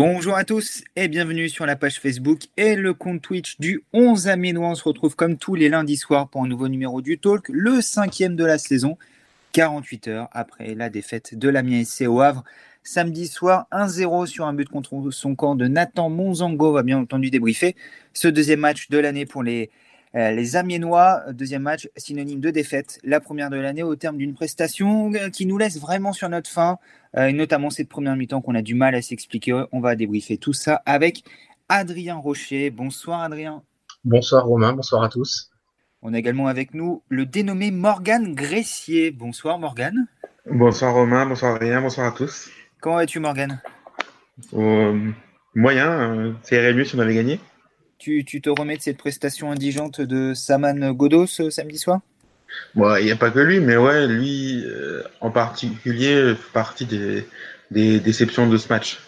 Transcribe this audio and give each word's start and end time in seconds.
Bonjour 0.00 0.36
à 0.36 0.44
tous 0.44 0.84
et 0.94 1.08
bienvenue 1.08 1.48
sur 1.48 1.66
la 1.66 1.74
page 1.74 1.98
Facebook 1.98 2.42
et 2.56 2.76
le 2.76 2.94
compte 2.94 3.20
Twitch 3.20 3.58
du 3.58 3.82
11 3.92 4.28
Aménois. 4.28 4.68
On 4.68 4.74
se 4.76 4.84
retrouve 4.84 5.16
comme 5.16 5.36
tous 5.36 5.56
les 5.56 5.68
lundis 5.68 5.96
soirs 5.96 6.28
pour 6.28 6.44
un 6.44 6.46
nouveau 6.46 6.68
numéro 6.68 7.02
du 7.02 7.18
Talk, 7.18 7.48
le 7.48 7.80
cinquième 7.80 8.36
de 8.36 8.44
la 8.44 8.58
saison, 8.58 8.96
48 9.54 10.06
heures 10.06 10.28
après 10.30 10.76
la 10.76 10.88
défaite 10.88 11.36
de 11.36 11.48
l'Amiens 11.48 11.82
SC 11.82 12.02
au 12.06 12.20
Havre. 12.20 12.44
Samedi 12.84 13.26
soir, 13.26 13.66
1-0 13.72 14.26
sur 14.26 14.46
un 14.46 14.52
but 14.52 14.68
contre 14.68 15.10
son 15.10 15.34
camp 15.34 15.56
de 15.56 15.66
Nathan 15.66 16.10
Monzango 16.10 16.70
va 16.70 16.84
bien 16.84 16.98
entendu 16.98 17.30
débriefer 17.30 17.74
ce 18.12 18.28
deuxième 18.28 18.60
match 18.60 18.90
de 18.90 18.98
l'année 18.98 19.26
pour 19.26 19.42
les 19.42 19.68
les 20.14 20.56
Amiénois, 20.56 21.22
deuxième 21.32 21.62
match, 21.62 21.88
synonyme 21.96 22.40
de 22.40 22.50
défaite, 22.50 22.98
la 23.04 23.20
première 23.20 23.50
de 23.50 23.56
l'année 23.56 23.82
au 23.82 23.96
terme 23.96 24.16
d'une 24.16 24.34
prestation 24.34 25.12
euh, 25.14 25.28
qui 25.30 25.46
nous 25.46 25.58
laisse 25.58 25.78
vraiment 25.78 26.12
sur 26.12 26.28
notre 26.28 26.50
fin, 26.50 26.78
euh, 27.16 27.26
et 27.26 27.32
notamment 27.32 27.70
cette 27.70 27.88
première 27.88 28.16
mi-temps 28.16 28.40
qu'on 28.40 28.54
a 28.54 28.62
du 28.62 28.74
mal 28.74 28.94
à 28.94 29.02
s'expliquer. 29.02 29.64
On 29.72 29.80
va 29.80 29.96
débriefer 29.96 30.38
tout 30.38 30.52
ça 30.52 30.82
avec 30.86 31.24
Adrien 31.68 32.16
Rocher. 32.16 32.70
Bonsoir 32.70 33.20
Adrien. 33.20 33.62
Bonsoir 34.04 34.46
Romain, 34.46 34.72
bonsoir 34.72 35.02
à 35.02 35.08
tous. 35.08 35.50
On 36.00 36.14
a 36.14 36.18
également 36.18 36.46
avec 36.46 36.74
nous 36.74 37.02
le 37.08 37.26
dénommé 37.26 37.70
Morgane 37.70 38.34
Gressier. 38.34 39.10
Bonsoir 39.10 39.58
Morgane. 39.58 40.06
Bonsoir 40.50 40.94
Romain, 40.94 41.26
bonsoir 41.26 41.56
Adrien, 41.56 41.82
bonsoir 41.82 42.06
à 42.06 42.12
tous. 42.12 42.48
Comment 42.80 42.96
vas-tu 42.96 43.20
Morgane? 43.20 43.60
Moyen, 45.54 46.36
ça 46.42 46.56
irait 46.56 46.72
mieux 46.72 46.84
si 46.84 46.94
on 46.94 47.00
avait 47.00 47.14
gagné. 47.14 47.40
Tu, 47.98 48.24
te 48.24 48.48
remets 48.48 48.76
de 48.76 48.82
cette 48.82 48.96
prestation 48.96 49.50
indigente 49.50 50.00
de 50.00 50.32
Saman 50.32 50.92
Godos 50.92 51.50
samedi 51.50 51.78
soir? 51.78 52.00
Il 52.76 53.04
n'y 53.04 53.10
a 53.10 53.16
pas 53.16 53.30
que 53.30 53.40
lui, 53.40 53.58
mais 53.58 53.76
ouais, 53.76 54.06
lui 54.06 54.62
euh, 54.64 55.02
en 55.20 55.32
particulier 55.32 56.34
fait 56.36 56.52
partie 56.52 56.86
des, 56.86 57.26
déceptions 57.70 58.48
de 58.48 58.56
ce 58.56 58.68
match. 58.68 59.00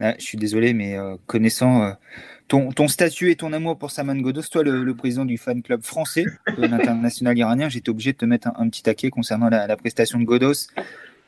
Ah, 0.00 0.14
je 0.18 0.24
suis 0.24 0.36
désolé, 0.36 0.74
mais 0.74 0.96
euh, 0.96 1.16
connaissant 1.26 1.82
euh, 1.82 1.92
ton, 2.46 2.72
ton, 2.72 2.88
statut 2.88 3.30
et 3.30 3.36
ton 3.36 3.54
amour 3.54 3.78
pour 3.78 3.90
Saman 3.90 4.20
Godos, 4.20 4.42
toi, 4.50 4.62
le, 4.64 4.94
président 4.94 5.24
du 5.24 5.38
fan 5.38 5.62
club 5.62 5.82
français 5.82 6.24
de 6.58 6.66
l'international 6.66 7.38
iranien, 7.38 7.70
j'étais 7.70 7.88
obligé 7.88 8.12
de 8.12 8.18
te 8.18 8.26
mettre 8.26 8.48
un, 8.54 8.68
petit 8.68 8.82
taquet 8.82 9.08
concernant 9.08 9.48
la, 9.48 9.76
prestation 9.78 10.18
de 10.18 10.24
Godos. 10.24 10.68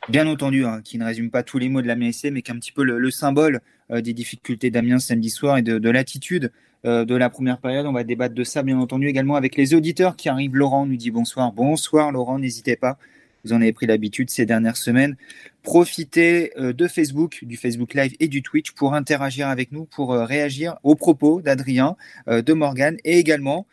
Bien 0.09 0.27
entendu, 0.27 0.67
hein, 0.67 0.83
qui 0.85 0.99
ne 0.99 1.05
résume 1.05 1.31
pas 1.31 1.43
tous 1.43 1.59
les 1.59 1.71
mots 1.71 1.81
de 1.81 1.87
la 1.87 1.97
MSC, 1.97 2.31
mais 2.33 2.43
qui 2.43 2.51
est 2.51 2.55
un 2.55 2.59
petit 2.59 2.73
peu 2.73 2.85
le, 2.85 3.11
symbole 3.11 3.61
des 3.91 4.13
difficultés 4.13 4.71
d'Amiens 4.71 4.99
samedi 4.99 5.31
soir 5.31 5.59
et 5.59 5.63
de, 5.63 5.79
de 5.79 5.91
l'attitude 5.91 6.45
euh, 6.47 6.49
de 6.85 7.15
la 7.15 7.31
première 7.31 7.59
période. 7.59 7.87
On 7.87 7.93
va 7.93 8.05
débattre 8.05 8.35
de 8.35 8.45
ça, 8.45 8.63
bien 8.63 8.79
entendu, 8.79 9.07
également 9.07 9.37
avec 9.37 9.57
les 9.57 9.75
auditeurs 9.75 10.17
qui 10.17 10.29
arrivent. 10.29 10.57
Laurent 10.57 10.87
nous 10.87 10.97
dit 10.97 11.11
bonsoir. 11.11 11.53
Bonsoir, 11.53 12.13
Laurent, 12.13 12.39
n'hésitez 12.39 12.77
pas. 12.77 12.99
Vous 13.45 13.53
en 13.53 13.57
avez 13.57 13.73
pris 13.73 13.87
l'habitude 13.87 14.31
ces 14.31 14.47
dernières 14.47 14.77
semaines. 14.77 15.17
Profitez 15.63 16.53
euh, 16.59 16.73
de 16.73 16.87
Facebook, 16.87 17.41
du 17.43 17.57
Facebook 17.57 17.95
Live 17.95 18.15
et 18.21 18.29
du 18.29 18.43
Twitch 18.43 18.73
pour 18.73 18.95
interagir 18.95 19.49
avec 19.49 19.73
nous, 19.73 19.85
pour 19.85 20.13
euh, 20.13 20.25
réagir 20.25 20.77
aux 20.83 20.95
propos 20.95 21.41
d'Adrien, 21.41 21.97
de 22.29 22.53
Morgan 22.53 22.97
et 23.05 23.19
également 23.19 23.67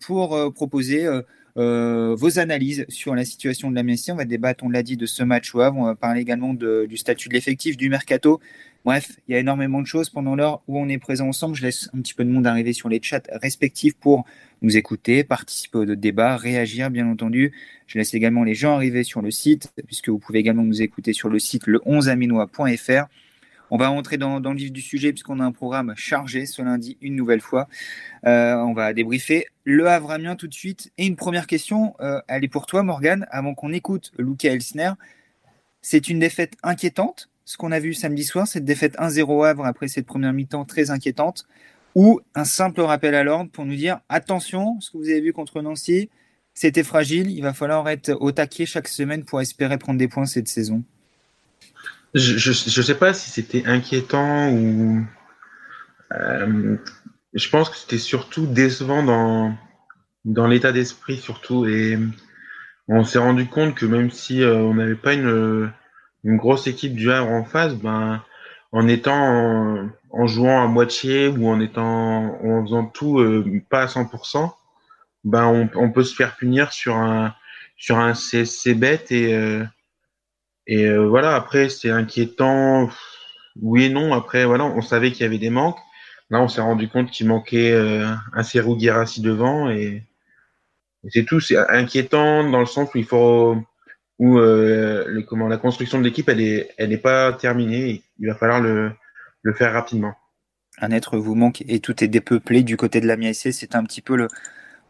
pour 0.00 0.52
proposer 0.52 1.08
vos 1.56 2.38
analyses 2.38 2.86
sur 2.88 3.14
la 3.14 3.24
situation 3.24 3.70
de 3.70 3.76
la 3.76 3.82
Messie. 3.82 4.12
On 4.12 4.16
va 4.16 4.24
débattre, 4.24 4.64
on 4.64 4.70
l'a 4.70 4.82
dit, 4.82 4.96
de 4.96 5.06
ce 5.06 5.22
match 5.22 5.54
au 5.54 5.60
On 5.60 5.84
va 5.84 5.94
parler 5.94 6.20
également 6.20 6.54
du 6.54 6.96
statut 6.96 7.28
de 7.28 7.34
l'effectif, 7.34 7.76
du 7.76 7.88
mercato, 7.88 8.40
Bref, 8.84 9.12
il 9.28 9.32
y 9.32 9.36
a 9.36 9.38
énormément 9.38 9.80
de 9.80 9.86
choses 9.86 10.10
pendant 10.10 10.34
l'heure 10.34 10.60
où 10.66 10.76
on 10.76 10.88
est 10.88 10.98
présent 10.98 11.28
ensemble. 11.28 11.54
Je 11.54 11.62
laisse 11.62 11.88
un 11.94 12.00
petit 12.00 12.14
peu 12.14 12.24
de 12.24 12.30
monde 12.30 12.48
arriver 12.48 12.72
sur 12.72 12.88
les 12.88 13.00
chats 13.00 13.22
respectifs 13.30 13.94
pour 13.94 14.24
nous 14.60 14.76
écouter, 14.76 15.22
participer 15.22 15.78
au 15.78 15.84
débat, 15.94 16.36
réagir, 16.36 16.90
bien 16.90 17.08
entendu. 17.08 17.52
Je 17.86 17.98
laisse 17.98 18.12
également 18.14 18.42
les 18.42 18.56
gens 18.56 18.74
arriver 18.74 19.04
sur 19.04 19.22
le 19.22 19.30
site, 19.30 19.72
puisque 19.86 20.08
vous 20.08 20.18
pouvez 20.18 20.40
également 20.40 20.64
nous 20.64 20.82
écouter 20.82 21.12
sur 21.12 21.28
le 21.28 21.38
site 21.38 21.68
le 21.68 21.78
11aminois.fr. 21.86 23.06
On 23.74 23.78
va 23.78 23.88
rentrer 23.88 24.18
dans, 24.18 24.38
le 24.38 24.54
vif 24.54 24.70
du 24.70 24.82
sujet 24.82 25.12
puisqu'on 25.12 25.40
a 25.40 25.44
un 25.44 25.50
programme 25.50 25.94
chargé 25.96 26.44
ce 26.44 26.60
lundi 26.60 26.98
une 27.00 27.16
nouvelle 27.16 27.40
fois. 27.40 27.68
Euh, 28.26 28.54
on 28.56 28.74
va 28.74 28.92
débriefer 28.92 29.46
le 29.64 29.88
Havre 29.88 30.36
tout 30.36 30.46
de 30.46 30.52
suite. 30.52 30.92
Et 30.98 31.06
une 31.06 31.16
première 31.16 31.46
question, 31.46 31.94
euh, 32.00 32.20
elle 32.28 32.44
est 32.44 32.48
pour 32.48 32.66
toi 32.66 32.82
Morgane, 32.82 33.26
avant 33.30 33.54
qu'on 33.54 33.72
écoute 33.72 34.12
Luca 34.18 34.52
Elsner. 34.52 34.92
C'est 35.80 36.08
une 36.08 36.18
défaite 36.18 36.52
inquiétante 36.62 37.30
ce 37.46 37.56
qu'on 37.56 37.72
a 37.72 37.80
vu 37.80 37.94
samedi 37.94 38.24
soir, 38.24 38.46
cette 38.46 38.64
défaite 38.64 38.96
1-0 38.98 39.46
Havre 39.46 39.64
après 39.64 39.88
cette 39.88 40.06
première 40.06 40.32
mi-temps 40.32 40.64
très 40.64 40.90
inquiétante, 40.90 41.46
ou 41.94 42.20
un 42.34 42.44
simple 42.44 42.82
rappel 42.82 43.14
à 43.14 43.24
l'ordre 43.24 43.50
pour 43.50 43.64
nous 43.64 43.74
dire 43.74 44.00
attention, 44.08 44.80
ce 44.80 44.90
que 44.90 44.98
vous 44.98 45.08
avez 45.08 45.20
vu 45.20 45.32
contre 45.32 45.60
Nancy, 45.60 46.10
c'était 46.54 46.84
fragile, 46.84 47.30
il 47.30 47.40
va 47.40 47.52
falloir 47.52 47.88
être 47.88 48.16
au 48.20 48.32
taquet 48.32 48.66
chaque 48.66 48.88
semaine 48.88 49.24
pour 49.24 49.40
espérer 49.40 49.78
prendre 49.78 49.98
des 49.98 50.08
points 50.08 50.26
cette 50.26 50.48
saison. 50.48 50.84
Je 52.14 52.50
ne 52.50 52.84
sais 52.84 52.94
pas 52.94 53.14
si 53.14 53.30
c'était 53.30 53.64
inquiétant 53.66 54.50
ou. 54.50 55.04
Euh, 56.12 56.76
je 57.32 57.48
pense 57.48 57.70
que 57.70 57.76
c'était 57.76 57.98
surtout 57.98 58.46
décevant 58.46 59.02
dans, 59.02 59.56
dans 60.24 60.46
l'état 60.46 60.72
d'esprit, 60.72 61.16
surtout. 61.16 61.66
Et 61.66 61.98
on 62.88 63.04
s'est 63.04 63.18
rendu 63.18 63.46
compte 63.46 63.74
que 63.74 63.86
même 63.86 64.10
si 64.10 64.42
euh, 64.42 64.56
on 64.56 64.74
n'avait 64.74 64.94
pas 64.94 65.14
une 65.14 65.72
une 66.24 66.36
grosse 66.36 66.66
équipe 66.66 66.94
du 66.94 67.10
Havre 67.10 67.30
en 67.30 67.44
face, 67.44 67.74
ben, 67.74 68.22
en 68.72 68.88
étant 68.88 69.90
en, 70.10 70.26
jouant 70.26 70.62
à 70.62 70.66
moitié 70.66 71.28
ou 71.28 71.48
en 71.48 71.60
étant 71.60 72.38
en 72.42 72.62
faisant 72.64 72.86
tout 72.86 73.18
euh, 73.18 73.62
pas 73.68 73.82
à 73.82 73.86
100%, 73.86 74.52
ben 75.24 75.46
on, 75.46 75.68
on, 75.74 75.90
peut 75.90 76.04
se 76.04 76.14
faire 76.14 76.36
punir 76.36 76.72
sur 76.72 76.96
un 76.96 77.34
sur 77.76 77.98
un 77.98 78.12
CSC 78.12 78.74
bête 78.74 79.12
et 79.12 79.34
euh, 79.34 79.64
et 80.66 80.86
euh, 80.86 81.06
voilà 81.06 81.34
après 81.34 81.68
c'est 81.68 81.90
inquiétant 81.90 82.88
oui 83.60 83.84
et 83.84 83.88
non 83.90 84.12
après 84.14 84.44
voilà 84.44 84.64
on 84.64 84.82
savait 84.82 85.12
qu'il 85.12 85.22
y 85.22 85.26
avait 85.26 85.38
des 85.38 85.50
manques 85.50 85.78
là 86.30 86.40
on 86.40 86.48
s'est 86.48 86.60
rendu 86.60 86.88
compte 86.88 87.10
qu'il 87.10 87.26
manquait 87.26 87.74
un 88.32 88.42
Serou 88.42 88.76
Guirassi 88.76 89.20
devant 89.20 89.70
et, 89.70 90.04
c'est 91.08 91.24
tout 91.24 91.40
c'est 91.40 91.56
inquiétant 91.56 92.48
dans 92.48 92.60
le 92.60 92.66
sens 92.66 92.94
où 92.94 92.98
il 92.98 93.04
faut 93.04 93.56
où 94.22 94.38
euh, 94.38 95.20
comment, 95.26 95.48
la 95.48 95.56
construction 95.56 95.98
de 95.98 96.04
l'équipe, 96.04 96.28
elle 96.28 96.38
n'est 96.38 96.68
elle 96.78 96.92
est 96.92 96.98
pas 96.98 97.32
terminée. 97.32 98.04
Il 98.20 98.28
va 98.28 98.36
falloir 98.36 98.60
le, 98.60 98.92
faire 99.54 99.72
rapidement. 99.72 100.14
Un 100.78 100.92
être 100.92 101.18
vous 101.18 101.34
manque 101.34 101.64
et 101.66 101.80
tout 101.80 102.04
est 102.04 102.08
dépeuplé 102.08 102.62
du 102.62 102.76
côté 102.76 103.00
de 103.00 103.08
la 103.08 103.16
MSC. 103.16 103.52
C'est 103.52 103.74
un 103.74 103.82
petit 103.82 104.00
peu 104.00 104.16
le, 104.16 104.28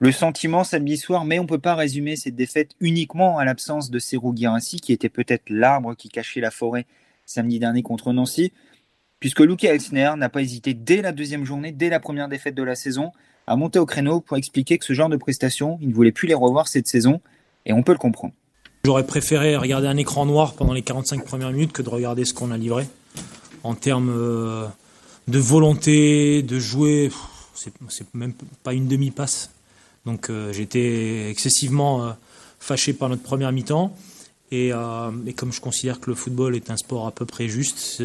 le 0.03 0.11
sentiment 0.11 0.65
samedi 0.65 0.97
soir, 0.97 1.25
mais 1.25 1.39
on 1.39 1.45
ne 1.45 1.49
peut 1.49 1.61
pas 1.61 1.77
résumer 1.77 2.17
cette 2.17 2.35
défaite 2.35 2.73
uniquement 2.81 3.39
à 3.39 3.45
l'absence 3.45 3.89
de 3.89 4.01
Serou 4.01 4.33
Guirassi, 4.33 4.81
qui 4.81 4.93
était 4.93 5.09
peut-être 5.09 5.45
l'arbre 5.49 5.95
qui 5.95 6.09
cachait 6.09 6.41
la 6.41 6.51
forêt 6.51 6.87
samedi 7.25 7.61
dernier 7.61 7.83
contre 7.83 8.13
Nancy, 8.13 8.53
puisque 9.21 9.39
Luke 9.39 9.63
Elsner 9.63 10.11
n'a 10.17 10.29
pas 10.29 10.43
hésité 10.43 10.75
dès 10.75 11.03
la 11.03 11.13
deuxième 11.13 11.45
journée, 11.45 11.71
dès 11.71 11.89
la 11.89 12.01
première 12.01 12.27
défaite 12.27 12.57
de 12.57 12.65
la 12.65 12.75
saison, 12.75 13.13
à 13.47 13.55
monter 13.55 13.79
au 13.79 13.87
créneau 13.87 14.19
pour 14.21 14.37
expliquer 14.37 14.77
que 14.77 14.85
ce 14.85 14.93
genre 14.93 15.09
de 15.09 15.17
prestations, 15.17 15.79
il 15.81 15.91
ne 15.91 15.95
voulait 15.95 16.11
plus 16.11 16.27
les 16.27 16.35
revoir 16.35 16.67
cette 16.67 16.89
saison, 16.89 17.21
et 17.65 17.73
on 17.73 17.85
peut 17.85 17.93
le 17.93 17.99
comprendre. 17.99 18.35
J'aurais 18.85 19.07
préféré 19.07 19.57
regarder 19.57 19.87
un 19.87 19.97
écran 19.97 20.27
noir 20.27 20.55
pendant 20.55 20.73
les 20.73 20.83
45 20.83 21.25
premières 21.25 21.53
minutes 21.53 21.71
que 21.71 21.83
de 21.83 21.89
regarder 21.89 22.25
ce 22.25 22.35
qu'on 22.35 22.51
a 22.51 22.59
livré. 22.59 22.89
En 23.63 23.77
termes 23.77 24.11
euh, 24.11 24.67
de 25.29 25.39
volonté, 25.39 26.43
de 26.43 26.59
jouer, 26.59 27.13
c'est 27.55 28.13
même 28.15 28.35
pas 28.65 28.73
une 28.73 28.89
demi-passe. 28.89 29.52
Donc 30.07 30.31
euh, 30.31 30.53
j'étais 30.53 31.31
excessivement 31.31 32.05
euh, 32.05 32.13
fâché 32.59 32.93
par 32.93 33.09
notre 33.09 33.23
première 33.23 33.53
mi-temps. 33.53 33.95
Et, 34.51 34.69
et, 34.69 35.33
comme 35.33 35.51
je 35.51 35.63
considère 35.63 35.99
que 35.99 36.11
le 36.11 36.15
football 36.15 36.55
est 36.55 36.69
un 36.69 36.77
sport 36.77 37.07
à 37.07 37.11
peu 37.11 37.25
près 37.25 37.49
juste, 37.49 38.03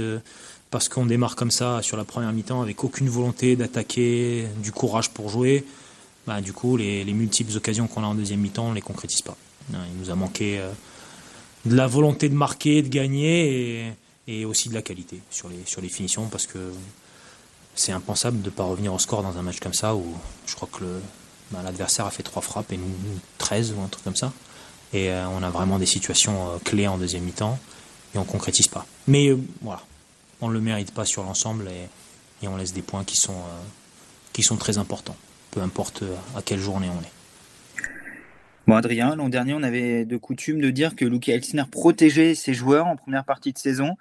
parce 0.72 0.88
qu'on 0.88 1.06
démarre 1.06 1.36
comme 1.36 1.52
ça 1.52 1.82
sur 1.82 1.98
la 1.98 2.06
première 2.06 2.32
mi-temps 2.32 2.62
avec 2.62 2.86
aucune 2.86 3.10
volonté 3.10 3.58
d'attaquer, 3.58 4.46
du 4.64 4.72
courage 4.72 5.10
pour 5.10 5.28
jouer, 5.28 5.66
bah, 6.26 6.40
du 6.40 6.54
coup 6.54 6.78
les, 6.78 7.04
les 7.04 7.14
multiples 7.14 7.56
occasions 7.58 7.88
qu'on 7.88 8.02
a 8.04 8.08
en 8.08 8.16
deuxième 8.16 8.40
mi-temps, 8.40 8.68
on 8.68 8.70
ne 8.70 8.76
les 8.76 8.82
concrétise 8.82 9.22
pas. 9.22 9.36
Il 9.72 10.00
nous 10.00 10.10
a 10.10 10.16
manqué 10.16 10.60
euh, 10.60 10.72
de 11.66 11.76
la 11.76 11.88
volonté 11.88 12.30
de 12.30 12.36
marquer, 12.36 12.82
de 12.82 12.90
gagner 12.90 13.94
et, 14.28 14.46
aussi 14.46 14.70
de 14.70 14.74
la 14.74 14.82
qualité 14.82 15.20
sur 15.30 15.50
les, 15.50 15.60
sur 15.66 15.82
les 15.82 15.90
finitions 15.90 16.28
parce 16.28 16.48
que 16.48 16.60
c'est 17.76 17.92
impensable 17.92 18.42
de 18.42 18.46
ne 18.46 18.54
pas 18.54 18.64
revenir 18.64 18.94
au 18.94 19.00
score 19.00 19.24
dans 19.24 19.38
un 19.38 19.42
match 19.42 19.60
comme 19.60 19.74
ça 19.74 19.96
où 19.96 20.06
je 20.46 20.56
crois 20.56 20.70
que 20.72 20.84
bah, 21.52 21.60
l'adversaire 21.64 22.06
a 22.06 22.12
fait 22.12 22.24
trois 22.24 22.42
frappes 22.42 22.72
et 22.72 22.78
nous 22.78 22.94
13 23.38 23.74
ou 23.74 23.82
un 23.82 23.88
truc 23.88 24.04
comme 24.04 24.16
ça. 24.16 24.34
Et 24.94 25.10
euh, 25.10 25.28
on 25.30 25.44
a 25.44 25.50
vraiment 25.50 25.80
des 25.80 25.86
situations 25.86 26.48
euh, 26.48 26.58
clés 26.64 26.88
en 26.88 26.98
deuxième 26.98 27.24
mi-temps 27.24 27.60
et 28.16 28.18
on 28.18 28.24
concrétise 28.24 28.68
pas. 28.68 28.86
Mais 29.08 29.30
voilà, 29.62 29.82
on 30.42 30.50
ne 30.50 30.54
le 30.54 30.62
mérite 30.62 30.94
pas 30.94 31.06
sur 31.06 31.24
l'ensemble 31.24 31.68
et, 31.68 32.48
on 32.48 32.56
laisse 32.56 32.72
des 32.72 32.82
points 32.84 33.04
qui 33.04 33.18
sont, 33.18 34.58
très 34.58 34.78
importants, 34.78 35.18
peu 35.52 35.62
importe 35.62 36.04
à 36.36 36.42
quelle 36.42 36.60
journée 36.60 36.88
on 36.90 37.02
est. 37.02 37.12
Bon, 38.68 38.76
Adrien, 38.76 39.16
l'an 39.16 39.30
dernier, 39.30 39.54
on 39.54 39.64
avait 39.64 40.04
de 40.04 40.18
coutume 40.18 40.60
de 40.60 40.70
dire 40.70 40.96
que 40.96 41.06
Luke 41.06 41.30
Elsner 41.30 41.64
protégeait 41.72 42.36
ses 42.36 42.54
joueurs 42.54 42.86
en 42.86 42.98
première 42.98 43.24
partie 43.24 43.54
de 43.54 43.58
saison. 43.58 43.96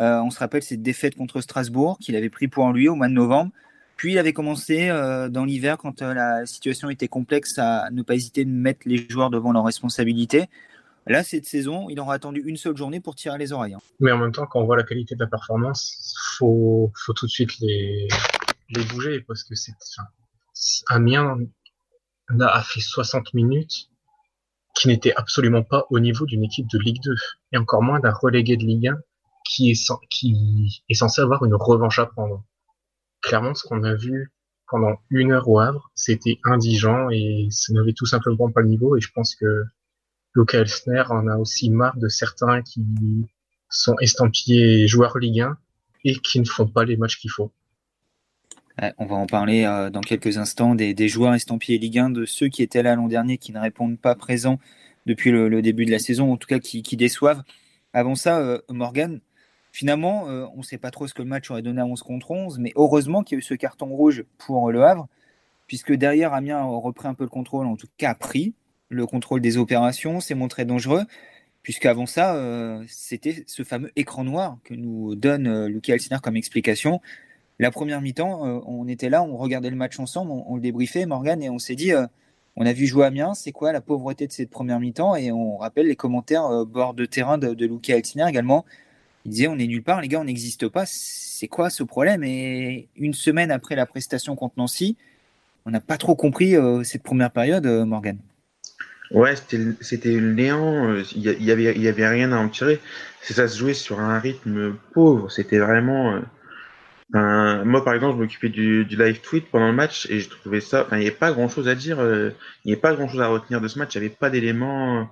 Euh, 0.00 0.20
on 0.20 0.30
se 0.30 0.38
rappelle 0.40 0.64
cette 0.64 0.82
défaite 0.82 1.14
contre 1.14 1.40
Strasbourg 1.40 1.96
qu'il 2.00 2.16
avait 2.16 2.28
pris 2.28 2.48
pour 2.48 2.68
lui 2.72 2.88
au 2.88 2.96
mois 2.96 3.06
de 3.06 3.12
novembre. 3.12 3.52
Puis 4.00 4.12
il 4.12 4.18
avait 4.18 4.32
commencé 4.32 4.88
euh, 4.88 5.28
dans 5.28 5.44
l'hiver, 5.44 5.76
quand 5.76 6.00
euh, 6.00 6.14
la 6.14 6.46
situation 6.46 6.88
était 6.88 7.06
complexe, 7.06 7.58
à 7.58 7.90
ne 7.90 8.00
pas 8.00 8.14
hésiter 8.14 8.46
de 8.46 8.50
mettre 8.50 8.88
les 8.88 9.06
joueurs 9.10 9.28
devant 9.28 9.52
leurs 9.52 9.66
responsabilités. 9.66 10.46
Là, 11.06 11.22
cette 11.22 11.44
saison, 11.44 11.90
il 11.90 12.00
aura 12.00 12.14
attendu 12.14 12.40
une 12.46 12.56
seule 12.56 12.78
journée 12.78 13.00
pour 13.00 13.14
tirer 13.14 13.36
les 13.36 13.52
oreilles. 13.52 13.74
Hein. 13.74 13.80
Mais 13.98 14.10
en 14.10 14.16
même 14.16 14.32
temps, 14.32 14.46
quand 14.46 14.58
on 14.58 14.64
voit 14.64 14.78
la 14.78 14.84
qualité 14.84 15.16
de 15.16 15.20
la 15.20 15.26
performance, 15.26 16.14
faut, 16.38 16.90
faut 16.96 17.12
tout 17.12 17.26
de 17.26 17.30
suite 17.30 17.50
les, 17.60 18.08
bouger 18.88 19.20
parce 19.20 19.44
que 19.44 19.54
c'est, 19.54 19.74
Amiens 20.88 21.36
a 22.40 22.62
fait 22.62 22.80
60 22.80 23.34
minutes 23.34 23.90
qui 24.76 24.88
n'était 24.88 25.12
absolument 25.14 25.62
pas 25.62 25.84
au 25.90 26.00
niveau 26.00 26.24
d'une 26.24 26.42
équipe 26.42 26.70
de 26.70 26.78
Ligue 26.78 27.02
2 27.04 27.14
et 27.52 27.58
encore 27.58 27.82
moins 27.82 28.00
d'un 28.00 28.14
relégué 28.18 28.56
de 28.56 28.64
Ligue 28.64 28.88
1 28.88 28.98
qui 29.44 29.70
est, 29.72 29.92
qui 30.08 30.82
est 30.88 30.94
censé 30.94 31.20
avoir 31.20 31.44
une 31.44 31.54
revanche 31.54 31.98
à 31.98 32.06
prendre. 32.06 32.42
Clairement, 33.22 33.54
ce 33.54 33.66
qu'on 33.66 33.82
a 33.84 33.94
vu 33.94 34.32
pendant 34.68 34.96
une 35.10 35.32
heure 35.32 35.48
au 35.48 35.58
Havre, 35.58 35.90
c'était 35.94 36.38
indigent 36.44 37.10
et 37.10 37.48
ça 37.50 37.72
n'avait 37.72 37.92
tout 37.92 38.06
simplement 38.06 38.50
pas 38.50 38.60
le 38.60 38.68
niveau 38.68 38.96
et 38.96 39.00
je 39.00 39.10
pense 39.12 39.34
que 39.34 39.64
Luca 40.34 40.58
Elsner 40.58 41.04
en 41.10 41.26
a 41.26 41.36
aussi 41.36 41.70
marre 41.70 41.96
de 41.96 42.08
certains 42.08 42.62
qui 42.62 42.84
sont 43.68 43.96
estampillés 44.00 44.86
joueurs 44.86 45.18
Ligue 45.18 45.40
1 45.40 45.58
et 46.04 46.14
qui 46.16 46.40
ne 46.40 46.44
font 46.44 46.66
pas 46.66 46.84
les 46.84 46.96
matchs 46.96 47.18
qu'il 47.18 47.30
faut. 47.30 47.52
on 48.98 49.06
va 49.06 49.16
en 49.16 49.26
parler 49.26 49.64
euh, 49.64 49.90
dans 49.90 50.00
quelques 50.00 50.38
instants 50.38 50.74
des, 50.74 51.08
joueurs 51.08 51.34
estampillés 51.34 51.78
Ligue 51.78 51.98
1, 51.98 52.10
de 52.10 52.24
ceux 52.24 52.48
qui 52.48 52.62
étaient 52.62 52.82
là 52.82 52.94
l'an 52.94 53.08
dernier, 53.08 53.38
qui 53.38 53.52
ne 53.52 53.58
répondent 53.58 53.98
pas 53.98 54.14
présents 54.14 54.58
depuis 55.06 55.30
le, 55.30 55.62
début 55.62 55.84
de 55.84 55.90
la 55.90 55.98
saison, 55.98 56.32
en 56.32 56.36
tout 56.36 56.46
cas 56.46 56.58
qui, 56.58 56.82
déçoivent. 56.96 57.42
Avant 57.92 58.14
ça, 58.14 58.38
euh, 58.38 58.60
Morgan, 58.68 59.20
finalement, 59.72 60.28
euh, 60.28 60.46
on 60.54 60.58
ne 60.58 60.62
sait 60.62 60.78
pas 60.78 60.90
trop 60.90 61.06
ce 61.06 61.14
que 61.14 61.22
le 61.22 61.28
match 61.28 61.50
aurait 61.50 61.62
donné 61.62 61.80
à 61.80 61.86
11 61.86 62.02
contre 62.02 62.30
11, 62.30 62.58
mais 62.58 62.72
heureusement 62.76 63.22
qu'il 63.22 63.36
y 63.36 63.38
a 63.38 63.40
eu 63.40 63.42
ce 63.42 63.54
carton 63.54 63.86
rouge 63.86 64.24
pour 64.38 64.70
Le 64.70 64.84
Havre, 64.84 65.08
puisque 65.66 65.92
derrière, 65.92 66.34
Amiens 66.34 66.58
a 66.58 66.64
repris 66.64 67.08
un 67.08 67.14
peu 67.14 67.24
le 67.24 67.30
contrôle, 67.30 67.66
en 67.66 67.76
tout 67.76 67.86
cas 67.96 68.10
a 68.10 68.14
pris 68.14 68.54
le 68.90 69.06
contrôle 69.06 69.40
des 69.40 69.56
opérations, 69.56 70.20
s'est 70.20 70.34
montré 70.34 70.64
dangereux, 70.64 71.04
puisqu'avant 71.62 72.06
ça, 72.06 72.34
euh, 72.34 72.82
c'était 72.88 73.44
ce 73.46 73.62
fameux 73.62 73.90
écran 73.96 74.24
noir 74.24 74.58
que 74.64 74.74
nous 74.74 75.14
donne 75.14 75.46
euh, 75.46 75.80
Alciner 75.88 76.18
comme 76.22 76.36
explication. 76.36 77.00
La 77.58 77.70
première 77.70 78.00
mi-temps, 78.00 78.46
euh, 78.46 78.60
on 78.66 78.88
était 78.88 79.08
là, 79.08 79.22
on 79.22 79.36
regardait 79.36 79.70
le 79.70 79.76
match 79.76 79.98
ensemble, 79.98 80.32
on, 80.32 80.56
le 80.56 80.60
débriefait, 80.60 81.06
Morgan, 81.06 81.42
et 81.42 81.50
on 81.50 81.58
s'est 81.58 81.76
dit, 81.76 81.92
on 82.56 82.66
a 82.66 82.72
vu 82.72 82.86
jouer 82.86 83.06
Amiens, 83.06 83.34
c'est 83.34 83.52
quoi 83.52 83.72
la 83.72 83.80
pauvreté 83.80 84.26
de 84.26 84.32
cette 84.32 84.50
première 84.50 84.80
mi-temps? 84.80 85.14
Et 85.14 85.30
on 85.30 85.56
rappelle 85.56 85.86
les 85.86 85.96
commentaires 85.96 86.66
bord 86.66 86.94
de 86.94 87.04
terrain 87.04 87.38
de, 87.38 87.54
de 87.54 87.66
Lucky 87.66 87.92
Alciner 87.92 88.26
également. 88.28 88.64
Il 89.24 89.32
disait, 89.32 89.48
on 89.48 89.58
est 89.58 89.66
nulle 89.66 89.82
part, 89.82 90.00
les 90.00 90.08
gars, 90.08 90.20
on 90.20 90.24
n'existe 90.24 90.68
pas, 90.68 90.84
c'est 90.86 91.48
quoi 91.48 91.70
ce 91.70 91.82
problème? 91.82 92.24
Et 92.24 92.88
une 92.96 93.14
semaine 93.14 93.50
après 93.50 93.76
la 93.76 93.86
prestation 93.86 94.36
contre 94.36 94.54
Nancy, 94.56 94.96
on 95.66 95.70
n'a 95.70 95.80
pas 95.80 95.98
trop 95.98 96.14
compris 96.14 96.54
cette 96.84 97.02
première 97.02 97.30
période, 97.30 97.66
Morgan. 97.66 98.18
Ouais, 99.10 99.34
c'était 99.36 100.20
le 100.20 100.32
néant. 100.32 100.88
Euh, 100.88 101.02
il 101.14 101.22
y, 101.22 101.50
avait, 101.50 101.76
y 101.76 101.88
avait 101.88 102.08
rien 102.08 102.32
à 102.32 102.36
en 102.36 102.48
tirer. 102.48 102.80
Ça 103.22 103.48
se 103.48 103.58
jouait 103.58 103.74
sur 103.74 103.98
un 104.00 104.18
rythme 104.20 104.76
pauvre. 104.94 105.30
C'était 105.30 105.58
vraiment. 105.58 106.20
Euh, 107.16 107.64
moi, 107.64 107.84
par 107.84 107.94
exemple, 107.94 108.18
je 108.18 108.22
m'occupais 108.22 108.48
du, 108.48 108.84
live 108.84 109.20
tweet 109.20 109.50
pendant 109.50 109.66
le 109.66 109.72
match 109.72 110.06
et 110.10 110.20
je 110.20 110.30
trouvais 110.30 110.60
ça. 110.60 110.86
Il 110.92 110.98
n'y 110.98 111.06
avait 111.06 111.16
pas 111.16 111.32
grand 111.32 111.48
chose 111.48 111.68
à 111.68 111.74
dire. 111.74 111.98
Euh, 111.98 112.30
il 112.64 112.68
n'y 112.68 112.72
avait 112.72 112.80
pas 112.80 112.94
grand 112.94 113.08
chose 113.08 113.20
à 113.20 113.26
retenir 113.26 113.60
de 113.60 113.66
ce 113.66 113.80
match. 113.80 113.94
Il 113.94 114.00
n'y 114.00 114.06
avait 114.06 114.14
pas 114.14 114.30
d'éléments 114.30 115.10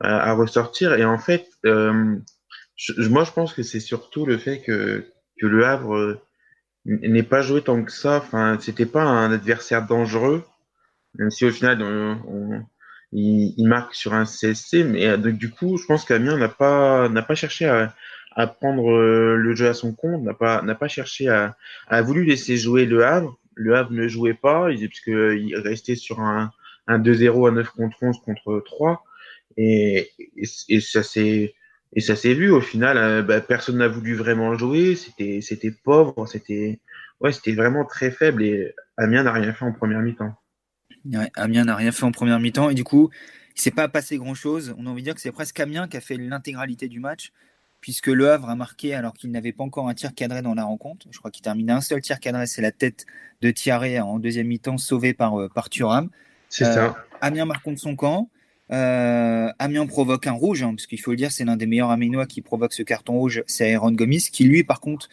à, 0.00 0.32
ressortir. 0.32 0.94
Et 0.94 1.04
en 1.04 1.18
fait, 1.18 1.46
moi, 3.10 3.24
je 3.24 3.32
pense 3.32 3.52
que 3.52 3.62
c'est 3.62 3.80
surtout 3.80 4.26
le 4.26 4.38
fait 4.38 4.60
que, 4.60 5.12
que 5.40 5.46
le 5.46 5.64
Havre 5.64 6.20
n'ait 6.84 7.22
pas 7.22 7.42
joué 7.42 7.62
tant 7.62 7.82
que 7.82 7.92
ça. 7.92 8.18
Enfin, 8.18 8.58
c'était 8.60 8.86
pas 8.86 9.02
un 9.02 9.32
adversaire 9.32 9.86
dangereux. 9.86 10.44
Même 11.14 11.30
si 11.30 11.44
au 11.44 11.50
final, 11.50 11.82
on 11.82 12.64
il, 13.12 13.54
il, 13.56 13.66
marque 13.66 13.94
sur 13.94 14.14
un 14.14 14.24
CSC, 14.24 14.84
mais 14.84 15.06
euh, 15.06 15.16
du 15.16 15.50
coup, 15.50 15.78
je 15.78 15.86
pense 15.86 16.04
qu'Amiens 16.04 16.36
n'a 16.36 16.48
pas 16.48 17.08
n'a 17.08 17.22
pas 17.22 17.34
cherché 17.34 17.66
à, 17.66 17.94
à 18.36 18.46
prendre 18.46 18.90
euh, 18.90 19.36
le 19.36 19.54
jeu 19.54 19.68
à 19.68 19.74
son 19.74 19.94
compte, 19.94 20.22
n'a 20.22 20.34
pas 20.34 20.62
n'a 20.62 20.74
pas 20.74 20.88
cherché 20.88 21.28
à 21.28 21.56
a 21.88 22.02
voulu 22.02 22.24
laisser 22.24 22.56
jouer 22.56 22.84
le 22.86 23.04
Havre. 23.04 23.38
Le 23.54 23.74
Havre 23.76 23.92
ne 23.92 24.06
jouait 24.08 24.34
pas, 24.34 24.70
il, 24.70 24.88
puisque 24.88 25.08
il 25.08 25.54
restait 25.56 25.96
sur 25.96 26.20
un, 26.20 26.52
un 26.86 26.98
2-0 26.98 27.48
à 27.48 27.50
9 27.52 27.68
contre 27.70 27.96
11 28.02 28.18
contre 28.24 28.62
3 28.64 29.02
et, 29.56 30.10
et, 30.68 30.80
ça 30.80 31.02
s'est 31.02 31.54
et 31.94 32.00
ça 32.00 32.16
s'est 32.16 32.34
vu 32.34 32.50
au 32.50 32.60
final. 32.60 32.96
Euh, 32.98 33.22
bah, 33.22 33.40
personne 33.40 33.78
n'a 33.78 33.88
voulu 33.88 34.14
vraiment 34.14 34.54
jouer. 34.56 34.94
C'était 34.94 35.40
c'était 35.40 35.70
pauvre. 35.70 36.26
C'était 36.26 36.80
ouais, 37.20 37.32
c'était 37.32 37.52
vraiment 37.52 37.84
très 37.84 38.10
faible 38.10 38.42
et 38.42 38.74
Amiens 38.96 39.22
n'a 39.22 39.32
rien 39.32 39.52
fait 39.52 39.64
en 39.64 39.72
première 39.72 40.00
mi-temps. 40.00 40.34
Amiens 41.34 41.64
n'a 41.64 41.76
rien 41.76 41.92
fait 41.92 42.04
en 42.04 42.12
première 42.12 42.40
mi-temps 42.40 42.70
et 42.70 42.74
du 42.74 42.84
coup, 42.84 43.10
il 43.56 43.60
s'est 43.60 43.70
pas 43.70 43.88
passé 43.88 44.18
grand-chose. 44.18 44.74
On 44.78 44.86
a 44.86 44.90
envie 44.90 45.02
de 45.02 45.06
dire 45.06 45.14
que 45.14 45.20
c'est 45.20 45.32
presque 45.32 45.58
Amiens 45.60 45.88
qui 45.88 45.96
a 45.96 46.00
fait 46.00 46.16
l'intégralité 46.16 46.88
du 46.88 47.00
match, 47.00 47.32
puisque 47.80 48.08
Le 48.08 48.30
Havre 48.30 48.50
a 48.50 48.56
marqué 48.56 48.94
alors 48.94 49.14
qu'il 49.14 49.30
n'avait 49.30 49.52
pas 49.52 49.64
encore 49.64 49.88
un 49.88 49.94
tir 49.94 50.14
cadré 50.14 50.42
dans 50.42 50.54
la 50.54 50.64
rencontre. 50.64 51.06
Je 51.10 51.18
crois 51.18 51.30
qu'il 51.30 51.42
termine 51.42 51.70
un 51.70 51.80
seul 51.80 52.00
tir 52.00 52.20
cadré, 52.20 52.46
c'est 52.46 52.62
la 52.62 52.72
tête 52.72 53.06
de 53.40 53.50
Thierry 53.50 53.98
en 54.00 54.18
deuxième 54.18 54.48
mi-temps, 54.48 54.78
sauvé 54.78 55.14
par, 55.14 55.40
euh, 55.40 55.48
par 55.48 55.70
Thuram. 55.70 56.10
C'est 56.48 56.64
ça. 56.64 56.86
Euh, 56.86 56.90
Amiens 57.20 57.46
marque 57.46 57.62
contre 57.62 57.80
son 57.80 57.96
camp. 57.96 58.30
Euh, 58.70 59.50
Amiens 59.58 59.86
provoque 59.86 60.26
un 60.26 60.32
rouge, 60.32 60.62
hein, 60.62 60.74
parce 60.74 60.86
qu'il 60.86 61.00
faut 61.00 61.12
le 61.12 61.16
dire, 61.16 61.32
c'est 61.32 61.44
l'un 61.44 61.56
des 61.56 61.66
meilleurs 61.66 61.90
Amiénois 61.90 62.26
qui 62.26 62.42
provoque 62.42 62.72
ce 62.72 62.82
carton 62.82 63.14
rouge, 63.14 63.42
c'est 63.46 63.74
Aaron 63.74 63.92
Gomis, 63.92 64.28
qui 64.30 64.44
lui, 64.44 64.62
par 64.62 64.80
contre, 64.80 65.08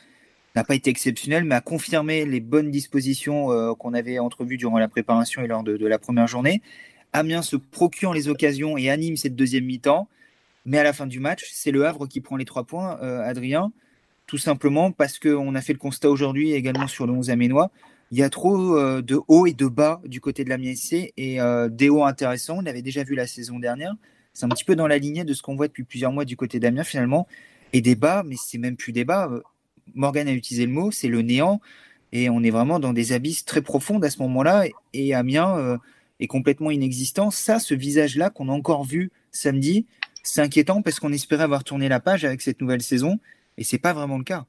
n'a 0.56 0.64
pas 0.64 0.76
été 0.76 0.90
exceptionnel, 0.90 1.44
mais 1.44 1.56
a 1.56 1.62
confirmé 1.62 2.26
les 2.26 2.40
bonnes 2.40 2.72
dispositions 2.72 3.52
euh, 3.52 3.74
qu'on 3.74 3.94
avait 3.94 4.20
entrevues 4.20 4.58
durant 4.58 4.78
la 4.78 4.88
préparation 4.88 5.42
et 5.42 5.48
lors 5.48 5.64
de, 5.64 5.86
la 5.86 6.00
première 6.00 6.28
journée. 6.28 6.62
Amiens 7.14 7.42
se 7.42 7.56
procure 7.56 8.14
les 8.14 8.28
occasions 8.28 8.78
et 8.78 8.90
anime 8.90 9.18
cette 9.18 9.36
deuxième 9.36 9.66
mi-temps. 9.66 10.08
Mais 10.66 10.80
à 10.80 10.84
la 10.84 10.94
fin 10.94 11.06
du 11.06 11.20
match, 11.20 11.46
c'est 11.52 11.72
le 11.72 11.86
Havre 11.86 12.08
qui 12.08 12.22
prend 12.22 12.38
les 12.38 12.46
trois 12.46 12.64
points, 12.64 12.98
euh, 13.02 13.22
Adrien, 13.22 13.72
tout 14.26 14.40
simplement 14.40 14.92
parce 14.92 15.20
qu'on 15.20 15.54
a 15.54 15.62
fait 15.62 15.74
le 15.74 15.80
constat 15.80 16.10
aujourd'hui 16.10 16.54
également 16.54 16.88
sur 16.88 17.06
le 17.06 17.14
11 17.14 17.30
Aménois. 17.30 17.70
Il 18.12 18.18
y 18.18 18.24
a 18.24 18.30
trop 18.30 18.78
euh, 18.78 19.02
de 19.02 19.20
hauts 19.28 19.48
et 19.48 19.54
de 19.54 19.66
bas 19.66 20.02
du 20.06 20.22
côté 20.22 20.44
de 20.44 20.50
l'Amiens 20.50 20.76
SC 20.76 21.14
et 21.18 21.40
des 21.72 21.90
hauts 21.90 22.04
intéressants. 22.04 22.58
On 22.58 22.62
l'avait 22.62 22.82
déjà 22.82 23.04
vu 23.04 23.16
la 23.16 23.28
saison 23.28 23.60
dernière. 23.60 23.96
C'est 24.34 24.46
un 24.46 24.50
petit 24.50 24.66
peu 24.66 24.76
dans 24.76 24.88
la 24.88 24.98
lignée 24.98 25.24
de 25.24 25.34
ce 25.34 25.42
qu'on 25.42 25.56
voit 25.56 25.68
depuis 25.68 25.84
plusieurs 25.84 26.12
mois 26.12 26.26
du 26.26 26.36
côté 26.36 26.60
d'Amiens 26.60 26.84
finalement. 26.84 27.28
Et 27.74 27.82
des 27.82 27.96
bas, 27.96 28.24
mais 28.26 28.36
c'est 28.38 28.58
même 28.58 28.76
plus 28.76 28.92
des 28.92 29.06
bas. 29.06 29.30
Morgan 29.94 30.28
a 30.28 30.32
utilisé 30.32 30.66
le 30.66 30.72
mot, 30.72 30.92
c'est 30.92 31.08
le 31.08 31.22
néant. 31.22 31.62
Et 32.12 32.30
on 32.30 32.44
est 32.44 32.50
vraiment 32.50 32.80
dans 32.80 32.94
des 32.94 33.12
abysses 33.12 33.46
très 33.46 33.62
profondes 33.62 34.04
à 34.06 34.10
ce 34.10 34.20
moment-là. 34.20 34.66
Et 34.94 35.14
Amiens 35.14 35.58
euh, 35.58 35.78
est 36.20 36.28
complètement 36.28 36.72
inexistant. 36.72 37.32
Ça, 37.32 37.60
ce 37.60 37.74
visage-là 37.74 38.30
qu'on 38.30 38.50
a 38.50 38.54
encore 38.54 38.86
vu 38.86 39.12
samedi, 39.32 39.86
c'est 40.24 40.42
inquiétant 40.42 40.82
parce 40.82 41.00
qu'on 41.00 41.12
espérait 41.12 41.44
avoir 41.44 41.64
tourné 41.64 41.90
la 41.90 42.00
page 42.00 42.26
avec 42.26 42.42
cette 42.42 42.62
nouvelle 42.62 42.82
saison. 42.82 43.20
Et 43.58 43.64
c'est 43.64 43.80
pas 43.80 43.94
vraiment 43.94 44.18
le 44.18 44.24
cas. 44.24 44.46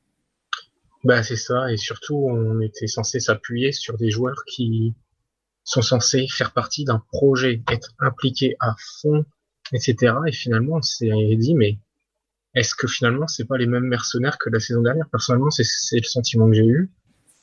Bah, 1.07 1.23
c'est 1.23 1.37
ça. 1.37 1.73
Et 1.73 1.77
surtout, 1.77 2.17
on 2.17 2.61
était 2.61 2.89
censé 2.89 3.21
s'appuyer 3.21 3.71
sur 3.71 3.97
des 3.97 4.11
joueurs 4.11 4.43
qui 4.45 4.93
sont 5.63 5.81
censés 5.81 6.27
faire 6.29 6.53
partie 6.53 6.85
d'un 6.85 7.01
projet, 7.13 7.63
être 7.71 7.95
impliqués 8.01 8.57
à 8.59 8.75
fond, 9.01 9.25
etc. 9.73 10.17
Et 10.27 10.33
finalement, 10.33 10.79
on 10.79 10.83
s'est 10.83 11.37
dit, 11.37 11.55
mais 11.55 11.79
est-ce 12.57 12.75
que 12.75 12.89
finalement 12.89 13.29
c'est 13.29 13.45
pas 13.45 13.57
les 13.57 13.67
mêmes 13.67 13.85
mercenaires 13.85 14.37
que 14.37 14.51
la 14.51 14.59
saison 14.59 14.83
dernière? 14.83 15.09
Personnellement, 15.09 15.51
c'est 15.51 15.63
le 15.97 16.03
sentiment 16.03 16.49
que 16.49 16.55
j'ai 16.55 16.67
eu. 16.67 16.91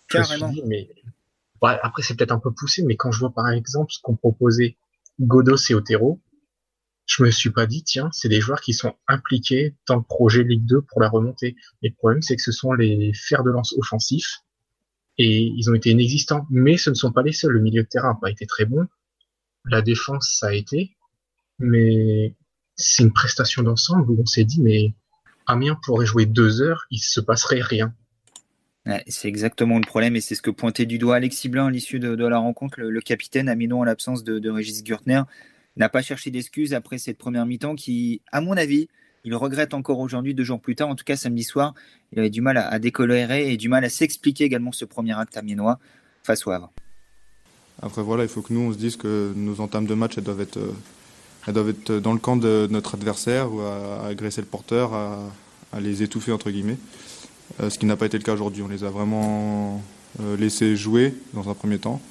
Carrément. 0.09 0.53
mais 0.65 0.89
après 1.61 2.03
c'est 2.03 2.17
peut-être 2.17 2.33
un 2.33 2.39
peu 2.39 2.51
poussé, 2.51 2.83
mais 2.83 2.97
quand 2.97 3.11
je 3.11 3.19
vois 3.19 3.33
par 3.33 3.49
exemple 3.49 3.93
ce 3.93 3.99
qu'ont 4.01 4.17
proposé 4.17 4.75
Godos 5.21 5.55
et 5.69 5.73
Otero, 5.73 6.19
je 7.05 7.23
me 7.23 7.31
suis 7.31 7.49
pas 7.51 7.65
dit 7.65 7.83
tiens, 7.83 8.09
c'est 8.11 8.29
des 8.29 8.41
joueurs 8.41 8.61
qui 8.61 8.73
sont 8.73 8.95
impliqués 9.07 9.75
dans 9.87 9.95
le 9.95 10.03
projet 10.03 10.43
Ligue 10.43 10.65
2 10.65 10.81
pour 10.81 11.01
la 11.01 11.09
remontée. 11.09 11.55
Mais 11.81 11.89
le 11.89 11.95
problème 11.95 12.21
c'est 12.21 12.35
que 12.35 12.41
ce 12.41 12.51
sont 12.51 12.73
les 12.73 13.11
fers 13.13 13.43
de 13.43 13.51
lance 13.51 13.73
offensifs 13.77 14.39
et 15.17 15.41
ils 15.41 15.69
ont 15.69 15.73
été 15.73 15.91
inexistants. 15.91 16.47
Mais 16.49 16.77
ce 16.77 16.89
ne 16.89 16.95
sont 16.95 17.11
pas 17.11 17.23
les 17.23 17.33
seuls. 17.33 17.51
Le 17.51 17.61
milieu 17.61 17.83
de 17.83 17.87
terrain 17.87 18.13
n'a 18.13 18.19
pas 18.19 18.31
été 18.31 18.45
très 18.45 18.65
bon. 18.65 18.87
La 19.65 19.81
défense 19.81 20.37
ça 20.39 20.47
a 20.47 20.53
été, 20.53 20.95
mais 21.59 22.35
c'est 22.75 23.03
une 23.03 23.13
prestation 23.13 23.63
d'ensemble 23.63 24.09
où 24.11 24.21
on 24.21 24.25
s'est 24.25 24.45
dit 24.45 24.61
mais 24.61 24.93
Amiens 25.47 25.77
pourrait 25.83 26.05
jouer 26.05 26.25
deux 26.25 26.61
heures, 26.61 26.85
il 26.89 26.99
se 26.99 27.19
passerait 27.19 27.61
rien. 27.61 27.93
c'est 29.07 29.27
exactement 29.27 29.77
le 29.77 29.85
problème 29.85 30.15
et 30.15 30.21
c'est 30.21 30.35
ce 30.35 30.41
que 30.41 30.51
pointait 30.51 30.85
du 30.85 30.97
doigt 30.97 31.17
Alexis 31.17 31.49
Blin 31.49 31.67
à 31.67 31.71
l'issue 31.71 31.99
de, 31.99 32.25
la 32.25 32.37
rencontre. 32.37 32.79
Le, 32.79 33.01
capitaine, 33.01 33.49
Aminon 33.49 33.81
en 33.81 33.83
l'absence 33.83 34.23
de, 34.23 34.49
Régis 34.49 34.83
Gürtner, 34.83 35.23
n'a 35.77 35.89
pas 35.89 36.01
cherché 36.01 36.31
d'excuses 36.31 36.73
après 36.73 36.97
cette 36.97 37.17
première 37.17 37.45
mi-temps 37.45 37.75
qui, 37.75 38.21
à 38.31 38.41
mon 38.41 38.53
avis, 38.53 38.87
il 39.25 39.35
regrette 39.35 39.73
encore 39.73 39.99
aujourd'hui, 39.99 40.33
deux 40.33 40.43
jours 40.43 40.59
plus 40.59 40.75
tard, 40.75 40.89
en 40.89 40.95
tout 40.95 41.05
cas 41.05 41.15
samedi 41.15 41.43
soir, 41.43 41.73
il 42.11 42.19
avait 42.19 42.29
du 42.29 42.41
mal 42.41 42.57
à, 42.57 42.77
décolorer 42.79 43.51
et 43.51 43.57
du 43.57 43.69
mal 43.69 43.85
à 43.85 43.89
s'expliquer 43.89 44.43
également 44.43 44.71
ce 44.71 44.85
premier 44.85 45.17
acte 45.17 45.37
amiénois 45.37 45.79
face 46.23 46.45
au 46.45 46.51
Havre. 46.51 46.71
Après 47.81 48.01
voilà, 48.01 48.23
il 48.23 48.29
faut 48.29 48.41
que 48.41 48.53
nous 48.53 48.61
on 48.61 48.73
se 48.73 48.77
dise 48.77 48.97
que 48.97 49.33
nos 49.35 49.61
entames 49.61 49.85
de 49.85 49.93
match 49.93 50.17
elles 50.17 50.23
doivent 50.23 50.41
être 50.41 50.57
euh, 50.57 51.51
doivent 51.51 51.69
être 51.69 51.93
dans 51.93 52.13
le 52.13 52.19
camp 52.19 52.37
de 52.37 52.67
notre 52.69 52.95
adversaire 52.95 53.51
ou 53.51 53.61
à, 53.61 54.05
agresser 54.07 54.41
le 54.41 54.47
porteur, 54.47 54.93
à, 54.93 55.31
les 55.79 56.03
étouffer 56.03 56.31
entre 56.31 56.51
guillemets. 56.51 56.77
Euh, 57.61 57.69
ce 57.69 57.77
qui 57.77 57.85
n'a 57.85 57.95
pas 57.95 58.05
été 58.05 58.17
le 58.17 58.23
cas 58.23 58.33
aujourd'hui. 58.33 58.61
On 58.63 58.67
les 58.67 58.83
a 58.83 58.89
vraiment 58.89 59.83
euh, 60.21 60.37
laissés 60.37 60.75
jouer 60.75 61.13
dans 61.33 61.49
un 61.49 61.53
premier 61.53 61.79
temps, 61.79 62.01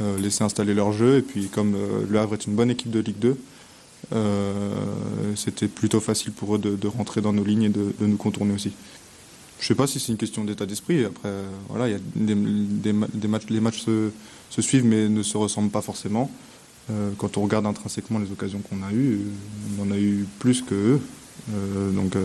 euh, 0.00 0.18
laissés 0.18 0.44
installer 0.44 0.74
leur 0.74 0.92
jeu 0.92 1.18
et 1.18 1.22
puis 1.22 1.48
comme 1.48 1.76
Le 2.08 2.18
Havre 2.18 2.34
est 2.34 2.46
une 2.46 2.54
bonne 2.54 2.70
équipe 2.70 2.90
de 2.90 3.00
Ligue 3.00 3.18
2, 3.18 3.36
c'était 5.36 5.68
plutôt 5.68 6.00
facile 6.00 6.32
pour 6.32 6.56
eux 6.56 6.58
de, 6.58 6.88
rentrer 6.88 7.20
dans 7.20 7.32
nos 7.32 7.44
lignes 7.44 7.64
et 7.64 7.68
de, 7.68 7.92
nous 8.00 8.16
contourner 8.16 8.54
aussi. 8.54 8.72
Je 9.58 9.64
ne 9.64 9.68
sais 9.68 9.74
pas 9.74 9.86
si 9.86 10.00
c'est 10.00 10.10
une 10.10 10.18
question 10.18 10.42
d'état 10.44 10.64
d'esprit. 10.64 11.04
Après, 11.04 11.30
voilà, 11.68 11.86
il 11.88 11.92
y 11.92 11.94
a 11.94 11.98
des, 12.16 13.28
matchs, 13.28 13.44
les 13.50 13.60
matchs 13.60 13.84
se, 13.84 14.62
suivent 14.62 14.86
mais 14.86 15.08
ne 15.08 15.22
se 15.22 15.36
ressemblent 15.36 15.70
pas 15.70 15.82
forcément. 15.82 16.30
quand 17.18 17.36
on 17.36 17.42
regarde 17.42 17.66
intrinsèquement 17.66 18.18
les 18.18 18.32
occasions 18.32 18.60
qu'on 18.60 18.82
a 18.82 18.92
eues, 18.92 19.20
on 19.78 19.82
en 19.82 19.90
a 19.92 19.98
eu 19.98 20.26
plus 20.38 20.62
que 20.62 20.74
eux. 20.74 21.00
donc 21.92 22.16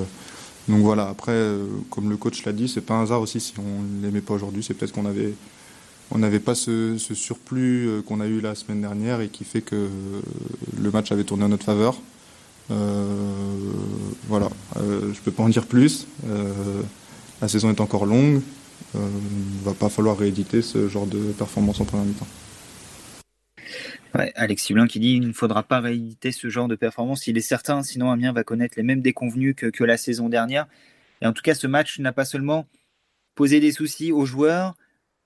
donc 0.68 0.80
voilà, 0.82 1.08
après, 1.10 1.32
euh, 1.32 1.68
comme 1.92 2.10
le 2.10 2.18
coach 2.18 2.44
l'a 2.44 2.52
dit, 2.52 2.68
c'est 2.68 2.82
pas 2.82 2.96
un 2.96 3.04
hasard 3.04 3.22
aussi 3.22 3.40
si 3.40 3.54
on 3.60 4.02
l'aimait 4.02 4.22
pas 4.22 4.34
aujourd'hui. 4.34 4.64
C'est 4.64 4.74
peut-être 4.74 4.94
qu'on 4.94 5.06
avait, 5.06 5.34
on 6.12 6.20
n'avait 6.20 6.40
pas 6.40 6.56
ce, 6.56 6.98
surplus 6.98 7.88
euh, 7.88 8.02
qu'on 8.02 8.20
a 8.22 8.28
eu 8.28 8.42
la 8.42 8.56
semaine 8.56 8.82
dernière 8.82 9.22
et 9.22 9.30
qui 9.30 9.44
fait 9.44 9.62
que 9.62 9.76
euh, 9.76 10.22
le 10.80 10.92
match 10.92 11.12
avait 11.12 11.24
tourné 11.24 11.46
en 11.46 11.50
notre 11.50 11.66
faveur. 11.66 12.00
voilà, 14.28 14.50
je 14.76 15.20
peux 15.22 15.32
pas 15.32 15.44
en 15.44 15.50
dire 15.50 15.66
plus. 15.68 16.08
la 17.42 17.48
saison 17.48 17.70
est 17.70 17.82
encore 17.82 18.06
longue. 18.06 18.42
il 18.96 19.64
va 19.64 19.74
pas 19.74 19.90
falloir 19.90 20.18
rééditer 20.18 20.62
ce 20.62 20.88
genre 20.90 21.06
de 21.06 21.20
performance 21.38 21.80
en 21.80 21.86
première 21.86 22.06
mi-temps. 22.06 22.28
Alexis 24.36 24.74
Blin 24.74 24.88
qui 24.88 25.00
dit 25.00 25.14
il 25.14 25.28
ne 25.28 25.34
faudra 25.34 25.64
pas 25.64 25.80
rééditer 25.80 26.32
ce 26.32 26.50
genre 26.50 26.68
de 26.68 26.76
performance. 26.76 27.28
Il 27.28 27.38
est 27.38 27.42
certain, 27.42 27.84
sinon 27.84 28.12
Amiens 28.12 28.34
va 28.34 28.44
connaître 28.44 28.76
les 28.78 28.84
mêmes 28.84 29.02
déconvenus 29.02 29.56
que, 29.56 29.84
la 29.84 29.98
saison 29.98 30.30
dernière. 30.30 30.68
Et 31.22 31.28
en 31.28 31.34
tout 31.34 31.42
cas, 31.42 31.54
ce 31.54 31.68
match 31.68 32.00
n'a 32.00 32.14
pas 32.14 32.26
seulement 32.26 32.68
posé 33.36 33.60
des 33.60 33.72
soucis 33.72 34.12
aux 34.12 34.26
joueurs, 34.26 34.76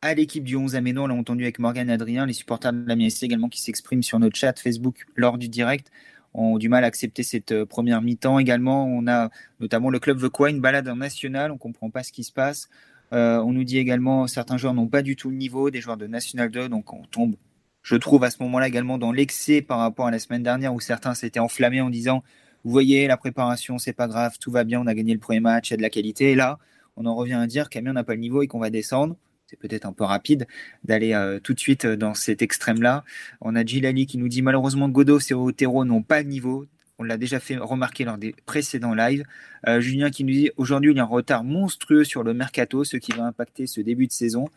à 0.01 0.13
l'équipe 0.13 0.44
du 0.44 0.56
11 0.56 0.75
Aménon. 0.75 1.03
On 1.03 1.08
l'a 1.08 1.15
entendu 1.15 1.44
avec 1.44 1.60
Morgan 1.60 1.89
Adrien, 1.89 2.25
les 2.25 2.34
supporters 2.34 2.74
de 2.74 2.88
l'Amiens 2.88 3.10
également 3.22 3.50
qui 3.50 3.62
s'expriment 3.62 4.03
sur 4.03 4.20
notre 4.20 4.38
chat 4.38 4.58
Facebook 4.60 5.06
lors 5.15 5.38
du 5.38 5.50
direct 5.50 5.91
ont 6.34 6.58
du 6.58 6.70
mal 6.70 6.84
à 6.84 6.88
accepter 6.88 7.24
cette 7.24 7.51
euh, 7.51 7.65
première 7.65 8.01
mi-temps. 8.01 8.38
Également, 8.38 8.86
on 8.86 9.08
a 9.08 9.29
notamment 9.60 9.89
le 9.89 10.00
club 10.00 10.18
veut 10.20 10.29
quoi 10.29 10.51
Une 10.51 10.62
balade 10.62 10.88
en 10.88 10.98
national, 10.98 11.51
on 11.51 11.56
ne 11.56 11.60
comprend 11.60 11.89
pas 11.89 12.03
ce 12.03 12.12
qui 12.12 12.24
se 12.24 12.32
passe. 12.32 12.70
Euh, 13.13 13.39
on 13.39 13.51
nous 13.51 13.63
dit 13.63 13.79
également 13.79 14.27
certains 14.27 14.58
joueurs 14.58 14.75
n'ont 14.75 14.88
pas 14.88 15.01
du 15.01 15.15
tout 15.15 15.32
le 15.32 15.36
niveau 15.36 15.72
des 15.72 15.82
joueurs 15.82 15.98
de 15.98 16.06
National 16.06 16.51
2, 16.51 16.70
donc 16.70 16.94
on 16.94 17.03
tombe 17.06 17.36
je 17.82 17.96
trouve 17.96 18.24
à 18.24 18.29
ce 18.29 18.44
moment-là 18.44 18.68
également 18.68 18.98
dans 18.98 19.12
l'excès 19.12 19.62
par 19.62 19.79
rapport 19.79 20.08
à 20.08 20.12
la 20.12 20.20
semaine 20.20 20.44
dernière 20.44 20.74
où 20.74 20.79
certains 20.79 21.15
s'étaient 21.15 21.39
enflammés 21.39 21.82
en 21.82 21.89
disant 21.89 22.24
vous 22.63 22.72
voyez 22.72 23.08
la 23.08 23.18
préparation 23.18 23.77
c'est 23.77 23.94
pas 23.94 24.08
grave 24.08 24.38
tout 24.39 24.51
va 24.51 24.63
bien 24.63 24.82
on 24.82 24.86
a 24.88 24.94
gagné 24.94 25.13
le 25.13 25.20
premier 25.20 25.39
match 25.39 25.70
il 25.70 25.72
y 25.72 25.74
a 25.75 25.77
de 25.77 25.82
la 25.82 25.89
qualité 25.89 26.34
et 26.34 26.36
là 26.36 26.60
on 26.98 27.06
en 27.06 27.15
revient 27.15 27.34
à 27.34 27.48
dire 27.48 27.70
qu'Amiens 27.70 27.94
n'a 27.94 28.03
pas 28.03 28.13
le 28.13 28.20
niveau 28.20 28.41
et 28.41 28.48
qu'on 28.48 28.60
va 28.60 28.70
descendre 28.70 29.15
c'est 29.50 29.58
peut-être 29.58 29.86
un 29.86 29.94
peu 29.94 30.03
rapide 30.03 30.46
d'aller 30.84 31.13
euh, 31.13 31.39
tout 31.39 31.56
de 31.56 31.60
suite 31.60 31.88
dans 31.88 32.13
cet 32.13 32.41
extrême-là. 32.44 33.03
On 33.41 33.56
a 33.56 33.65
Gilali 33.65 34.06
qui 34.06 34.20
nous 34.20 34.29
dit 34.29 34.44
malheureusement 34.44 34.89
Godot 34.89 35.20
et 35.20 35.34
Otero 35.34 35.86
n'ont 35.86 36.03
pas 36.03 36.22
le 36.22 36.29
niveau. 36.29 36.68
On 37.00 37.03
l'a 37.03 37.18
déjà 37.18 37.39
fait 37.39 37.58
remarquer 37.58 38.03
lors 38.03 38.18
des 38.18 38.36
précédents 38.46 38.94
lives. 38.94 39.24
Euh, 39.68 39.82
Julien 39.82 40.12
qui 40.12 40.24
nous 40.24 40.34
dit 40.34 40.51
aujourd'hui 40.58 40.91
il 40.91 40.98
y 40.98 41.00
a 41.00 41.03
un 41.03 41.08
retard 41.08 41.44
monstrueux 41.44 42.03
sur 42.03 42.24
le 42.24 42.34
mercato, 42.34 42.84
ce 42.84 42.98
qui 42.98 43.12
va 43.12 43.24
impacter 43.24 43.65
ce 43.65 43.82
début 43.82 44.06
de 44.06 44.12
saison 44.12 44.50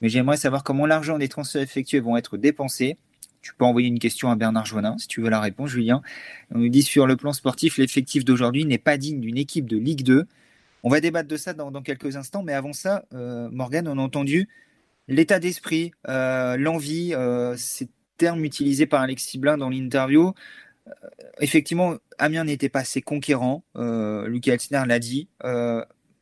mais 0.00 0.08
j'aimerais 0.08 0.36
savoir 0.36 0.64
comment 0.64 0.86
l'argent 0.86 1.18
des 1.18 1.28
transferts 1.28 1.62
effectués 1.62 2.00
vont 2.00 2.16
être 2.16 2.36
dépensés. 2.36 2.96
Tu 3.42 3.54
peux 3.54 3.64
envoyer 3.64 3.88
une 3.88 3.98
question 3.98 4.30
à 4.30 4.36
Bernard 4.36 4.66
Joannin 4.66 4.96
si 4.98 5.08
tu 5.08 5.20
veux 5.20 5.30
la 5.30 5.40
réponse, 5.40 5.70
Julien. 5.70 6.02
On 6.54 6.58
nous 6.58 6.68
dit 6.68 6.82
sur 6.82 7.06
le 7.06 7.16
plan 7.16 7.32
sportif, 7.32 7.78
l'effectif 7.78 8.24
d'aujourd'hui 8.24 8.64
n'est 8.64 8.78
pas 8.78 8.96
digne 8.96 9.20
d'une 9.20 9.38
équipe 9.38 9.68
de 9.68 9.78
Ligue 9.78 10.02
2. 10.02 10.26
On 10.82 10.88
va 10.88 11.00
débattre 11.00 11.28
de 11.28 11.36
ça 11.36 11.52
dans, 11.52 11.70
quelques 11.82 12.16
instants, 12.16 12.42
mais 12.42 12.52
avant 12.52 12.72
ça, 12.72 13.04
euh, 13.14 13.48
Morgan, 13.50 13.86
on 13.88 13.98
a 13.98 14.02
entendu 14.02 14.48
l'état 15.08 15.38
d'esprit, 15.38 15.92
euh, 16.08 16.56
l'envie, 16.56 17.14
euh, 17.14 17.54
ces 17.56 17.88
termes 18.16 18.44
utilisés 18.44 18.86
par 18.86 19.00
Alexis 19.02 19.38
Blin 19.38 19.58
dans 19.58 19.68
l'interview. 19.68 20.32
effectivement, 21.40 21.96
Amiens 22.18 22.44
n'était 22.44 22.68
pas 22.68 22.80
assez 22.80 23.02
conquérant, 23.02 23.64
Lucas 23.76 24.54
Elsner 24.54 24.82
l'a 24.86 24.98
dit 24.98 25.28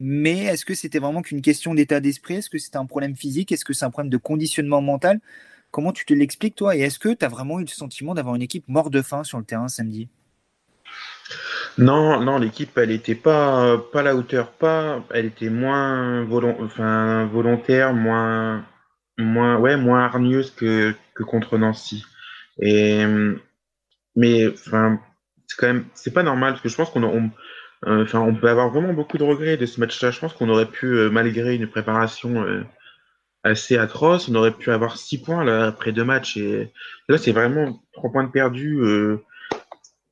mais 0.00 0.44
est-ce 0.44 0.64
que 0.64 0.74
c'était 0.74 1.00
vraiment 1.00 1.22
qu'une 1.22 1.42
question 1.42 1.74
d'état 1.74 2.00
d'esprit? 2.00 2.34
Est-ce 2.36 2.50
que 2.50 2.58
c'était 2.58 2.76
un 2.76 2.86
problème 2.86 3.16
physique? 3.16 3.50
Est-ce 3.50 3.64
que 3.64 3.72
c'est 3.72 3.84
un 3.84 3.90
problème 3.90 4.10
de 4.10 4.16
conditionnement 4.16 4.80
mental? 4.80 5.20
Comment 5.70 5.92
tu 5.92 6.04
te 6.04 6.14
l'expliques, 6.14 6.54
toi? 6.54 6.76
Et 6.76 6.80
est-ce 6.80 6.98
que 6.98 7.08
tu 7.08 7.24
as 7.24 7.28
vraiment 7.28 7.58
eu 7.58 7.62
le 7.62 7.68
sentiment 7.68 8.14
d'avoir 8.14 8.36
une 8.36 8.42
équipe 8.42 8.68
morte 8.68 8.92
de 8.92 9.02
faim 9.02 9.24
sur 9.24 9.38
le 9.38 9.44
terrain 9.44 9.68
samedi? 9.68 10.08
Non, 11.78 12.20
non, 12.20 12.38
l'équipe, 12.38 12.76
elle 12.76 12.88
n'était 12.88 13.14
pas, 13.14 13.78
pas 13.92 14.00
à 14.00 14.02
la 14.02 14.16
hauteur, 14.16 14.52
pas, 14.52 15.04
elle 15.10 15.26
était 15.26 15.50
moins 15.50 16.24
volontaire, 16.24 17.94
moins, 17.94 18.64
moins, 19.18 19.58
ouais, 19.58 19.76
moins 19.76 20.04
hargneuse 20.04 20.50
que, 20.50 20.94
que 21.14 21.22
contre 21.22 21.58
Nancy. 21.58 22.04
Et, 22.60 23.04
mais, 24.16 24.48
enfin, 24.48 25.00
c'est 25.46 25.56
quand 25.58 25.66
même, 25.68 25.84
c'est 25.94 26.12
pas 26.12 26.22
normal 26.22 26.52
parce 26.52 26.62
que 26.62 26.68
je 26.68 26.76
pense 26.76 26.90
qu'on 26.90 27.04
on, 27.04 27.30
euh, 27.86 28.04
on 28.14 28.34
peut 28.34 28.48
avoir 28.48 28.70
vraiment 28.70 28.92
beaucoup 28.92 29.18
de 29.18 29.24
regrets 29.24 29.56
de 29.56 29.66
ce 29.66 29.80
match-là. 29.80 30.10
Je 30.10 30.20
pense 30.20 30.32
qu'on 30.32 30.48
aurait 30.48 30.66
pu, 30.66 30.86
euh, 30.86 31.10
malgré 31.10 31.54
une 31.54 31.68
préparation 31.68 32.42
euh, 32.42 32.64
assez 33.44 33.76
atroce, 33.78 34.28
on 34.28 34.34
aurait 34.34 34.52
pu 34.52 34.70
avoir 34.70 34.96
six 34.96 35.22
points 35.22 35.44
là, 35.44 35.66
après 35.66 35.92
deux 35.92 36.04
matchs. 36.04 36.36
Et 36.36 36.72
là, 37.08 37.18
c'est 37.18 37.32
vraiment 37.32 37.80
trois 37.92 38.10
points 38.10 38.24
de 38.24 38.30
perdus. 38.30 38.80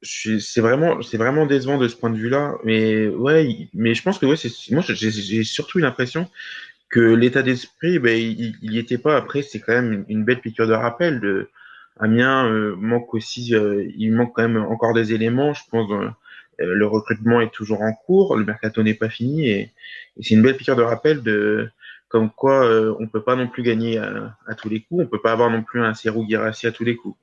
C'est 0.03 0.61
vraiment, 0.61 1.03
c'est 1.03 1.17
vraiment 1.17 1.47
décevant 1.47 1.79
de 1.79 1.89
ce 1.89 1.97
point 1.97 2.11
de 2.11 2.17
vue-là. 2.17 2.55
Mais 2.65 3.09
ouais, 3.09 3.69
mais 3.75 3.95
je 3.95 4.03
pense 4.03 4.19
que 4.19 4.27
ouais, 4.27 4.37
c'est, 4.37 4.51
moi, 4.71 4.83
j'ai 4.87 5.45
surtout 5.45 5.79
l'impression 5.79 6.29
que 6.89 7.01
l'état 7.01 7.43
d'esprit, 7.43 7.99
ben, 7.99 8.17
il 8.17 8.57
n'y 8.63 8.79
était 8.79 8.99
pas. 8.99 9.17
Après, 9.17 9.43
c'est 9.43 9.61
quand 9.61 9.73
même 9.73 10.05
une, 10.09 10.25
belle 10.25 10.41
piqûre 10.41 10.67
de 10.67 10.75
rappel. 10.75 11.21
De, 11.21 11.49
Amiens 11.99 12.49
manque 12.77 13.15
aussi, 13.15 13.55
il 13.97 14.13
manque 14.13 14.35
quand 14.35 14.43
même 14.49 14.63
encore 14.63 14.95
des 14.95 15.13
éléments, 15.13 15.55
je 15.55 15.63
pense. 15.71 15.91
Euh, 16.61 16.75
le 16.75 16.87
recrutement 16.87 17.41
est 17.41 17.53
toujours 17.53 17.83
en 17.83 17.93
cours, 17.93 18.37
le 18.37 18.45
mercato 18.45 18.83
n'est 18.83 18.95
pas 18.95 19.09
fini 19.09 19.49
et, 19.49 19.73
c'est 20.21 20.35
une 20.35 20.43
belle 20.43 20.57
piqûre 20.57 20.77
de 20.77 20.83
rappel 20.83 21.23
de 21.23 21.69
comme 22.09 22.31
quoi 22.31 22.65
euh, 22.65 22.95
on 22.99 23.09
peut 23.09 23.23
pas 23.23 23.37
non 23.37 23.49
plus 23.49 23.63
gagner 23.63 23.99
à, 23.99 24.55
tous 24.57 24.71
les 24.71 24.81
coups, 24.81 25.05
on 25.05 25.07
peut 25.07 25.21
pas 25.21 25.33
avoir 25.33 25.51
non 25.51 25.63
plus 25.63 25.83
un 25.83 25.93
Serou 25.93 26.27
à 26.33 26.53
tous 26.73 26.85
les 26.85 26.97
coups. 26.97 27.19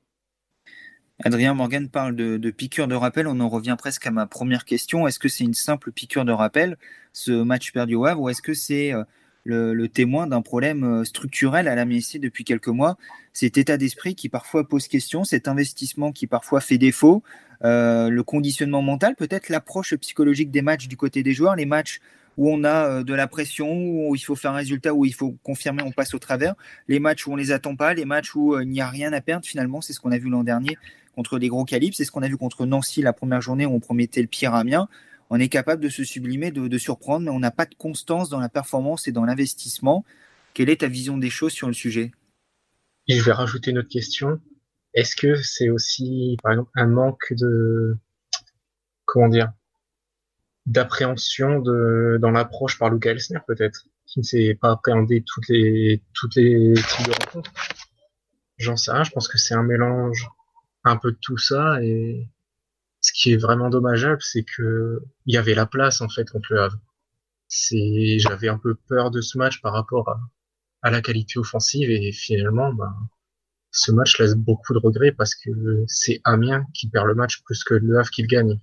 Adrien 1.24 1.54
Morgan 1.54 1.88
parle 1.90 2.16
de, 2.16 2.38
de, 2.38 2.52
piqûre 2.52 2.88
de 2.88 2.96
rappel. 2.96 3.28
On 3.28 3.40
en 3.40 3.50
revient 3.50 3.76
presque 3.78 4.06
à 4.06 4.12
ma 4.12 4.28
première 4.28 4.66
question. 4.66 5.08
Est-ce 5.08 5.20
que 5.20 5.30
c'est 5.30 5.44
une 5.44 5.54
simple 5.54 5.92
piqûre 5.92 6.26
de 6.26 6.32
rappel, 6.32 6.78
ce 7.14 7.32
match 7.32 7.72
perdu 7.72 7.96
au 7.96 8.06
Havre, 8.06 8.22
ou 8.22 8.30
est-ce 8.30 8.42
que 8.42 8.54
c'est 8.54 8.94
euh, 8.94 9.04
le, 9.46 9.88
témoin 9.88 10.28
d'un 10.28 10.42
problème 10.42 11.06
structurel 11.06 11.68
à 11.68 11.76
la 11.76 11.86
MSC 11.86 12.20
depuis 12.20 12.44
quelques 12.44 12.68
mois? 12.68 12.98
Cet 13.32 13.58
état 13.58 13.78
d'esprit 13.78 14.16
qui 14.16 14.30
parfois 14.30 14.68
pose 14.68 14.88
question, 14.88 15.24
cet 15.24 15.48
investissement 15.48 16.12
qui 16.12 16.28
parfois 16.28 16.60
fait 16.60 16.78
défaut, 16.78 17.24
euh, 17.64 18.10
le 18.10 18.24
conditionnement 18.24 18.82
mental, 18.82 19.16
peut-être 19.16 19.50
l'approche 19.50 19.96
psychologique 19.96 20.52
des 20.52 20.62
matchs 20.62 20.88
du 20.88 20.98
côté 20.98 21.24
des 21.24 21.34
joueurs, 21.34 21.56
les 21.56 21.66
matchs 21.66 22.00
où 22.36 22.52
on 22.52 22.64
a 22.64 22.88
euh, 22.88 23.04
de 23.04 23.14
la 23.14 23.28
pression, 23.28 23.72
où 23.72 24.16
il 24.16 24.20
faut 24.20 24.36
faire 24.36 24.52
un 24.52 24.56
résultat, 24.56 24.94
où 24.94 25.06
il 25.06 25.14
faut 25.14 25.36
confirmer, 25.44 25.84
on 25.84 25.92
passe 25.92 26.14
au 26.14 26.20
travers, 26.20 26.56
les 26.88 27.00
matchs 27.00 27.28
où 27.28 27.32
on 27.32 27.36
les 27.36 27.52
attend 27.52 27.76
pas, 27.76 27.94
les 27.94 28.06
matchs 28.06 28.36
où 28.36 28.56
euh, 28.56 28.64
il 28.64 28.70
n'y 28.70 28.82
a 28.82 28.90
rien 28.90 29.14
à 29.14 29.22
perdre 29.22 29.46
finalement, 29.46 29.82
c'est 29.82 29.94
ce 29.94 30.00
qu'on 30.00 30.12
a 30.12 30.18
vu 30.18 30.30
l'an 30.30 30.44
dernier 30.44 30.78
contre 31.14 31.40
des 31.40 31.48
gros 31.48 31.66
calibres, 31.66 31.96
c'est 31.96 32.06
ce 32.06 32.12
qu'on 32.12 32.24
a 32.24 32.28
vu 32.28 32.38
contre 32.38 32.66
Nancy 32.66 33.02
la 33.02 33.14
première 33.14 33.42
journée 33.42 33.66
où 33.66 33.74
on 33.74 33.80
promettait 33.80 34.22
le 34.22 34.28
pire 34.28 34.54
à 34.54 34.60
Amiens. 34.60 34.88
On 35.30 35.40
est 35.40 35.50
capable 35.50 35.82
de 35.82 35.90
se 35.90 36.04
sublimer, 36.04 36.52
de, 36.52 36.78
surprendre, 36.78 37.26
mais 37.26 37.32
on 37.32 37.40
n'a 37.40 37.52
pas 37.52 37.66
de 37.66 37.76
constance 37.76 38.30
dans 38.30 38.40
la 38.40 38.50
performance 38.50 39.08
et 39.08 39.12
dans 39.12 39.26
l'investissement. 39.26 40.06
Quelle 40.54 40.70
est 40.70 40.82
ta 40.82 40.88
vision 40.88 41.18
des 41.18 41.30
choses 41.30 41.54
sur 41.54 41.68
le 41.68 41.74
sujet? 41.74 42.12
Je 43.08 43.22
vais 43.22 43.32
rajouter 43.32 43.72
une 43.72 43.80
autre 43.80 43.90
question. 43.90 44.40
Est-ce 44.94 45.16
que 45.16 45.36
c'est 45.42 45.70
aussi, 45.70 46.38
par 46.44 46.52
exemple, 46.52 46.72
un 46.76 46.88
manque 46.88 47.34
de, 47.34 47.98
comment 49.06 49.28
dire, 49.28 49.52
d'appréhension 50.66 51.60
dans 51.62 52.32
l'approche 52.32 52.78
par 52.78 52.90
Luca 52.90 53.12
Elsner, 53.12 53.40
peut-être, 53.48 53.88
qui 54.06 54.20
ne 54.20 54.24
sait 54.24 54.58
pas 54.62 54.80
les, 55.10 55.24
toutes 55.24 55.48
les 55.50 56.02
types 56.76 57.08
de 57.08 57.26
rencontres? 57.26 57.52
J'en 58.58 58.78
sais 58.78 58.92
rien, 58.92 59.04
je 59.04 59.12
pense 59.12 59.28
que 59.28 59.38
c'est 59.38 59.56
un 59.56 59.64
mélange 59.64 60.30
un 60.84 60.98
peu 60.98 61.12
de 61.12 61.18
tout 61.22 61.38
ça 61.38 61.82
et 61.84 62.28
ce 63.04 63.12
qui 63.14 63.34
est 63.34 63.38
vraiment 63.38 63.70
dommageable, 63.70 64.22
c'est 64.22 64.44
que 64.44 65.04
il 65.26 65.36
y 65.36 65.38
avait 65.38 65.56
la 65.56 65.66
place, 65.66 66.02
en 66.02 66.10
fait, 66.10 66.30
contre 66.30 66.54
le 66.54 66.62
Havre. 66.62 66.80
C'est, 67.50 68.18
j'avais 68.20 68.48
un 68.48 68.58
peu 68.58 68.76
peur 68.76 69.12
de 69.12 69.22
ce 69.22 69.38
match 69.38 69.62
par 69.62 69.74
rapport 69.74 70.10
à, 70.82 70.92
la 70.92 71.02
qualité 71.02 71.38
offensive 71.40 71.90
et 71.90 72.12
finalement, 72.12 72.74
ben, 72.74 72.94
ce 73.72 73.92
match 73.92 74.20
laisse 74.20 74.36
beaucoup 74.36 74.74
de 74.74 74.80
regrets 74.80 75.12
parce 75.12 75.36
que 75.36 75.84
c'est 75.88 76.22
Amiens 76.24 76.66
qui 76.74 76.90
perd 76.90 77.08
le 77.08 77.16
match 77.16 77.42
plus 77.44 77.64
que 77.64 77.74
Le 77.74 78.00
Havre 78.00 78.10
qui 78.10 78.22
le 78.22 78.28
gagne. 78.28 78.60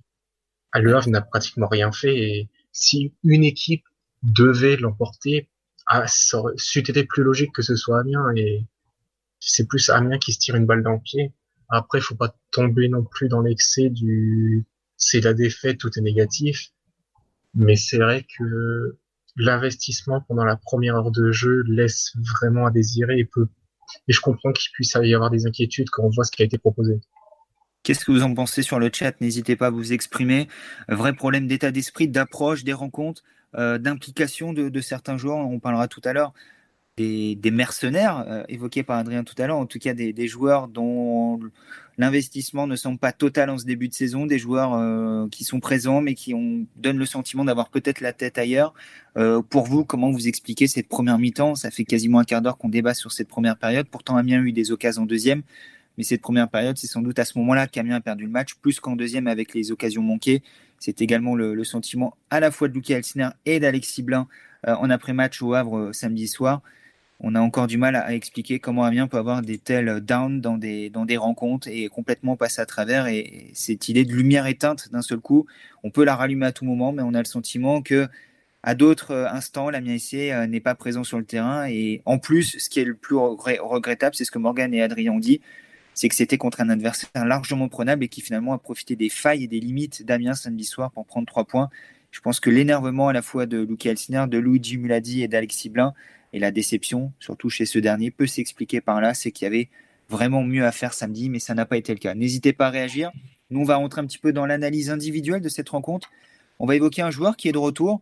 Ah, 0.71 0.79
le 0.79 0.95
Havre 0.95 1.09
n'a 1.09 1.21
pratiquement 1.21 1.67
rien 1.67 1.91
fait 1.91 2.15
et 2.15 2.49
si 2.71 3.13
une 3.23 3.43
équipe 3.43 3.83
devait 4.23 4.77
l'emporter, 4.77 5.49
ah, 5.87 6.05
aurait 6.33 6.55
été 6.75 7.03
plus 7.05 7.23
logique 7.23 7.53
que 7.53 7.61
ce 7.61 7.75
soit 7.75 7.99
Amiens 8.01 8.31
et 8.35 8.65
c'est 9.39 9.67
plus 9.67 9.89
Amiens 9.89 10.19
qui 10.19 10.33
se 10.33 10.39
tire 10.39 10.55
une 10.55 10.65
balle 10.65 10.83
dans 10.83 10.93
le 10.93 11.01
pied. 11.01 11.33
Après, 11.71 12.01
faut 12.01 12.15
pas 12.15 12.35
tomber 12.51 12.89
non 12.89 13.03
plus 13.03 13.29
dans 13.29 13.41
l'excès 13.41 13.89
du 13.89 14.65
c'est 14.97 15.21
la 15.21 15.33
défaite, 15.33 15.79
tout 15.79 15.89
est 15.97 16.01
négatif. 16.01 16.69
Mais 17.55 17.75
c'est 17.75 17.97
vrai 17.97 18.25
que 18.37 18.97
l'investissement 19.35 20.21
pendant 20.27 20.45
la 20.45 20.57
première 20.57 20.95
heure 20.95 21.11
de 21.11 21.31
jeu 21.31 21.63
laisse 21.65 22.11
vraiment 22.17 22.65
à 22.65 22.71
désirer 22.71 23.17
et 23.17 23.25
peut 23.25 23.47
et 24.07 24.13
je 24.13 24.21
comprends 24.21 24.51
qu'il 24.51 24.71
puisse 24.71 24.95
y 25.01 25.13
avoir 25.13 25.29
des 25.29 25.45
inquiétudes 25.45 25.89
quand 25.89 26.03
on 26.03 26.09
voit 26.09 26.23
ce 26.23 26.31
qui 26.31 26.41
a 26.41 26.45
été 26.45 26.57
proposé. 26.57 26.99
Qu'est-ce 27.83 28.05
que 28.05 28.11
vous 28.11 28.23
en 28.23 28.33
pensez 28.33 28.61
sur 28.61 28.79
le 28.79 28.89
chat? 28.93 29.19
N'hésitez 29.21 29.55
pas 29.55 29.67
à 29.67 29.69
vous 29.69 29.91
exprimer. 29.91 30.47
Vrai 30.87 31.13
problème 31.13 31.47
d'état 31.47 31.71
d'esprit, 31.71 32.07
d'approche 32.07 32.63
des 32.63 32.73
rencontres, 32.73 33.23
euh, 33.55 33.79
d'implication 33.79 34.53
de, 34.53 34.81
certains 34.81 35.17
joueurs. 35.17 35.37
On 35.37 35.59
parlera 35.59 35.87
tout 35.87 36.01
à 36.03 36.13
l'heure 36.13 36.33
des, 37.01 37.51
mercenaires 37.51 38.25
euh, 38.27 38.43
évoqués 38.49 38.83
par 38.83 38.97
Adrien 38.97 39.23
tout 39.23 39.35
à 39.37 39.47
l'heure. 39.47 39.57
En 39.57 39.65
tout 39.65 39.79
cas, 39.79 39.93
des, 39.93 40.27
joueurs 40.27 40.67
dont 40.67 41.39
l'investissement 41.97 42.67
ne 42.67 42.75
semble 42.75 42.97
pas 42.97 43.11
total 43.11 43.49
en 43.49 43.57
ce 43.57 43.65
début 43.65 43.87
de 43.87 43.93
saison. 43.93 44.25
Des 44.25 44.39
joueurs 44.39 44.73
euh, 44.73 45.27
qui 45.29 45.43
sont 45.43 45.59
présents 45.59 46.01
mais 46.01 46.13
qui 46.13 46.33
donnent 46.75 46.97
le 46.97 47.05
sentiment 47.05 47.45
d'avoir 47.45 47.69
peut-être 47.69 48.01
la 48.01 48.13
tête 48.13 48.37
ailleurs. 48.37 48.73
pour 49.49 49.65
vous, 49.65 49.85
comment 49.85 50.11
vous 50.11 50.27
expliquez 50.27 50.67
cette 50.67 50.87
première 50.87 51.19
mi-temps? 51.19 51.55
Ça 51.55 51.71
fait 51.71 51.85
quasiment 51.85 52.19
un 52.19 52.23
quart 52.23 52.41
d'heure 52.41 52.57
qu'on 52.57 52.69
débat 52.69 52.93
sur 52.93 53.11
cette 53.11 53.27
première 53.27 53.57
période. 53.57 53.87
Pourtant, 53.87 54.17
Amiens 54.17 54.41
a 54.41 54.43
eu 54.43 54.51
des 54.51 54.71
occasions 54.71 55.03
en 55.03 55.05
deuxième. 55.05 55.43
Mais 55.97 56.03
cette 56.03 56.21
première 56.21 56.49
période, 56.49 56.77
c'est 56.77 56.87
sans 56.87 57.01
doute 57.01 57.19
à 57.19 57.25
ce 57.25 57.37
moment-là 57.39 57.67
qu'Amiens 57.67 57.97
a 57.97 58.01
perdu 58.01 58.23
le 58.23 58.29
match, 58.29 58.55
plus 58.55 58.79
qu'en 58.79 58.95
deuxième 58.95 59.27
avec 59.27 59.53
les 59.53 59.71
occasions 59.71 60.01
manquées. 60.01 60.41
C'est 60.79 61.01
également 61.01 61.35
le, 61.35 61.63
sentiment 61.63 62.17
à 62.29 62.39
la 62.39 62.49
fois 62.49 62.67
de 62.67 62.73
Luca 62.73 62.95
Elsner 62.95 63.29
et 63.45 63.59
d'Alexis 63.59 64.01
Blin 64.01 64.27
euh, 64.67 64.73
en 64.75 64.89
après-match 64.89 65.41
au 65.41 65.53
Havre 65.53 65.77
euh, 65.77 65.93
samedi 65.93 66.27
soir. 66.27 66.61
On 67.23 67.35
a 67.35 67.39
encore 67.39 67.67
du 67.67 67.77
mal 67.77 67.95
à, 67.95 68.13
expliquer 68.15 68.59
comment 68.59 68.83
Amiens 68.83 69.07
peut 69.07 69.17
avoir 69.17 69.43
des 69.43 69.59
tels 69.59 70.01
downs 70.01 70.41
dans 70.41 70.57
des, 70.57 70.89
dans 70.89 71.05
des 71.05 71.17
rencontres 71.17 71.67
et 71.67 71.87
complètement 71.87 72.35
passer 72.35 72.61
à 72.61 72.65
travers. 72.65 73.05
Et, 73.07 73.51
cette 73.53 73.87
idée 73.89 74.05
de 74.05 74.13
lumière 74.13 74.47
éteinte 74.47 74.91
d'un 74.91 75.03
seul 75.03 75.19
coup, 75.19 75.45
on 75.83 75.91
peut 75.91 76.03
la 76.03 76.15
rallumer 76.15 76.47
à 76.47 76.51
tout 76.51 76.65
moment, 76.65 76.91
mais 76.91 77.03
on 77.03 77.13
a 77.13 77.19
le 77.19 77.25
sentiment 77.25 77.83
que 77.83 78.07
à 78.63 78.75
d'autres 78.75 79.11
euh, 79.11 79.29
instants, 79.29 79.69
l'Amiens 79.69 79.93
ici 79.93 80.31
n'est 80.49 80.59
pas 80.59 80.75
présent 80.75 81.03
sur 81.03 81.19
le 81.19 81.25
terrain. 81.25 81.67
Et 81.67 82.01
en 82.05 82.17
plus, 82.17 82.57
ce 82.57 82.69
qui 82.69 82.79
est 82.79 82.85
le 82.85 82.95
plus 82.95 83.15
regrettable, 83.15 84.15
c'est 84.15 84.25
ce 84.25 84.31
que 84.31 84.39
Morgan 84.39 84.73
et 84.73 84.81
Adrien 84.81 85.13
ont 85.13 85.19
dit, 85.19 85.41
c'est 85.93 86.09
que 86.09 86.15
c'était 86.15 86.37
contre 86.37 86.61
un 86.61 86.69
adversaire 86.69 87.25
largement 87.25 87.69
prenable 87.69 88.03
et 88.03 88.07
qui 88.07 88.21
finalement 88.21 88.53
a 88.53 88.57
profité 88.57 88.95
des 88.95 89.09
failles 89.09 89.43
et 89.43 89.47
des 89.47 89.59
limites 89.59 90.03
d'Amiens 90.05 90.33
samedi 90.33 90.63
soir 90.63 90.91
pour 90.91 91.05
prendre 91.05 91.27
trois 91.27 91.45
points. 91.45 91.69
Je 92.09 92.19
pense 92.19 92.39
que 92.39 92.49
l'énervement 92.49 93.09
à 93.09 93.13
la 93.13 93.21
fois 93.21 93.45
de 93.45 93.59
Luca 93.59 93.91
Elsner, 93.91 94.25
de 94.27 94.37
Luigi 94.37 94.77
Muladi 94.77 95.21
et 95.21 95.27
d'Alexis 95.27 95.69
Blin 95.69 95.93
et 96.33 96.39
la 96.39 96.51
déception, 96.51 97.11
surtout 97.19 97.49
chez 97.49 97.65
ce 97.65 97.79
dernier, 97.79 98.11
peut 98.11 98.27
s'expliquer 98.27 98.81
par 98.81 99.01
là, 99.01 99.13
c'est 99.13 99.31
qu'il 99.31 99.45
y 99.45 99.47
avait 99.47 99.69
vraiment 100.09 100.43
mieux 100.43 100.65
à 100.65 100.71
faire 100.71 100.93
samedi, 100.93 101.29
mais 101.29 101.39
ça 101.39 101.53
n'a 101.53 101.65
pas 101.65 101.77
été 101.77 101.93
le 101.93 101.99
cas. 101.99 102.13
N'hésitez 102.13 102.53
pas 102.53 102.67
à 102.67 102.69
réagir. 102.69 103.11
Nous, 103.49 103.59
on 103.59 103.65
va 103.65 103.75
rentrer 103.75 104.01
un 104.01 104.05
petit 104.05 104.17
peu 104.17 104.33
dans 104.33 104.45
l'analyse 104.45 104.89
individuelle 104.89 105.41
de 105.41 105.49
cette 105.49 105.69
rencontre. 105.69 106.09
On 106.59 106.65
va 106.65 106.75
évoquer 106.75 107.01
un 107.01 107.11
joueur 107.11 107.35
qui 107.37 107.49
est 107.49 107.51
de 107.51 107.57
retour, 107.57 108.01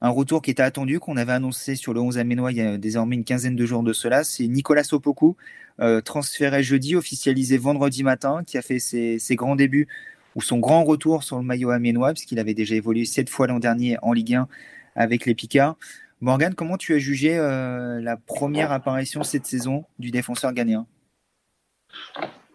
un 0.00 0.10
retour 0.10 0.42
qui 0.42 0.50
était 0.50 0.62
attendu, 0.62 1.00
qu'on 1.00 1.16
avait 1.16 1.32
annoncé 1.32 1.76
sur 1.76 1.94
le 1.94 2.00
11 2.00 2.18
Aménois 2.18 2.52
il 2.52 2.58
y 2.58 2.60
a 2.60 2.76
désormais 2.76 3.16
une 3.16 3.24
quinzaine 3.24 3.56
de 3.56 3.66
jours 3.66 3.82
de 3.82 3.92
cela. 3.92 4.22
C'est 4.22 4.46
Nicolas 4.46 4.84
Sopoku, 4.84 5.36
euh, 5.80 6.00
transféré 6.00 6.62
jeudi, 6.62 6.94
officialisé 6.94 7.56
vendredi 7.56 8.02
matin, 8.02 8.42
qui 8.46 8.58
a 8.58 8.62
fait 8.62 8.78
ses, 8.78 9.18
grands 9.30 9.56
débuts 9.56 9.88
ou 10.36 10.42
son 10.42 10.58
grand 10.58 10.84
retour 10.84 11.22
sur 11.22 11.38
le 11.38 11.44
maillot 11.44 11.70
aménois, 11.70 12.12
puisqu'il 12.12 12.38
avait 12.38 12.54
déjà 12.54 12.74
évolué 12.74 13.04
sept 13.04 13.30
fois 13.30 13.46
l'an 13.46 13.58
dernier 13.58 13.96
en 14.02 14.12
Ligue 14.12 14.34
1 14.34 14.48
avec 14.96 15.26
les 15.26 15.34
Picards. 15.34 15.76
Morgan, 16.24 16.54
comment 16.54 16.76
tu 16.76 16.94
as 16.94 16.98
jugé 16.98 17.38
euh, 17.38 18.00
la 18.00 18.16
première 18.16 18.72
apparition 18.72 19.22
cette 19.22 19.46
saison 19.46 19.84
du 19.98 20.10
défenseur 20.10 20.52
ghanéen? 20.52 20.86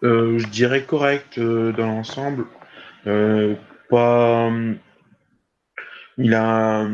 Euh, 0.02 0.38
Je 0.38 0.46
dirais 0.48 0.84
correct 0.84 1.38
dans 1.38 1.86
l'ensemble. 1.86 2.46
Il 3.06 3.56
a 6.34 6.86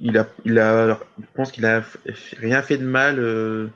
il 0.00 0.18
a, 0.18 0.28
il 0.44 0.54
je 0.54 1.26
pense 1.34 1.52
qu'il 1.52 1.66
a 1.66 1.82
rien 2.38 2.62
fait 2.62 2.78
de 2.78 2.84
mal. 2.84 3.18
Euh, 3.18 3.68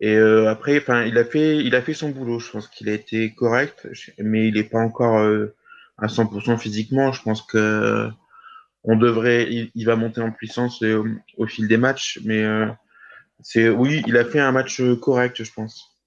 et 0.00 0.14
euh, 0.14 0.48
après, 0.48 0.78
enfin, 0.78 1.04
il 1.04 1.18
a 1.18 1.24
fait, 1.24 1.58
il 1.58 1.74
a 1.74 1.82
fait 1.82 1.94
son 1.94 2.10
boulot. 2.10 2.38
Je 2.38 2.50
pense 2.50 2.68
qu'il 2.68 2.88
a 2.88 2.92
été 2.92 3.34
correct, 3.34 3.88
mais 4.18 4.48
il 4.48 4.54
n'est 4.54 4.64
pas 4.64 4.78
encore 4.78 5.18
euh, 5.18 5.54
à 5.98 6.06
100% 6.06 6.58
physiquement. 6.58 7.12
Je 7.12 7.22
pense 7.22 7.42
que 7.42 8.08
on 8.84 8.96
devrait, 8.96 9.70
il, 9.74 9.84
va 9.84 9.96
monter 9.96 10.20
en 10.20 10.30
puissance 10.30 10.82
au, 10.82 11.46
fil 11.46 11.68
des 11.68 11.76
matchs, 11.76 12.20
mais 12.24 12.44
c'est, 13.42 13.68
oui, 13.68 14.02
il 14.06 14.16
a 14.16 14.24
fait 14.24 14.40
un 14.40 14.52
match 14.52 14.80
correct, 15.00 15.42
je 15.42 15.52
pense. 15.52 15.98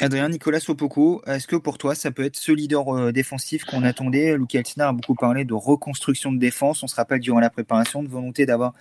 Adrien 0.00 0.28
Nicolas 0.28 0.58
Sopoku, 0.58 1.22
est-ce 1.24 1.46
que 1.46 1.54
pour 1.54 1.78
toi 1.78 1.94
ça 1.94 2.10
peut 2.10 2.24
être 2.24 2.36
ce 2.36 2.50
leader 2.50 2.88
euh, 2.88 3.12
défensif 3.12 3.64
qu'on 3.64 3.84
attendait? 3.84 4.36
Luki 4.36 4.58
Altina 4.58 4.88
a 4.88 4.92
beaucoup 4.92 5.14
parlé 5.14 5.44
de 5.44 5.54
reconstruction 5.54 6.32
de 6.32 6.38
défense. 6.38 6.82
On 6.82 6.88
se 6.88 6.96
rappelle 6.96 7.20
durant 7.20 7.38
la 7.38 7.48
préparation 7.48 8.02
de 8.02 8.08
volonté 8.08 8.44
d'avoir 8.44 8.74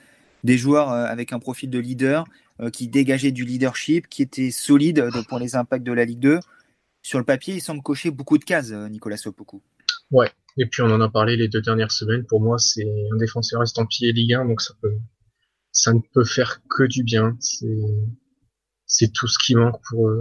des 0.43 0.57
joueurs 0.57 0.91
euh, 0.91 1.05
avec 1.05 1.31
un 1.31 1.37
profil 1.37 1.69
de 1.69 1.77
leader 1.77 2.25
euh, 2.59 2.71
qui 2.71 2.87
dégageaient 2.87 3.31
du 3.31 3.45
leadership, 3.45 4.09
qui 4.09 4.23
étaient 4.23 4.49
solides 4.49 5.07
pour 5.29 5.37
les 5.37 5.55
impacts 5.55 5.83
de 5.83 5.93
la 5.93 6.03
Ligue 6.03 6.19
2. 6.19 6.39
Sur 7.03 7.19
le 7.19 7.25
papier, 7.25 7.53
il 7.53 7.61
semble 7.61 7.83
cocher 7.83 8.09
beaucoup 8.09 8.39
de 8.39 8.43
cases, 8.43 8.71
Nicolas 8.71 9.17
Sopoku. 9.17 9.61
Ouais, 10.11 10.31
et 10.57 10.65
puis 10.65 10.81
on 10.81 10.91
en 10.91 11.01
a 11.01 11.09
parlé 11.09 11.35
les 11.35 11.47
deux 11.47 11.61
dernières 11.61 11.91
semaines. 11.91 12.25
Pour 12.25 12.41
moi, 12.41 12.57
c'est 12.57 12.87
un 13.11 13.17
défenseur 13.17 13.63
estampillé 13.63 14.11
Ligue 14.11 14.33
1, 14.33 14.45
donc 14.45 14.61
ça 14.61 14.73
peut, 14.81 14.95
ça 15.71 15.93
ne 15.93 15.99
peut 16.13 16.25
faire 16.25 16.61
que 16.69 16.83
du 16.83 17.03
bien. 17.03 17.35
C'est, 17.39 19.11
tout 19.13 19.27
ce 19.27 19.39
qui 19.39 19.55
manque 19.55 19.81
pour 19.89 20.11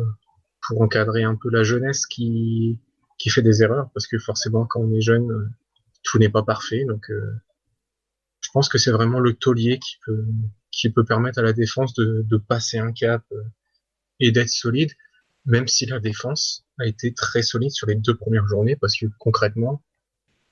pour 0.67 0.81
encadrer 0.81 1.25
un 1.25 1.35
peu 1.35 1.51
la 1.51 1.63
jeunesse 1.65 2.07
qui, 2.07 2.79
qui 3.19 3.31
fait 3.31 3.43
des 3.43 3.63
erreurs, 3.63 3.91
parce 3.95 4.07
que 4.07 4.19
forcément, 4.19 4.65
quand 4.65 4.81
on 4.81 4.93
est 4.93 5.01
jeune, 5.01 5.53
tout 6.03 6.19
n'est 6.19 6.29
pas 6.29 6.43
parfait. 6.43 6.85
Donc, 6.87 7.11
euh, 7.11 7.33
je 8.41 8.49
pense 8.53 8.69
que 8.69 8.79
c'est 8.79 8.93
vraiment 8.93 9.21
le 9.21 9.35
taulier 9.35 9.79
qui 9.79 9.97
peut, 10.05 10.25
qui 10.71 10.91
peut 10.91 11.05
permettre 11.05 11.39
à 11.39 11.43
la 11.43 11.53
défense 11.53 11.95
de, 11.95 12.25
de 12.25 12.37
passer 12.37 12.79
un 12.79 12.93
cap 12.93 13.25
et 14.21 14.31
d'être 14.31 14.49
solide, 14.49 14.93
même 15.45 15.69
si 15.69 15.87
la 15.87 15.99
défense 16.01 16.65
a 16.79 16.87
été 16.87 17.13
très 17.13 17.43
solide 17.43 17.71
sur 17.71 17.87
les 17.87 17.95
deux 17.95 18.17
premières 18.17 18.47
journées, 18.47 18.77
parce 18.77 18.97
que 18.97 19.07
concrètement, 19.19 19.83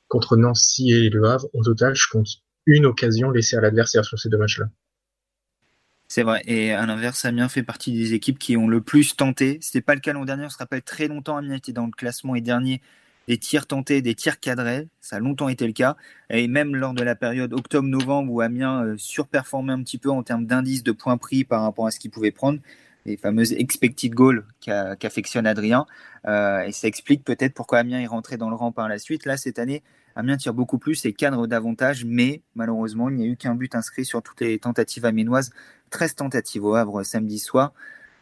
contre 0.09 0.37
Nancy 0.37 0.91
et 0.91 1.11
Le 1.11 1.25
Havre, 1.25 1.49
au 1.53 1.63
total, 1.63 1.95
je 1.95 2.09
compte 2.11 2.29
une 2.67 2.87
occasion 2.87 3.31
laissée 3.31 3.57
à 3.57 3.61
l'adversaire 3.61 4.05
sur 4.05 4.19
ces 4.19 4.29
deux 4.29 4.39
matchs-là. 4.39 4.67
C'est 6.09 6.25
vrai. 6.25 6.43
Et 6.47 6.73
à 6.73 6.85
l'inverse, 6.87 7.25
Amiens 7.25 7.49
fait 7.49 7.63
partie 7.63 7.93
des 7.93 8.15
équipes 8.15 8.39
qui 8.39 8.57
ont 8.57 8.67
le 8.67 8.81
plus 8.81 9.15
tenté. 9.15 9.59
C'était 9.63 9.81
pas 9.81 9.95
le 9.95 10.01
cas 10.01 10.13
l'an 10.13 10.25
dernier. 10.25 10.45
On 10.45 10.49
se 10.49 10.59
rappelle 10.59 10.83
très 10.83 11.07
longtemps, 11.07 11.37
Amiens 11.37 11.55
était 11.55 11.73
dans 11.73 11.87
le 11.87 11.93
classement 11.93 12.35
et 12.35 12.41
dernier 12.41 12.83
des 13.29 13.39
tirs 13.39 13.69
tentés, 13.69 14.03
des 14.03 14.17
tirs 14.17 14.41
cadrés. 14.41 14.89
Ça 15.01 15.17
a 15.17 15.21
longtemps 15.21 15.49
été 15.49 15.65
le 15.69 15.73
cas. 15.73 15.97
Et 16.29 16.49
même 16.49 16.75
lors 16.75 16.95
de 16.95 17.05
la 17.05 17.15
période 17.15 17.53
octobre-novembre 17.53 18.33
où 18.33 18.41
Amiens 18.41 18.85
euh, 18.85 18.95
surperformait 18.99 19.73
un 19.73 19.85
petit 19.85 19.99
peu 19.99 20.11
en 20.11 20.25
termes 20.25 20.47
d'indice 20.47 20.83
de 20.83 20.91
points 20.91 21.17
pris 21.17 21.45
par 21.45 21.63
rapport 21.63 21.87
à 21.87 21.93
ce 21.93 22.01
qu'il 22.01 22.11
pouvait 22.11 22.33
prendre, 22.33 22.59
les 23.07 23.17
fameuses 23.17 23.53
expected 23.53 24.15
goals 24.15 24.45
qu'affectionne 24.61 25.47
Adrien. 25.47 25.87
Euh, 26.27 26.63
et 26.63 26.73
ça 26.73 26.87
explique 26.87 27.25
peut-être 27.25 27.55
pourquoi 27.55 27.79
Amiens 27.79 28.01
est 28.01 28.07
rentré 28.07 28.37
dans 28.37 28.51
le 28.51 28.57
rang 28.57 28.73
par 28.73 28.89
la 28.89 28.99
suite. 28.99 29.27
Là, 29.27 29.37
cette 29.37 29.59
année, 29.59 29.83
Amiens 30.17 30.37
tire 30.37 30.55
beaucoup 30.55 30.79
plus 30.79 31.05
et 31.07 31.13
cadre 31.13 31.47
davantage, 31.47 32.05
mais 32.05 32.43
malheureusement, 32.55 33.09
il 33.09 33.17
n'y 33.17 33.25
a 33.25 33.27
eu 33.27 33.37
qu'un 33.37 33.55
but 33.55 33.75
inscrit 33.75 34.05
sur 34.05 34.23
toutes 34.23 34.41
les 34.41 34.59
tentatives 34.59 35.05
amiénoises. 35.05 35.51
13 35.91 36.15
tentatives 36.17 36.65
au 36.65 36.75
Havre 36.75 37.03
samedi 37.03 37.39
soir. 37.39 37.73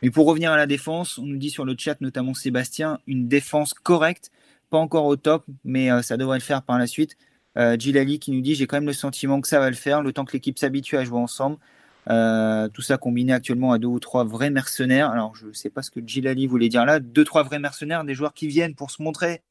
Mais 0.03 0.11
pour 0.11 0.27
revenir 0.27 0.53
à 0.53 0.57
la 0.57 0.67
défense, 0.67 1.19
on 1.19 1.27
nous 1.27 1.39
dit 1.39 1.51
sur 1.51 1.65
le 1.65 1.75
chat, 1.77 2.01
notamment 2.01 2.35
Sébastien, 2.35 2.99
une 3.07 3.27
défense 3.27 3.75
correcte, 3.75 4.31
pas 4.71 4.79
encore 4.79 5.07
au 5.07 5.17
top, 5.17 5.45
mais 5.65 5.91
euh, 5.91 6.03
ça 6.03 6.17
devrait 6.17 6.39
le 6.39 6.43
faire 6.43 6.63
par 6.63 6.79
la 6.79 6.87
suite. 6.87 7.17
Euh, 7.57 7.77
qui 7.77 8.31
nous 8.31 8.41
dit 8.41 8.55
j'ai 8.55 8.69
quand 8.69 8.77
même 8.77 8.87
le 8.87 8.93
sentiment 8.93 9.41
que 9.41 9.49
ça 9.49 9.59
va 9.59 9.69
le 9.69 9.75
faire, 9.75 10.03
le 10.03 10.13
temps 10.13 10.25
que 10.25 10.33
l'équipe 10.33 10.59
s'habitue 10.59 10.97
à 10.97 11.05
jouer 11.05 11.19
ensemble. 11.19 11.57
Euh, 12.09 12.69
tout 12.69 12.81
ça 12.81 12.97
combiné 12.97 13.35
actuellement 13.35 13.73
à 13.73 13.79
deux 13.79 13.89
ou 13.89 14.01
trois 14.01 14.25
vrais 14.25 14.51
mercenaires. 14.51 15.11
Alors 15.11 15.37
je 15.37 15.49
ne 15.49 15.53
sais 15.53 15.71
pas 15.71 15.83
ce 15.83 15.91
que 15.91 16.01
Gilali 16.05 16.47
voulait 16.47 16.69
dire 16.69 16.85
là. 16.85 17.01
Deux, 17.01 17.25
trois 17.25 17.43
vrais 17.43 17.59
mercenaires, 17.59 18.05
des 18.05 18.15
joueurs 18.15 18.33
qui 18.33 18.47
viennent 18.47 18.75
pour 18.75 18.91
se 18.91 19.03
montrer, 19.03 19.43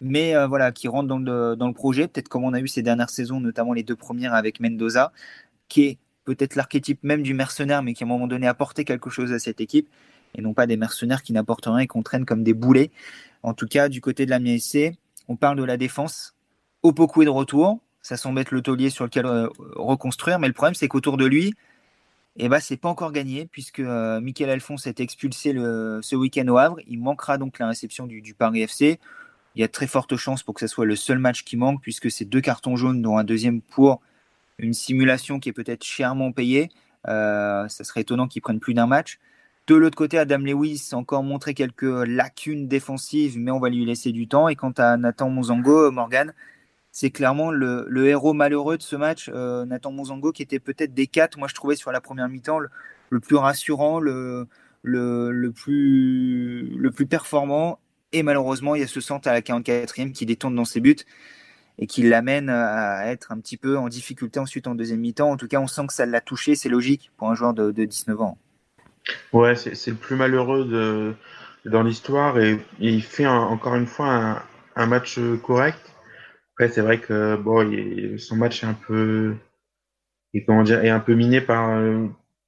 mais 0.00 0.36
euh, 0.36 0.46
voilà, 0.46 0.72
qui 0.72 0.88
rentrent 0.88 1.08
dans 1.08 1.18
le, 1.18 1.56
dans 1.56 1.68
le 1.68 1.74
projet, 1.74 2.08
peut-être 2.08 2.28
comme 2.28 2.44
on 2.44 2.52
a 2.52 2.60
eu 2.60 2.68
ces 2.68 2.82
dernières 2.82 3.10
saisons, 3.10 3.40
notamment 3.40 3.72
les 3.72 3.82
deux 3.82 3.96
premières 3.96 4.34
avec 4.34 4.60
Mendoza, 4.60 5.12
qui 5.68 5.84
est 5.84 5.98
peut-être 6.24 6.54
l'archétype 6.54 7.02
même 7.02 7.22
du 7.22 7.34
mercenaire, 7.34 7.82
mais 7.82 7.94
qui 7.94 8.04
à 8.04 8.06
un 8.06 8.08
moment 8.08 8.26
donné 8.26 8.46
apporté 8.46 8.84
quelque 8.84 9.10
chose 9.10 9.32
à 9.32 9.38
cette 9.38 9.60
équipe, 9.60 9.88
et 10.34 10.42
non 10.42 10.54
pas 10.54 10.66
des 10.66 10.76
mercenaires 10.76 11.22
qui 11.22 11.32
n'apportent 11.32 11.66
rien 11.66 11.78
et 11.78 11.86
qu'on 11.86 12.02
traîne 12.02 12.24
comme 12.24 12.42
des 12.42 12.54
boulets. 12.54 12.90
En 13.42 13.54
tout 13.54 13.66
cas, 13.66 13.88
du 13.88 14.00
côté 14.00 14.24
de 14.26 14.30
la 14.30 14.38
MSC, 14.38 14.92
on 15.28 15.36
parle 15.36 15.56
de 15.56 15.64
la 15.64 15.76
défense. 15.76 16.34
Opoku 16.82 17.22
est 17.22 17.26
de 17.26 17.30
retour, 17.30 17.80
ça 18.02 18.16
semble 18.16 18.40
être 18.40 18.50
le 18.50 18.60
taulier 18.60 18.90
sur 18.90 19.04
lequel 19.04 19.26
euh, 19.26 19.48
reconstruire, 19.76 20.38
mais 20.38 20.48
le 20.48 20.52
problème 20.52 20.74
c'est 20.74 20.88
qu'autour 20.88 21.16
de 21.16 21.24
lui, 21.24 21.54
et 22.36 22.46
eh 22.46 22.48
ben, 22.48 22.60
c'est 22.60 22.78
pas 22.78 22.88
encore 22.88 23.12
gagné 23.12 23.46
puisque 23.46 23.80
euh, 23.80 24.18
Michael 24.20 24.48
Alphonse 24.48 24.86
est 24.86 25.00
expulsé 25.00 25.52
le, 25.52 26.00
ce 26.02 26.16
week-end 26.16 26.48
au 26.48 26.56
Havre. 26.56 26.78
Il 26.86 26.98
manquera 26.98 27.36
donc 27.36 27.58
la 27.58 27.68
réception 27.68 28.06
du, 28.06 28.22
du 28.22 28.32
Paris 28.32 28.62
FC 28.62 28.98
il 29.54 29.60
y 29.60 29.64
a 29.64 29.68
très 29.68 29.86
forte 29.86 30.16
chance 30.16 30.42
pour 30.42 30.54
que 30.54 30.60
ce 30.60 30.66
soit 30.66 30.86
le 30.86 30.96
seul 30.96 31.18
match 31.18 31.44
qui 31.44 31.56
manque, 31.56 31.80
puisque 31.80 32.10
c'est 32.10 32.24
deux 32.24 32.40
cartons 32.40 32.76
jaunes, 32.76 33.02
dont 33.02 33.18
un 33.18 33.24
deuxième 33.24 33.60
pour 33.60 34.00
une 34.58 34.74
simulation 34.74 35.40
qui 35.40 35.48
est 35.48 35.52
peut-être 35.52 35.84
chèrement 35.84 36.32
payée. 36.32 36.70
Euh, 37.08 37.68
ça 37.68 37.84
serait 37.84 38.02
étonnant 38.02 38.28
qu'ils 38.28 38.42
prennent 38.42 38.60
plus 38.60 38.74
d'un 38.74 38.86
match. 38.86 39.18
De 39.66 39.74
l'autre 39.74 39.96
côté, 39.96 40.18
Adam 40.18 40.38
Lewis 40.38 40.88
a 40.92 40.96
encore 40.96 41.22
montré 41.22 41.54
quelques 41.54 41.82
lacunes 41.82 42.66
défensives, 42.66 43.38
mais 43.38 43.50
on 43.50 43.60
va 43.60 43.68
lui 43.68 43.84
laisser 43.84 44.12
du 44.12 44.26
temps. 44.26 44.48
Et 44.48 44.56
quant 44.56 44.72
à 44.76 44.96
Nathan 44.96 45.30
Monzango, 45.30 45.90
Morgan, 45.90 46.32
c'est 46.92 47.10
clairement 47.10 47.50
le, 47.50 48.06
héros 48.06 48.34
malheureux 48.34 48.76
de 48.76 48.82
ce 48.82 48.96
match. 48.96 49.30
Euh, 49.32 49.64
Nathan 49.64 49.90
Monzango, 49.90 50.30
qui 50.30 50.42
était 50.42 50.60
peut-être 50.60 50.92
des 50.92 51.06
quatre, 51.06 51.38
moi 51.38 51.48
je 51.48 51.54
trouvais 51.54 51.74
sur 51.74 51.90
la 51.90 52.02
première 52.02 52.28
mi-temps 52.28 52.58
le, 52.58 53.20
plus 53.20 53.36
rassurant, 53.36 53.98
le, 53.98 54.46
plus, 55.54 57.06
performant 57.08 57.80
Et 58.12 58.22
malheureusement, 58.22 58.74
il 58.74 58.82
y 58.82 58.84
a 58.84 58.86
ce 58.86 59.00
centre 59.00 59.26
à 59.26 59.32
la 59.32 59.40
44e 59.40 60.12
qui 60.12 60.26
détourne 60.26 60.54
dans 60.54 60.66
ses 60.66 60.80
buts 60.80 60.96
et 61.78 61.86
qui 61.86 62.02
l'amène 62.02 62.50
à 62.50 63.06
être 63.06 63.32
un 63.32 63.40
petit 63.40 63.56
peu 63.56 63.78
en 63.78 63.88
difficulté 63.88 64.38
ensuite 64.38 64.66
en 64.66 64.74
deuxième 64.74 65.00
mi-temps. 65.00 65.30
En 65.30 65.38
tout 65.38 65.48
cas, 65.48 65.60
on 65.60 65.66
sent 65.66 65.86
que 65.86 65.94
ça 65.94 66.04
l'a 66.04 66.20
touché, 66.20 66.54
c'est 66.54 66.68
logique 66.68 67.10
pour 67.16 67.30
un 67.30 67.34
joueur 67.34 67.54
de, 67.54 67.70
19 67.70 68.20
ans. 68.20 68.36
Ouais, 69.32 69.56
c'est 69.56 69.88
le 69.88 69.96
plus 69.96 70.14
malheureux 70.14 70.66
de, 70.66 71.14
dans 71.64 71.82
l'histoire 71.82 72.38
et, 72.38 72.58
il 72.78 73.02
fait 73.02 73.26
encore 73.26 73.76
une 73.76 73.86
fois 73.86 74.42
un, 74.76 74.86
match 74.86 75.18
correct. 75.42 75.91
C'est 76.68 76.80
vrai 76.80 76.98
que 77.00 77.36
bon, 77.36 78.18
son 78.18 78.36
match 78.36 78.62
est 78.62 78.66
un 78.66 78.74
peu, 78.74 79.34
comment 80.46 80.62
dire, 80.62 80.84
est 80.84 80.90
un 80.90 81.00
peu 81.00 81.14
miné 81.14 81.40
par, 81.40 81.80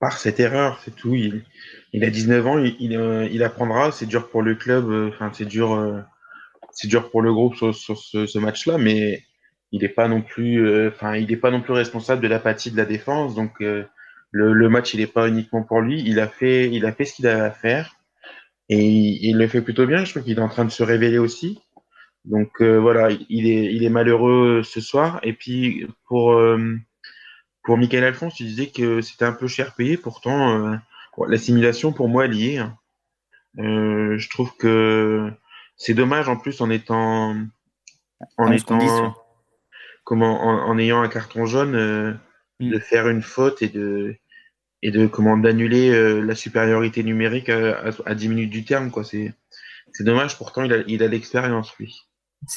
par 0.01 0.19
cette 0.19 0.41
erreur, 0.41 0.81
c'est 0.85 0.95
tout. 0.95 1.15
Il, 1.15 1.45
il, 1.93 2.05
a 2.05 2.11
19 2.11 2.47
ans, 2.47 2.59
il, 2.59 2.77
il, 2.81 3.43
apprendra. 3.43 3.93
C'est 3.93 4.07
dur 4.07 4.29
pour 4.31 4.43
le 4.43 4.55
club, 4.55 4.91
enfin, 5.13 5.31
c'est 5.33 5.47
dur 5.47 6.05
c'est 6.75 6.89
dur 6.89 7.11
pour 7.11 7.23
le 7.23 7.33
groupe 7.33 7.55
sur, 7.55 7.75
ce, 7.75 8.39
match-là, 8.39 8.79
mais 8.79 9.23
il 9.73 9.83
n'est 9.83 9.89
pas 9.89 10.09
non 10.09 10.23
plus, 10.23 10.67
euh, 10.67 10.89
enfin, 10.89 11.17
il 11.17 11.29
n'est 11.29 11.37
pas 11.37 11.51
non 11.51 11.61
plus 11.61 11.73
responsable 11.73 12.23
de 12.23 12.29
l'apathie 12.29 12.71
de 12.71 12.77
la 12.77 12.85
défense. 12.85 13.35
Donc, 13.35 13.61
euh, 13.61 13.85
le, 14.31 14.69
match, 14.69 14.95
il 14.95 15.01
n'est 15.01 15.07
pas 15.07 15.29
uniquement 15.29 15.63
pour 15.63 15.81
lui. 15.81 16.03
Il 16.05 16.21
a 16.21 16.29
fait, 16.29 16.71
il 16.71 16.85
a 16.85 16.93
fait 16.93 17.05
ce 17.05 17.15
qu'il 17.15 17.27
avait 17.27 17.41
à 17.41 17.51
faire 17.51 17.97
et 18.69 18.85
il, 18.85 19.39
le 19.39 19.47
fait 19.47 19.63
plutôt 19.63 19.87
bien. 19.87 20.05
Je 20.05 20.11
crois 20.11 20.23
qu'il 20.23 20.39
est 20.39 20.43
en 20.43 20.49
train 20.49 20.65
de 20.65 20.71
se 20.71 20.83
révéler 20.83 21.19
aussi. 21.19 21.61
Donc 22.25 22.61
euh, 22.61 22.79
voilà, 22.79 23.11
il 23.29 23.47
est, 23.47 23.75
il 23.75 23.85
est 23.85 23.91
malheureux 23.91 24.63
ce 24.63 24.81
soir. 24.81 25.21
Et 25.23 25.33
puis 25.33 25.87
pour 26.07 26.41
pour 27.63 27.77
Michael 27.79 28.05
Alphonse, 28.05 28.35
tu 28.35 28.45
disais 28.45 28.69
que 28.69 29.01
c'était 29.01 29.25
un 29.25 29.33
peu 29.33 29.47
cher 29.47 29.75
payé. 29.75 29.97
Pourtant, 29.97 30.79
la 31.27 31.39
simulation 31.39 31.93
pour 31.93 32.09
moi 32.09 32.27
elle 32.27 32.35
y 32.35 32.55
est. 32.55 32.59
Hein. 32.59 32.77
je 33.57 34.29
trouve 34.31 34.57
que 34.57 35.31
c'est 35.77 35.95
dommage 35.95 36.29
en 36.29 36.37
plus 36.37 36.61
en 36.61 36.71
étant 36.71 37.37
en 38.39 38.53
étant 38.53 39.15
comment 40.05 40.43
en, 40.43 40.79
ayant 40.79 41.03
un 41.03 41.09
carton 41.09 41.47
jaune 41.47 41.75
euh, 41.75 42.13
mm. 42.61 42.71
de 42.71 42.79
faire 42.79 43.09
une 43.09 43.23
faute 43.23 43.63
et 43.63 43.69
de 43.69 44.17
et 44.83 44.91
de 44.91 45.07
comment 45.07 45.37
d'annuler 45.37 45.91
euh, 45.91 46.21
la 46.21 46.35
supériorité 46.35 47.03
numérique 47.03 47.49
à, 47.49 47.91
à, 48.05 48.15
10 48.15 48.29
minutes 48.29 48.51
du 48.51 48.65
terme 48.65 48.91
quoi 48.91 49.03
c'est 49.05 49.33
c'est 49.93 50.05
dommage 50.05 50.37
pourtant 50.39 50.63
il 50.63 50.73
a 50.73 50.79
il 50.87 51.03
a 51.03 51.09
l'expérience 51.09 51.77
lui. 51.79 52.07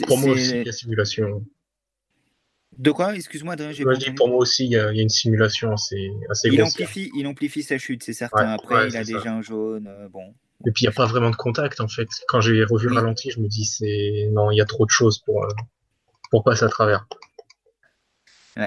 Pour 0.08 0.18
moi 0.18 0.32
aussi 0.32 0.64
la 0.64 0.72
simulation. 0.72 1.44
De 2.78 2.92
quoi? 2.92 3.16
Excuse-moi, 3.16 3.54
Adrien. 3.54 3.74
pour 4.16 4.28
moi 4.28 4.38
aussi, 4.38 4.66
il 4.66 4.72
y, 4.72 4.78
a, 4.78 4.92
une 4.92 5.10
simulation 5.10 5.72
assez, 5.72 6.12
assez 6.30 6.50
il 6.50 6.62
amplifie, 6.62 7.10
il 7.16 7.26
amplifie 7.26 7.64
sa 7.64 7.78
chute, 7.78 8.04
c'est 8.04 8.14
certain. 8.14 8.50
Après, 8.50 8.88
il 8.90 8.98
a 8.98 9.04
déjà 9.04 9.34
un 9.34 9.42
jaune. 9.42 9.88
Euh, 9.88 10.08
bon. 10.10 10.36
Et 10.66 10.72
puis 10.72 10.84
il 10.84 10.88
n'y 10.88 10.90
a 10.90 10.96
pas 10.96 11.06
vraiment 11.06 11.30
de 11.30 11.36
contact 11.36 11.80
en 11.82 11.88
fait. 11.88 12.08
Quand 12.28 12.42
j'ai 12.42 12.64
revu 12.64 12.88
le 12.88 12.96
ralenti, 12.96 13.32
je 13.32 13.40
me 13.40 13.48
dis 13.48 13.66
c'est 13.66 14.30
non, 14.32 14.52
il 14.52 14.58
y 14.58 14.62
a 14.62 14.66
trop 14.66 14.86
de 14.86 14.92
choses 14.92 15.20
pour 15.20 15.44
euh, 15.44 15.50
pour 16.32 16.44
passer 16.44 16.66
à 16.66 16.70
travers. 16.70 17.08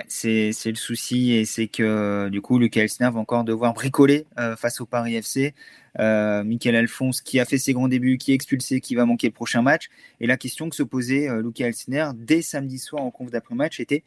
C'est 0.07 0.53
le 0.67 0.75
souci 0.75 1.33
et 1.33 1.45
c'est 1.45 1.67
que 1.67 2.29
du 2.29 2.41
coup 2.41 2.59
Lucas 2.59 2.83
Elsner 2.83 3.11
va 3.13 3.19
encore 3.19 3.45
devoir 3.45 3.75
bricoler 3.75 4.27
euh, 4.39 4.57
face 4.57 4.81
au 4.81 4.87
Paris 4.87 5.17
FC. 5.17 5.55
Euh, 5.99 6.45
Michael 6.45 6.77
Alphonse 6.77 7.21
qui 7.21 7.41
a 7.41 7.45
fait 7.45 7.59
ses 7.59 7.73
grands 7.73 7.89
débuts, 7.89 8.17
qui 8.17 8.31
est 8.31 8.35
expulsé, 8.35 8.81
qui 8.81 8.95
va 8.95 9.05
manquer 9.05 9.27
le 9.27 9.33
prochain 9.33 9.63
match. 9.63 9.89
Et 10.21 10.29
la 10.29 10.37
question 10.37 10.69
que 10.71 10.77
se 10.77 10.85
posait 10.85 11.29
euh, 11.29 11.43
Lucas 11.43 11.67
Elsner 11.67 12.11
dès 12.15 12.43
samedi 12.43 12.79
soir 12.79 13.03
en 13.03 13.11
conf 13.11 13.31
d'après-match 13.31 13.81
était 13.81 14.05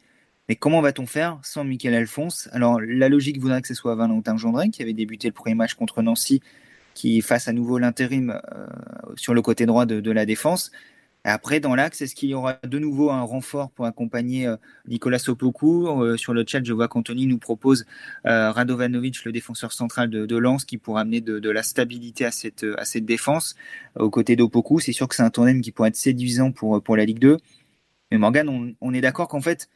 mais 0.48 0.56
comment 0.56 0.82
va-t-on 0.82 1.06
faire 1.06 1.38
sans 1.42 1.64
Michael 1.64 1.94
Alphonse? 1.94 2.48
Alors 2.52 2.80
la 2.80 3.08
logique 3.08 3.40
voudrait 3.40 3.62
que 3.62 3.68
ce 3.68 3.74
soit 3.74 3.94
Valentin 3.94 4.36
Gendrin 4.36 4.70
qui 4.70 4.82
avait 4.82 4.92
débuté 4.92 5.28
le 5.28 5.34
premier 5.34 5.54
match 5.54 5.74
contre 5.74 6.02
Nancy 6.02 6.40
qui 6.94 7.20
fasse 7.20 7.48
à 7.48 7.52
nouveau 7.52 7.78
l'intérim 7.78 8.30
euh, 8.30 8.66
sur 9.16 9.34
le 9.34 9.42
côté 9.42 9.66
droit 9.66 9.84
de, 9.84 10.10
la 10.10 10.24
défense. 10.24 10.70
Après, 11.32 11.58
dans 11.60 11.74
l'axe, 11.74 12.02
est-ce 12.02 12.14
qu'il 12.14 12.28
y 12.28 12.34
aura 12.34 12.58
de 12.62 12.78
nouveau 12.78 13.10
un 13.10 13.22
renfort 13.22 13.70
pour 13.70 13.86
accompagner 13.86 14.46
euh, 14.46 14.56
Nicolas 14.86 15.18
Sopoku 15.18 15.88
euh, 15.88 16.16
Sur 16.16 16.34
le 16.34 16.44
chat, 16.46 16.62
je 16.62 16.72
vois 16.72 16.88
qu'Anthony 16.88 17.26
nous 17.26 17.38
propose 17.38 17.86
Radovanovic, 18.24 19.24
le 19.24 19.32
défenseur 19.32 19.72
central 19.72 20.10
de, 20.10 20.36
Lens, 20.36 20.64
qui 20.64 20.78
pourra 20.78 21.02
amener 21.02 21.20
de, 21.20 21.50
la 21.50 21.62
stabilité 21.62 22.24
à 22.24 22.30
cette, 22.30 22.66
à 22.76 22.84
cette 22.84 23.06
défense 23.06 23.54
aux 23.98 24.10
côtés 24.10 24.36
d'Opoku. 24.36 24.80
C'est 24.80 24.92
sûr 24.92 25.08
que 25.08 25.14
c'est 25.14 25.22
un 25.22 25.30
tandem 25.30 25.60
qui 25.60 25.72
pourrait 25.72 25.88
être 25.88 25.96
séduisant 25.96 26.52
pour, 26.52 26.82
pour 26.82 26.96
la 26.96 27.04
Ligue 27.04 27.20
2. 27.20 27.38
Mais 28.10 28.18
Morgan, 28.18 28.48
on, 28.48 28.74
on 28.80 28.94
est 28.94 29.00
d'accord 29.00 29.28
qu'en 29.28 29.40
fait, 29.40 29.68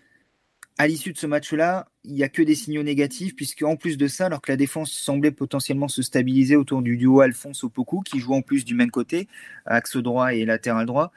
à 0.78 0.86
l'issue 0.86 1.12
de 1.12 1.18
ce 1.18 1.26
match-là, 1.26 1.88
il 2.04 2.14
n'y 2.14 2.22
a 2.22 2.28
que 2.28 2.40
des 2.40 2.54
signaux 2.54 2.84
négatifs, 2.84 3.34
puisque 3.34 3.62
en 3.62 3.76
plus 3.76 3.98
de 3.98 4.06
ça, 4.06 4.26
alors 4.26 4.40
que 4.40 4.52
la 4.52 4.56
défense 4.56 4.92
semblait 4.92 5.32
potentiellement 5.32 5.88
se 5.88 6.02
stabiliser 6.02 6.54
autour 6.54 6.82
du 6.82 6.96
duo 6.96 7.20
Alphonse 7.20 7.64
Opoku, 7.64 8.00
qui 8.02 8.20
joue 8.20 8.32
en 8.32 8.42
plus 8.42 8.64
du 8.64 8.74
même 8.74 8.92
côté, 8.92 9.26
axe 9.66 9.96
droit 9.96 10.34
et 10.34 10.44
latéral 10.44 10.86
droit, 10.86 11.10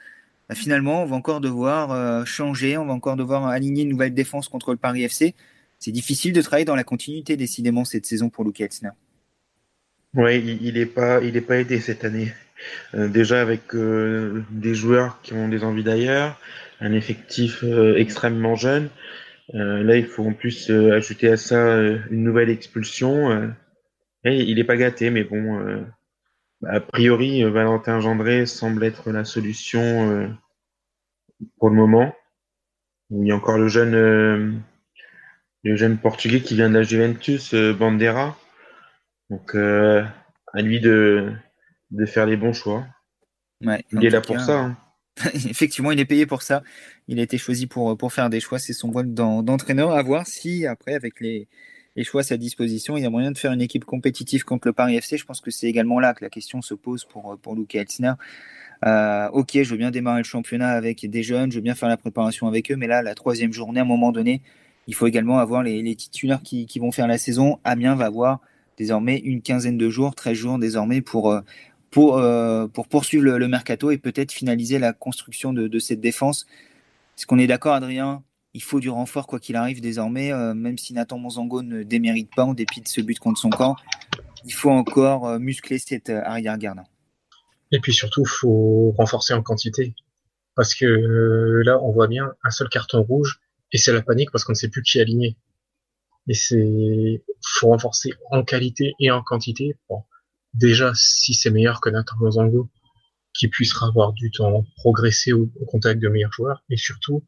bah, 0.52 0.56
finalement, 0.56 1.02
on 1.02 1.06
va 1.06 1.16
encore 1.16 1.40
devoir 1.40 1.92
euh, 1.92 2.26
changer, 2.26 2.76
on 2.76 2.84
va 2.84 2.92
encore 2.92 3.16
devoir 3.16 3.46
aligner 3.46 3.84
une 3.84 3.88
nouvelle 3.88 4.12
défense 4.12 4.48
contre 4.48 4.72
le 4.72 4.76
Paris 4.76 5.02
FC. 5.02 5.34
C'est 5.78 5.92
difficile 5.92 6.34
de 6.34 6.42
travailler 6.42 6.66
dans 6.66 6.76
la 6.76 6.84
continuité, 6.84 7.38
décidément, 7.38 7.86
cette 7.86 8.04
saison 8.04 8.28
pour 8.28 8.44
Luke 8.44 8.60
Elsner. 8.60 8.90
Oui, 10.12 10.58
il 10.60 10.74
n'est 10.74 10.84
pas, 10.84 11.22
il 11.22 11.40
pas 11.42 11.56
aidé 11.56 11.80
cette 11.80 12.04
année. 12.04 12.34
Euh, 12.94 13.08
déjà 13.08 13.40
avec 13.40 13.74
euh, 13.74 14.44
des 14.50 14.74
joueurs 14.74 15.22
qui 15.22 15.32
ont 15.32 15.48
des 15.48 15.64
envies 15.64 15.84
d'ailleurs, 15.84 16.38
un 16.80 16.92
effectif 16.92 17.64
extrêmement 17.96 18.54
jeune. 18.54 18.90
Là, 19.54 19.96
il 19.96 20.06
faut 20.06 20.24
en 20.24 20.34
plus 20.34 20.70
ajouter 20.70 21.28
à 21.28 21.36
ça 21.38 21.78
une 22.10 22.24
nouvelle 22.24 22.50
expulsion. 22.50 23.52
Il 24.24 24.54
n'est 24.54 24.64
pas 24.64 24.76
gâté, 24.76 25.10
mais 25.10 25.24
bon, 25.24 25.84
a 26.66 26.80
priori, 26.80 27.42
Valentin 27.44 28.00
Gendré 28.00 28.46
semble 28.46 28.84
être 28.84 29.12
la 29.12 29.24
solution 29.24 30.34
pour 31.58 31.70
le 31.70 31.76
moment. 31.76 32.14
Il 33.10 33.26
y 33.26 33.32
a 33.32 33.36
encore 33.36 33.58
le 33.58 33.68
jeune, 33.68 34.62
le 35.62 35.76
jeune 35.76 35.98
portugais 35.98 36.40
qui 36.40 36.54
vient 36.54 36.70
de 36.70 36.74
la 36.74 36.82
Juventus, 36.82 37.54
Bandera. 37.54 38.36
Donc, 39.28 39.54
à 39.54 40.62
lui 40.62 40.80
de, 40.80 41.32
de 41.90 42.06
faire 42.06 42.26
les 42.26 42.36
bons 42.36 42.52
choix. 42.52 42.86
il 43.60 44.04
est 44.04 44.10
là 44.10 44.20
pour 44.20 44.40
ça. 44.40 44.60
Hein. 44.60 44.76
Effectivement, 45.34 45.92
il 45.92 46.00
est 46.00 46.06
payé 46.06 46.24
pour 46.24 46.42
ça. 46.42 46.62
Il 47.06 47.20
a 47.20 47.22
été 47.22 47.36
choisi 47.36 47.66
pour, 47.66 47.96
pour 47.98 48.12
faire 48.12 48.30
des 48.30 48.40
choix. 48.40 48.58
C'est 48.58 48.72
son 48.72 48.90
rôle 48.90 49.12
d'entraîneur. 49.12 49.92
À 49.92 50.02
voir 50.02 50.26
si, 50.26 50.66
après, 50.66 50.94
avec 50.94 51.20
les, 51.20 51.48
choix 52.04 52.22
à 52.22 52.24
sa 52.24 52.36
disposition, 52.36 52.96
il 52.96 53.02
y 53.02 53.06
a 53.06 53.10
moyen 53.10 53.30
de 53.30 53.38
faire 53.38 53.52
une 53.52 53.60
équipe 53.60 53.84
compétitive 53.84 54.44
contre 54.44 54.68
le 54.68 54.72
Paris 54.72 54.96
FC. 54.96 55.18
Je 55.18 55.24
pense 55.24 55.40
que 55.40 55.50
c'est 55.50 55.66
également 55.66 56.00
là 56.00 56.14
que 56.14 56.24
la 56.24 56.30
question 56.30 56.62
se 56.62 56.74
pose 56.74 57.04
pour, 57.04 57.36
pour 57.42 57.54
Luke 57.54 57.74
Elsner. 57.74 58.14
Euh, 58.84 59.28
ok, 59.30 59.50
je 59.62 59.70
veux 59.70 59.76
bien 59.76 59.90
démarrer 59.90 60.18
le 60.18 60.24
championnat 60.24 60.70
avec 60.70 61.08
des 61.08 61.22
jeunes, 61.22 61.52
je 61.52 61.56
veux 61.56 61.62
bien 61.62 61.74
faire 61.74 61.88
la 61.88 61.96
préparation 61.96 62.48
avec 62.48 62.70
eux, 62.72 62.76
mais 62.76 62.86
là, 62.86 63.02
la 63.02 63.14
troisième 63.14 63.52
journée, 63.52 63.80
à 63.80 63.82
un 63.84 63.86
moment 63.86 64.10
donné, 64.10 64.42
il 64.88 64.94
faut 64.94 65.06
également 65.06 65.38
avoir 65.38 65.62
les, 65.62 65.94
titulaires 65.94 66.42
qui, 66.42 66.66
vont 66.80 66.90
faire 66.90 67.06
la 67.06 67.18
saison. 67.18 67.58
Amiens 67.64 67.94
va 67.94 68.06
avoir 68.06 68.40
désormais 68.76 69.18
une 69.18 69.42
quinzaine 69.42 69.78
de 69.78 69.88
jours, 69.88 70.14
13 70.14 70.36
jours 70.36 70.58
désormais 70.58 71.00
pour, 71.00 71.30
euh, 71.30 71.40
pour, 71.90 72.18
euh, 72.18 72.66
pour 72.66 72.88
poursuivre 72.88 73.24
le, 73.24 73.48
mercato 73.48 73.90
et 73.92 73.98
peut-être 73.98 74.32
finaliser 74.32 74.78
la 74.80 74.92
construction 74.92 75.52
de, 75.52 75.78
cette 75.78 76.00
défense. 76.00 76.46
Est-ce 77.16 77.26
qu'on 77.26 77.38
est 77.38 77.46
d'accord, 77.46 77.74
Adrien? 77.74 78.24
Il 78.54 78.62
faut 78.62 78.80
du 78.80 78.90
renfort, 78.90 79.26
quoi 79.26 79.40
qu'il 79.40 79.56
arrive, 79.56 79.80
désormais, 79.80 80.32
euh, 80.32 80.54
même 80.54 80.76
si 80.78 80.92
Nathan 80.92 81.18
Monzango 81.18 81.62
ne 81.62 81.82
démérite 81.82 82.30
pas 82.34 82.44
en 82.44 82.54
dépit 82.54 82.80
de 82.80 82.88
ce 82.88 83.00
but 83.00 83.18
contre 83.18 83.40
son 83.40 83.50
camp. 83.50 83.76
Il 84.44 84.52
faut 84.52 84.70
encore 84.70 85.26
euh, 85.26 85.38
muscler 85.38 85.78
cette 85.78 86.10
arrière-garde. 86.10 86.80
Et 87.70 87.80
puis 87.80 87.94
surtout, 87.94 88.24
faut 88.26 88.94
renforcer 88.98 89.32
en 89.32 89.42
quantité. 89.42 89.94
Parce 90.54 90.74
que 90.74 91.62
là, 91.64 91.82
on 91.82 91.92
voit 91.92 92.08
bien 92.08 92.30
un 92.44 92.50
seul 92.50 92.68
carton 92.68 93.02
rouge 93.02 93.40
et 93.72 93.78
c'est 93.78 93.92
la 93.92 94.02
panique 94.02 94.30
parce 94.30 94.44
qu'on 94.44 94.52
ne 94.52 94.56
sait 94.56 94.68
plus 94.68 94.82
qui 94.82 95.00
aligner. 95.00 95.38
Et 96.28 96.34
c'est, 96.34 97.24
faut 97.42 97.68
renforcer 97.68 98.10
en 98.30 98.44
qualité 98.44 98.92
et 99.00 99.10
en 99.10 99.22
quantité 99.22 99.76
déjà 100.54 100.92
si 100.94 101.34
c'est 101.34 101.50
meilleur 101.50 101.80
que 101.80 101.90
Nathan 101.90 102.16
Mozango, 102.18 102.68
qui 103.32 103.48
puisse 103.48 103.74
avoir 103.82 104.12
du 104.12 104.30
temps 104.30 104.64
progresser 104.76 105.32
au, 105.32 105.50
contact 105.66 106.00
de 106.00 106.08
meilleurs 106.08 106.32
joueurs, 106.32 106.62
et 106.68 106.76
surtout, 106.76 107.24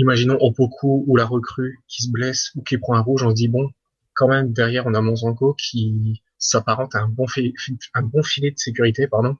imaginons 0.00 0.38
Opoku 0.40 1.04
ou 1.06 1.16
la 1.16 1.26
recrue 1.26 1.78
qui 1.86 2.02
se 2.02 2.10
blesse 2.10 2.50
ou 2.54 2.62
qui 2.62 2.78
prend 2.78 2.94
un 2.94 3.00
rouge, 3.00 3.22
on 3.22 3.30
se 3.30 3.34
dit 3.34 3.48
bon, 3.48 3.68
quand 4.14 4.28
même 4.28 4.52
derrière 4.52 4.86
on 4.86 4.94
a 4.94 5.00
Monzango 5.00 5.54
qui 5.54 6.22
s'apparente 6.38 6.94
à 6.94 7.00
un 7.00 7.08
bon, 7.08 7.26
filet 7.26 8.50
de 8.50 8.58
sécurité, 8.58 9.06
pardon, 9.06 9.36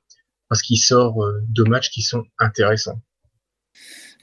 parce 0.48 0.62
qu'il 0.62 0.78
sort 0.78 1.24
euh, 1.24 1.40
de 1.48 1.64
matchs 1.64 1.90
qui 1.90 2.02
sont 2.02 2.24
intéressants. 2.38 3.00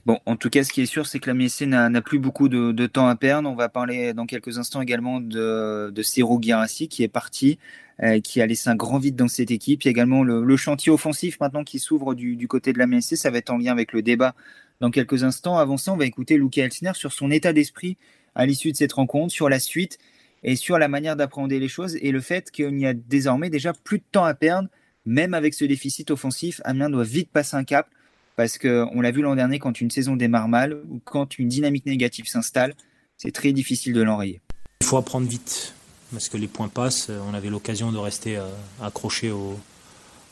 Bon, 0.08 0.22
en 0.26 0.38
tout 0.38 0.50
cas, 0.50 0.64
ce 0.64 0.72
qui 0.72 0.80
est 0.80 0.86
sûr, 0.86 1.06
c'est 1.06 1.20
que 1.20 1.30
la 1.30 1.34
MSC 1.34 1.64
n'a 1.66 2.02
plus 2.02 2.18
beaucoup 2.18 2.48
de, 2.48 2.88
temps 2.88 3.10
à 3.10 3.18
perdre. 3.18 3.50
On 3.50 3.56
va 3.56 3.68
parler 3.68 4.14
dans 4.14 4.26
quelques 4.26 4.58
instants 4.58 4.82
également 4.82 5.20
de, 5.20 5.92
de 5.94 6.02
Ciro 6.02 6.40
Guirassi 6.40 6.88
qui 6.88 7.04
est 7.04 7.10
parti, 7.10 7.60
euh, 8.02 8.22
qui 8.22 8.42
a 8.42 8.46
laissé 8.46 8.70
un 8.70 8.76
grand 8.76 9.00
vide 9.00 9.18
dans 9.18 9.28
cette 9.28 9.52
équipe. 9.52 9.84
Il 9.84 9.88
y 9.88 9.90
a 9.90 9.92
également 9.92 10.24
le, 10.24 10.56
chantier 10.56 10.94
offensif 10.94 11.42
maintenant 11.42 11.66
qui 11.66 11.80
s'ouvre 11.80 12.16
du, 12.16 12.48
côté 12.48 12.72
de 12.72 12.80
la 12.80 12.88
MSC. 12.88 13.18
Ça 13.18 13.32
va 13.32 13.40
être 13.40 13.50
en 13.50 13.58
lien 13.58 13.74
avec 13.74 13.92
le 13.92 14.02
débat 14.02 14.34
dans 14.80 14.92
quelques 14.92 15.26
instants. 15.26 15.58
Avant 15.58 15.76
ça, 15.76 15.92
on 15.92 15.98
va 15.98 16.06
écouter 16.06 16.38
Luca 16.38 16.64
Elsner 16.64 16.94
sur 16.94 17.12
son 17.12 17.30
état 17.30 17.52
d'esprit 17.52 17.98
à 18.34 18.46
l'issue 18.46 18.72
de 18.72 18.78
cette 18.78 18.94
rencontre, 18.94 19.34
sur 19.34 19.50
la 19.50 19.60
suite 19.60 19.98
et 20.42 20.56
sur 20.56 20.80
la 20.80 20.88
manière 20.88 21.18
d'appréhender 21.18 21.60
les 21.60 21.68
choses 21.68 21.98
et 21.98 22.14
le 22.14 22.22
fait 22.22 22.50
qu'il 22.50 22.74
n'y 22.76 22.88
a 22.88 22.94
désormais 22.94 23.50
déjà 23.50 23.74
plus 23.74 23.98
de 23.98 24.06
temps 24.10 24.24
à 24.24 24.34
perdre 24.36 24.70
même 25.06 25.34
avec 25.34 25.54
ce 25.54 25.66
déficit 25.66 26.12
offensif, 26.12 26.62
Amiens 26.66 26.90
doit 26.90 27.06
vite 27.06 27.30
passer 27.32 27.56
un 27.56 27.64
cap 27.64 27.90
parce 28.38 28.58
qu'on 28.58 29.02
l'a 29.02 29.12
vu 29.12 29.22
l'an 29.22 29.36
dernier 29.36 29.60
quand 29.60 29.82
une 29.82 29.92
saison 29.92 30.16
démarre 30.16 30.48
mal 30.48 30.78
ou 30.90 31.02
quand 31.04 31.38
une 31.38 31.50
dynamique 31.50 31.86
négative 31.86 32.28
s'installe, 32.28 32.74
c'est 33.18 33.32
très 33.32 33.52
difficile 33.52 33.92
de 33.92 34.02
l'enrayer. 34.02 34.40
Il 34.80 34.86
faut 34.86 34.96
apprendre 34.96 35.28
vite 35.28 35.74
parce 36.14 36.30
que 36.30 36.38
les 36.38 36.48
points 36.48 36.70
passent. 36.70 37.12
On 37.30 37.34
avait 37.34 37.50
l'occasion 37.50 37.92
de 37.92 37.98
rester 37.98 38.40
accroché 38.82 39.32
au, 39.32 39.60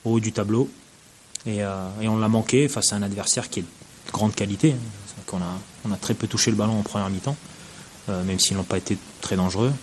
haut 0.05 0.21
du 0.21 0.31
tableau 0.31 0.69
et, 1.45 1.57
et 1.57 2.07
on 2.07 2.17
l'a 2.17 2.29
manqué 2.29 2.69
face 2.69 2.93
à 2.93 2.95
un 2.95 3.01
adversaire 3.01 3.49
qui 3.49 3.59
est 3.59 3.63
de 3.63 4.11
grande 4.13 4.33
qualité. 4.33 4.75
On 5.33 5.37
a, 5.37 5.59
on 5.83 5.91
a 5.91 5.97
très 5.97 6.13
peu 6.13 6.27
touché 6.27 6.49
le 6.49 6.55
ballon 6.55 6.79
en 6.79 6.83
première 6.83 7.09
mi-temps, 7.09 7.35
même 8.07 8.39
s'ils 8.39 8.55
n'ont 8.55 8.63
pas 8.63 8.77
été 8.77 8.97
très 9.19 9.35
dangereux. 9.35 9.73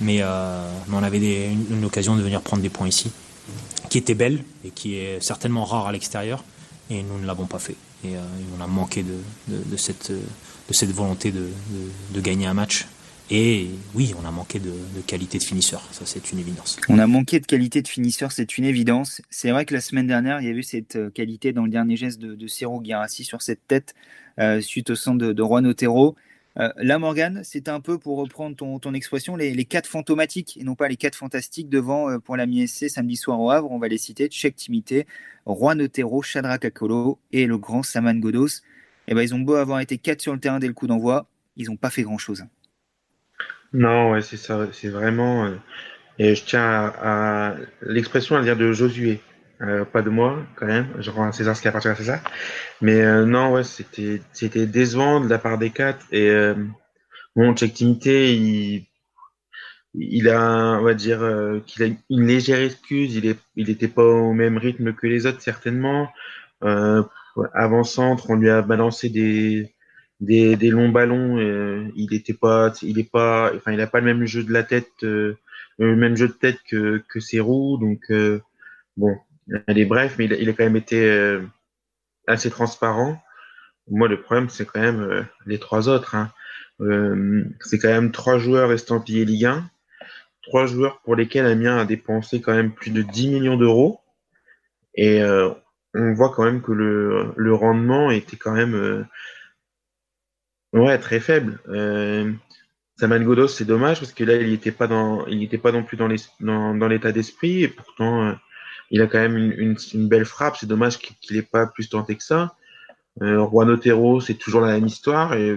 Mais, 0.00 0.18
euh, 0.20 0.70
on 0.92 1.02
avait 1.02 1.52
une, 1.52 1.84
occasion 1.84 2.16
de 2.16 2.22
venir 2.22 2.42
prendre 2.42 2.62
des 2.62 2.68
points 2.68 2.88
ici, 2.88 3.10
qui 3.88 3.98
était 3.98 4.14
belle 4.14 4.44
et 4.64 4.70
qui 4.70 4.96
est 4.96 5.20
certainement 5.22 5.64
rare 5.64 5.86
à 5.86 5.92
l'extérieur, 5.92 6.44
et 6.90 7.02
nous 7.02 7.18
ne 7.18 7.26
l'avons 7.26 7.46
pas 7.46 7.58
fait. 7.58 7.76
Et 8.04 8.16
euh, 8.16 8.20
on 8.56 8.62
a 8.62 8.66
manqué 8.66 9.02
de, 9.02 9.18
de, 9.48 9.62
de, 9.64 9.76
cette, 9.76 10.10
de 10.12 10.74
cette 10.74 10.90
volonté 10.90 11.32
de, 11.32 11.48
de, 12.12 12.20
gagner 12.20 12.46
un 12.46 12.54
match. 12.54 12.86
Et 13.30 13.70
oui, 13.94 14.14
on 14.22 14.24
a 14.26 14.30
manqué 14.30 14.60
de, 14.60 14.72
qualité 15.06 15.38
de 15.38 15.42
finisseur, 15.42 15.82
ça 15.90 16.02
c'est 16.04 16.30
une 16.30 16.38
évidence. 16.38 16.76
On 16.88 16.98
a 17.00 17.08
manqué 17.08 17.40
de 17.40 17.46
qualité 17.46 17.82
de 17.82 17.88
finisseur, 17.88 18.30
c'est 18.30 18.56
une 18.56 18.64
évidence. 18.64 19.20
C'est 19.30 19.50
vrai 19.50 19.64
que 19.64 19.74
la 19.74 19.80
semaine 19.80 20.06
dernière, 20.06 20.40
il 20.40 20.46
y 20.46 20.50
a 20.50 20.52
eu 20.52 20.62
cette 20.62 20.94
euh, 20.94 21.10
qualité 21.10 21.52
dans 21.52 21.64
le 21.64 21.70
dernier 21.70 21.96
geste 21.96 22.20
de, 22.20 22.36
de 22.36 22.46
Ciro 22.46 22.80
Guirassi 22.80 23.24
sur 23.24 23.42
cette 23.42 23.66
tête 23.66 23.94
euh, 24.38 24.60
suite 24.60 24.90
au 24.90 24.94
centre 24.94 25.18
de, 25.18 25.32
de 25.32 25.42
Juan 25.42 25.66
Otero. 25.66 26.14
Euh, 26.58 26.70
là, 26.76 26.98
Morgan, 26.98 27.42
c'est 27.44 27.68
un 27.68 27.80
peu, 27.80 27.98
pour 27.98 28.16
reprendre 28.18 28.56
ton, 28.56 28.94
expression, 28.94 29.36
les, 29.36 29.64
quatre 29.64 29.86
fantomatiques 29.86 30.56
et 30.56 30.64
non 30.64 30.74
pas 30.74 30.88
les 30.88 30.96
quatre 30.96 31.16
fantastiques 31.16 31.68
devant 31.68 32.10
euh, 32.10 32.18
pour 32.18 32.36
la 32.36 32.46
MSC 32.46 32.88
samedi 32.88 33.16
soir 33.16 33.40
au 33.40 33.50
Havre. 33.50 33.70
On 33.70 33.78
va 33.78 33.88
les 33.88 33.98
citer 33.98 34.28
Tchèque 34.28 34.56
Timité, 34.56 35.06
Juan 35.46 35.80
Otero, 35.82 36.22
Shadrach 36.22 36.64
Akolo 36.64 37.18
et 37.32 37.46
le 37.46 37.58
grand 37.58 37.82
Saman 37.82 38.18
Godos. 38.18 38.46
Et 39.08 39.12
eh 39.12 39.14
ben, 39.14 39.22
ils 39.22 39.34
ont 39.34 39.38
beau 39.38 39.54
avoir 39.54 39.80
été 39.80 39.98
quatre 39.98 40.22
sur 40.22 40.32
le 40.32 40.40
terrain 40.40 40.58
dès 40.58 40.66
le 40.66 40.72
coup 40.72 40.86
d'envoi, 40.86 41.28
ils 41.56 41.66
n'ont 41.66 41.76
pas 41.76 41.90
fait 41.90 42.02
grand-chose. 42.02 42.44
Non, 43.72 44.20
c'est 44.20 44.36
ça. 44.36 44.66
C'est 44.72 44.88
vraiment. 44.88 45.46
Euh, 45.46 45.56
et 46.18 46.34
je 46.34 46.44
tiens 46.44 46.62
à, 46.62 47.50
à 47.50 47.56
l'expression 47.82 48.36
à 48.36 48.42
dire 48.42 48.56
de 48.56 48.72
Josué. 48.72 49.20
Euh, 49.62 49.84
pas 49.84 50.02
de 50.02 50.10
moi, 50.10 50.44
quand 50.56 50.66
même. 50.66 50.88
Je 50.98 51.10
rends 51.10 51.28
à 51.28 51.32
César 51.32 51.56
ce 51.56 51.62
qui 51.62 51.68
appartient 51.68 51.88
à 51.88 51.94
César. 51.94 52.20
Mais 52.82 53.02
euh, 53.02 53.24
non, 53.24 53.52
ouais, 53.52 53.64
c'était 53.64 54.20
c'était 54.32 54.66
décevant 54.66 55.20
de 55.20 55.28
la 55.28 55.38
part 55.38 55.58
des 55.58 55.70
quatre. 55.70 56.04
Et 56.12 56.28
euh, 56.30 56.54
bon, 57.34 57.54
Timité, 57.54 58.34
il 58.34 58.86
il 59.94 60.28
a, 60.28 60.78
on 60.78 60.82
va 60.82 60.94
dire, 60.94 61.22
euh, 61.22 61.60
qu'il 61.66 61.82
a 61.82 61.86
une 62.10 62.26
légère 62.26 62.60
excuse. 62.60 63.14
Il 63.16 63.26
est 63.26 63.38
il 63.56 63.70
était 63.70 63.88
pas 63.88 64.04
au 64.04 64.32
même 64.34 64.58
rythme 64.58 64.92
que 64.92 65.06
les 65.06 65.26
autres 65.26 65.40
certainement. 65.40 66.08
Euh, 66.64 67.02
avant 67.54 67.84
centre, 67.84 68.30
on 68.30 68.36
lui 68.36 68.50
a 68.50 68.62
balancé 68.62 69.08
des 69.10 69.74
des, 70.20 70.56
des 70.56 70.70
longs 70.70 70.90
ballons. 70.90 71.38
il 71.96 72.14
était 72.14 72.34
pas, 72.34 72.72
il 72.82 72.98
est 72.98 73.10
pas, 73.10 73.52
enfin, 73.56 73.72
il 73.72 73.80
a 73.80 73.86
pas 73.86 74.00
le 74.00 74.06
même 74.06 74.24
jeu 74.26 74.42
de 74.44 74.52
la 74.52 74.62
tête, 74.64 74.90
le 75.02 75.36
même 75.78 76.16
jeu 76.16 76.28
de 76.28 76.32
tête 76.32 76.58
que 76.68 77.02
que 77.08 77.20
ses 77.20 77.40
roues. 77.40 77.78
Donc 77.78 78.10
bon, 78.96 79.16
elle 79.66 79.78
est 79.78 79.84
bref, 79.84 80.16
mais 80.18 80.26
il 80.26 80.48
a, 80.48 80.52
quand 80.52 80.64
même 80.64 80.76
été 80.76 81.08
euh, 81.08 81.42
assez 82.26 82.50
transparent. 82.50 83.22
Moi, 83.88 84.08
le 84.08 84.20
problème, 84.20 84.48
c'est 84.48 84.66
quand 84.66 84.80
même 84.80 85.00
euh, 85.00 85.22
les 85.46 85.58
trois 85.58 85.88
autres. 85.88 86.14
Hein. 86.14 86.32
Euh, 86.80 87.44
c'est 87.60 87.78
quand 87.78 87.88
même 87.88 88.12
trois 88.12 88.38
joueurs 88.38 88.72
estampillés 88.72 89.24
Ligue 89.24 89.46
1, 89.46 89.70
trois 90.42 90.66
joueurs 90.66 91.00
pour 91.02 91.16
lesquels 91.16 91.46
Amiens 91.46 91.78
a 91.78 91.84
dépensé 91.84 92.40
quand 92.40 92.54
même 92.54 92.72
plus 92.72 92.90
de 92.90 93.02
10 93.02 93.28
millions 93.28 93.56
d'euros. 93.56 94.00
Et 94.94 95.22
euh, 95.22 95.50
on 95.94 96.14
voit 96.14 96.30
quand 96.30 96.44
même 96.44 96.62
que 96.62 96.72
le, 96.72 97.32
le 97.36 97.54
rendement 97.54 98.10
était 98.10 98.36
quand 98.36 98.52
même 98.52 98.74
euh, 98.74 99.04
ouais, 100.72 100.98
très 100.98 101.20
faible. 101.20 101.60
Euh, 101.68 102.32
Saman 102.98 103.22
Godos, 103.22 103.48
c'est 103.48 103.64
dommage 103.64 104.00
parce 104.00 104.12
que 104.12 104.24
là, 104.24 104.36
il 104.36 104.50
n'était 104.50 104.72
pas 104.72 104.86
dans, 104.86 105.26
il 105.26 105.38
n'était 105.38 105.58
pas 105.58 105.70
non 105.70 105.84
plus 105.84 105.96
dans 105.98 106.08
l'état 106.88 107.12
d'esprit 107.12 107.62
et 107.62 107.68
pourtant 107.68 108.34
il 108.90 109.02
a 109.02 109.06
quand 109.06 109.18
même 109.18 109.36
une, 109.36 109.52
une, 109.52 109.76
une 109.94 110.08
belle 110.08 110.24
frappe. 110.24 110.56
C'est 110.56 110.66
dommage 110.66 110.98
qu'il 110.98 111.36
n'ait 111.36 111.42
pas 111.42 111.66
plus 111.66 111.88
tenté 111.88 112.16
que 112.16 112.22
ça. 112.22 112.56
Euh, 113.22 113.46
Juan 113.48 113.70
Otero, 113.70 114.20
c'est 114.20 114.34
toujours 114.34 114.60
la 114.60 114.72
même 114.72 114.86
histoire 114.86 115.34
et 115.34 115.56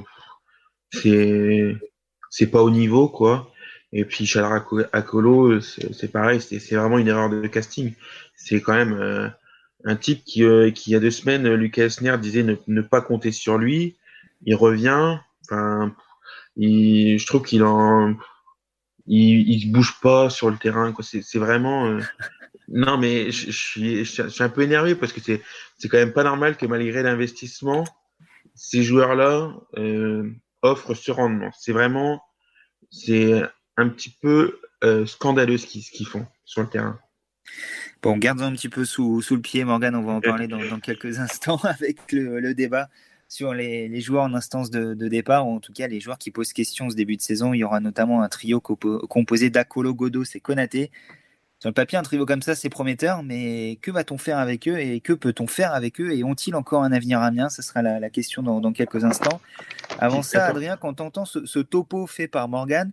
c'est 0.92 2.48
pas 2.52 2.62
au 2.62 2.70
niveau 2.70 3.10
quoi. 3.10 3.52
Et 3.92 4.06
puis 4.06 4.26
Chadra 4.26 4.64
Akolo, 4.94 5.60
c'est 5.62 6.12
pareil, 6.12 6.42
c'est 6.42 6.76
vraiment 6.76 7.00
une 7.00 7.08
erreur 7.08 7.30
de 7.30 7.46
casting. 7.48 7.94
C'est 8.36 8.62
quand 8.62 8.76
même 8.76 8.94
euh, 8.94 9.28
un 9.84 9.96
type 9.96 10.24
qui, 10.24 10.44
euh, 10.44 10.72
qui 10.72 10.92
il 10.92 10.94
y 10.94 10.96
a 10.96 11.00
deux 11.00 11.12
semaines, 11.12 11.52
Lucas 11.54 11.86
Esner 11.86 12.18
disait 12.18 12.44
ne, 12.44 12.56
ne, 12.68 12.82
pas 12.82 13.02
compter 13.02 13.32
sur 13.32 13.58
lui. 13.58 13.98
Il 14.46 14.56
revient. 14.56 15.18
Enfin, 15.44 15.94
je 16.56 17.26
trouve 17.26 17.44
qu'il 17.44 17.64
en 17.64 18.16
il 19.08 19.72
bouge 19.72 20.00
pas 20.02 20.30
sur 20.30 20.50
le 20.52 20.58
terrain. 20.58 20.94
C'est 21.02 21.40
vraiment 21.40 21.88
euh, 21.88 22.00
non, 22.68 22.98
mais 22.98 23.32
je, 23.32 23.52
suis, 23.52 24.06
je, 24.06 24.28
suis, 24.28 24.44
un 24.44 24.50
peu 24.50 24.62
énervé 24.62 24.96
parce 24.96 25.12
que 25.12 25.20
c'est, 25.20 25.42
c'est 25.78 25.88
quand 25.88 25.98
même 25.98 26.14
pas 26.14 26.24
normal 26.24 26.56
que 26.56 26.66
malgré 26.66 27.02
l'investissement, 27.02 27.84
ces 28.56 28.84
joueurs-là 28.84 29.54
euh, 29.78 30.32
offrent 30.62 30.94
ce 30.94 31.12
rendement. 31.12 31.50
C'est 31.58 31.72
vraiment, 31.72 32.22
c'est 32.92 33.42
un 33.78 33.90
petit 33.90 34.16
peu 34.22 34.60
euh, 34.84 35.06
scandaleux 35.06 35.58
ce 35.58 35.66
qu'ils, 35.66 35.84
ce 35.84 35.92
qu'ils 35.92 36.08
font 36.08 36.28
sur 36.46 36.62
le 36.62 36.70
terrain. 36.70 37.00
Bon, 38.02 38.18
garde 38.18 38.42
un 38.42 38.52
petit 38.52 38.70
peu 38.70 38.86
sous, 38.86 39.22
sous 39.22 39.36
le 39.36 39.42
pied, 39.42 39.64
Morgan. 39.64 39.96
On 39.96 40.04
va 40.04 40.14
en 40.14 40.22
parler 40.22 40.48
dans, 40.48 40.64
dans 40.64 40.80
quelques 40.80 41.20
instants 41.20 41.58
avec 41.64 42.12
le, 42.12 42.40
le 42.40 42.54
débat 42.54 42.90
sur 43.28 43.54
les, 43.54 43.88
les, 43.88 44.02
joueurs 44.02 44.24
en 44.24 44.34
instance 44.34 44.72
de, 44.72 44.94
de, 44.94 45.08
départ, 45.08 45.48
ou 45.48 45.56
en 45.56 45.60
tout 45.60 45.72
cas 45.72 45.88
les 45.88 46.00
joueurs 46.00 46.18
qui 46.18 46.32
posent 46.32 46.52
question 46.54 46.90
ce 46.90 46.96
début 46.96 47.16
de 47.16 47.22
saison. 47.22 47.54
Il 47.54 47.60
y 47.60 47.64
aura 47.64 47.80
notamment 47.80 48.22
un 48.22 48.30
trio 48.30 48.60
composé 48.60 49.50
d'Akolo, 49.50 49.94
Godos 49.94 50.24
et 50.36 50.40
Konaté. 50.40 50.92
Sur 51.60 51.70
le 51.70 51.74
papier, 51.74 51.98
un 51.98 52.04
trio 52.04 52.26
comme 52.26 52.42
ça, 52.42 52.56
c'est 52.56 52.70
prometteur, 52.70 53.22
mais 53.22 53.78
que 53.82 53.92
va-t-on 53.92 54.18
faire 54.18 54.38
avec 54.38 54.68
eux 54.70 54.80
et 54.80 55.02
que 55.02 55.12
peut-on 55.12 55.46
faire 55.46 55.74
avec 55.74 56.00
eux 56.00 56.14
et 56.14 56.24
ont-ils 56.24 56.56
encore 56.56 56.84
un 56.84 56.94
avenir 56.94 57.22
à 57.22 57.32
mien 57.32 57.50
Ce 57.50 57.62
sera 57.62 57.82
la, 57.82 58.00
la 58.00 58.10
question 58.10 58.42
dans, 58.42 58.62
dans, 58.62 58.72
quelques 58.72 59.04
instants. 59.04 59.42
Avant 60.00 60.22
ça, 60.22 60.46
Adrien, 60.46 60.78
quand 60.78 61.02
on 61.02 61.08
entend 61.08 61.26
ce, 61.26 61.46
ce, 61.46 61.60
topo 61.60 62.08
fait 62.08 62.30
par 62.30 62.48
Morgan, 62.48 62.92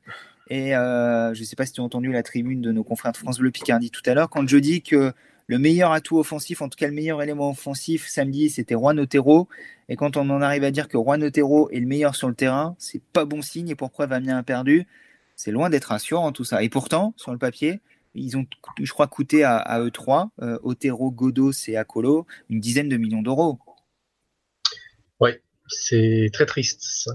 et 0.50 0.76
euh, 0.76 1.32
je 1.32 1.40
ne 1.40 1.44
sais 1.44 1.54
pas 1.54 1.64
si 1.64 1.74
tu 1.74 1.80
as 1.80 1.84
entendu 1.84 2.10
la 2.10 2.24
tribune 2.24 2.60
de 2.60 2.72
nos 2.72 2.82
confrères 2.82 3.12
de 3.12 3.16
France 3.16 3.38
Bleu 3.38 3.52
Picardie 3.52 3.90
tout 3.90 4.02
à 4.04 4.14
l'heure, 4.14 4.30
quand 4.30 4.48
je 4.48 4.56
dis 4.56 4.82
que 4.82 5.12
le 5.46 5.58
meilleur 5.58 5.92
atout 5.92 6.18
offensif, 6.18 6.60
en 6.60 6.68
tout 6.68 6.76
cas 6.76 6.88
le 6.88 6.92
meilleur 6.92 7.22
élément 7.22 7.50
offensif 7.50 8.08
samedi, 8.08 8.50
c'était 8.50 8.74
Juan 8.74 8.98
Otero. 8.98 9.48
Et 9.88 9.94
quand 9.94 10.16
on 10.16 10.28
en 10.30 10.42
arrive 10.42 10.64
à 10.64 10.72
dire 10.72 10.88
que 10.88 10.98
Juan 10.98 11.22
Otero 11.22 11.70
est 11.70 11.78
le 11.78 11.86
meilleur 11.86 12.16
sur 12.16 12.28
le 12.28 12.34
terrain, 12.34 12.74
c'est 12.78 13.00
pas 13.12 13.24
bon 13.24 13.42
signe. 13.42 13.68
Et 13.68 13.76
pourquoi 13.76 14.06
Vamien 14.06 14.38
a 14.38 14.42
perdu? 14.42 14.88
C'est 15.36 15.52
loin 15.52 15.70
d'être 15.70 15.86
rassurant 15.86 16.32
tout 16.32 16.42
ça. 16.42 16.64
Et 16.64 16.68
pourtant, 16.68 17.14
sur 17.16 17.30
le 17.30 17.38
papier, 17.38 17.80
ils 18.16 18.36
ont, 18.36 18.46
je 18.80 18.90
crois, 18.92 19.06
coûté 19.06 19.44
à, 19.44 19.80
eux 19.80 19.90
trois, 19.90 20.30
euh, 20.42 20.58
Otero, 20.62 21.10
Godos 21.10 21.52
et 21.68 21.76
Akolo, 21.76 22.26
une 22.48 22.60
dizaine 22.60 22.88
de 22.88 22.96
millions 22.96 23.22
d'euros. 23.22 23.58
Oui, 25.20 25.30
c'est 25.68 26.30
très 26.32 26.46
triste. 26.46 27.08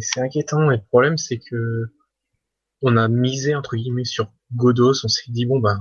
C'est 0.00 0.20
inquiétant. 0.20 0.70
Et 0.70 0.76
le 0.76 0.82
problème, 0.82 1.18
c'est 1.18 1.38
que 1.38 1.86
on 2.82 2.96
a 2.96 3.08
misé, 3.08 3.54
entre 3.54 3.76
guillemets, 3.76 4.04
sur 4.04 4.32
Godos. 4.54 5.04
On 5.04 5.08
s'est 5.08 5.30
dit, 5.30 5.46
bon, 5.46 5.60
ben, 5.60 5.80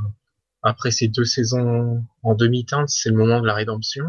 après 0.61 0.91
ces 0.91 1.07
deux 1.07 1.25
saisons 1.25 2.05
en 2.23 2.35
demi-teinte, 2.35 2.89
c'est 2.89 3.09
le 3.09 3.15
moment 3.15 3.41
de 3.41 3.47
la 3.47 3.53
rédemption. 3.53 4.05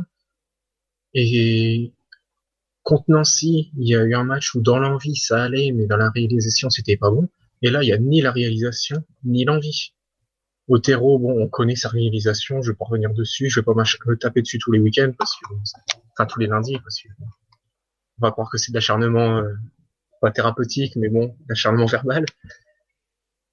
Et 1.15 1.93
contre 2.83 3.05
Nancy, 3.09 3.71
il 3.79 3.89
y 3.89 3.97
a 3.97 4.03
eu 4.03 4.15
un 4.15 4.25
match 4.25 4.55
où 4.55 4.61
dans 4.61 4.79
l'envie 4.79 5.17
ça 5.17 5.43
allait, 5.43 5.73
mais 5.73 5.87
dans 5.87 5.97
la 5.97 6.11
réalisation 6.11 6.71
c'était 6.71 6.97
pas 6.97 7.11
bon. 7.11 7.29
Et 7.63 7.71
là, 7.71 7.83
il 7.83 7.89
y 7.89 7.93
a 7.93 7.99
ni 7.99 8.21
la 8.21 8.33
réalisation 8.33 9.05
ni 9.25 9.45
l'envie. 9.45 9.95
Otero, 10.69 11.19
bon, 11.19 11.43
on 11.43 11.49
connaît 11.49 11.77
sa 11.77 11.89
réalisation, 11.89 12.63
je 12.63 12.71
vais 12.71 12.77
pas 12.77 12.85
revenir 12.85 13.13
dessus, 13.13 13.51
je 13.51 13.61
vais 13.61 13.65
pas 13.65 13.75
me 13.75 14.15
taper 14.15 14.43
dessus 14.43 14.59
tous 14.59 14.73
les 14.73 14.79
week-ends 14.79 15.13
parce 15.19 15.37
que, 15.37 15.55
enfin 16.13 16.27
tous 16.27 16.39
les 16.39 16.47
lundis 16.47 16.79
parce 16.79 17.03
que 17.03 17.09
on 18.19 18.27
va 18.27 18.31
croire 18.31 18.49
que 18.51 18.59
c'est 18.59 18.71
de 18.71 18.77
l'acharnement 18.77 19.39
euh, 19.39 19.55
pas 20.21 20.31
thérapeutique, 20.31 20.95
mais 20.97 21.09
bon, 21.09 21.37
l'acharnement 21.49 21.87
verbal. 21.87 22.25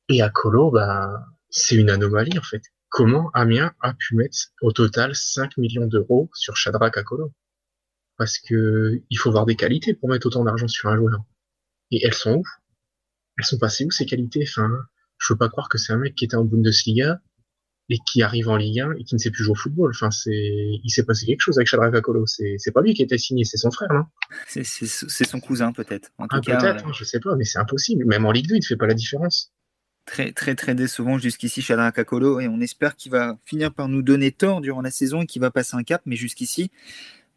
Et 0.07 0.21
à 0.21 0.29
Colo, 0.29 0.69
bah, 0.69 1.25
c'est 1.49 1.75
une 1.75 1.89
anomalie 1.89 2.37
en 2.37 2.43
fait. 2.43 2.61
Comment 2.89 3.29
Amiens 3.33 3.73
a 3.81 3.93
pu 3.93 4.15
mettre 4.15 4.37
au 4.61 4.71
total 4.71 5.15
5 5.15 5.57
millions 5.57 5.85
d'euros 5.85 6.29
sur 6.33 6.55
Shadrach 6.55 6.97
Akolo 6.97 7.33
Parce 8.17 8.39
que 8.39 9.01
il 9.09 9.17
faut 9.17 9.31
voir 9.31 9.45
des 9.45 9.55
qualités 9.55 9.93
pour 9.93 10.09
mettre 10.09 10.27
autant 10.27 10.43
d'argent 10.43 10.67
sur 10.67 10.89
un 10.89 10.97
joueur. 10.97 11.23
Et 11.91 12.03
elles 12.05 12.13
sont 12.13 12.37
où? 12.37 12.43
Elles 13.37 13.45
sont 13.45 13.59
passées 13.59 13.85
où 13.85 13.91
ces 13.91 14.05
qualités? 14.05 14.43
Enfin, 14.47 14.69
je 15.19 15.33
veux 15.33 15.37
pas 15.37 15.49
croire 15.49 15.69
que 15.69 15.77
c'est 15.77 15.93
un 15.93 15.97
mec 15.97 16.15
qui 16.15 16.25
était 16.25 16.35
en 16.35 16.45
Bundesliga 16.45 17.19
et 17.89 17.97
qui 18.05 18.21
arrive 18.21 18.49
en 18.49 18.55
Ligue 18.55 18.81
1 18.81 18.91
et 18.99 19.03
qui 19.03 19.15
ne 19.15 19.19
sait 19.19 19.31
plus 19.31 19.43
jouer 19.43 19.53
au 19.53 19.55
football. 19.55 19.91
Enfin, 19.93 20.11
c'est, 20.11 20.31
il 20.31 20.89
s'est 20.89 21.03
passé 21.03 21.25
quelque 21.25 21.41
chose 21.41 21.57
avec 21.57 21.67
Shadrach 21.67 21.93
Akolo. 21.93 22.25
C'est, 22.27 22.55
c'est 22.57 22.71
pas 22.71 22.81
lui 22.81 22.93
qui 22.93 23.01
était 23.01 23.17
signé, 23.17 23.43
c'est 23.43 23.57
son 23.57 23.71
frère, 23.71 23.91
non 23.91 24.03
c'est, 24.47 24.63
c'est, 24.63 24.85
c'est 24.85 25.27
son 25.27 25.39
cousin 25.39 25.73
peut-être. 25.73 26.11
En 26.17 26.27
tout 26.27 26.37
ah, 26.37 26.41
cas, 26.41 26.57
peut-être, 26.57 26.87
euh... 26.87 26.93
je 26.93 27.03
sais 27.03 27.19
pas, 27.19 27.35
mais 27.35 27.45
c'est 27.45 27.59
impossible. 27.59 28.05
Même 28.05 28.25
en 28.25 28.31
Ligue 28.31 28.47
2, 28.47 28.55
il 28.55 28.59
ne 28.59 28.65
fait 28.65 28.77
pas 28.77 28.87
la 28.87 28.93
différence. 28.93 29.51
Très, 30.05 30.31
très, 30.31 30.55
très 30.55 30.75
décevant 30.75 31.17
jusqu'ici, 31.17 31.61
Shadrach 31.61 31.97
Akolo, 31.97 32.39
et 32.39 32.47
on 32.47 32.61
espère 32.61 32.95
qu'il 32.95 33.11
va 33.11 33.37
finir 33.43 33.73
par 33.73 33.87
nous 33.87 34.01
donner 34.01 34.31
tort 34.31 34.61
durant 34.61 34.81
la 34.81 34.91
saison 34.91 35.21
et 35.23 35.25
qu'il 35.25 35.41
va 35.41 35.51
passer 35.51 35.75
un 35.75 35.83
cap, 35.83 36.01
mais 36.05 36.15
jusqu'ici, 36.15 36.71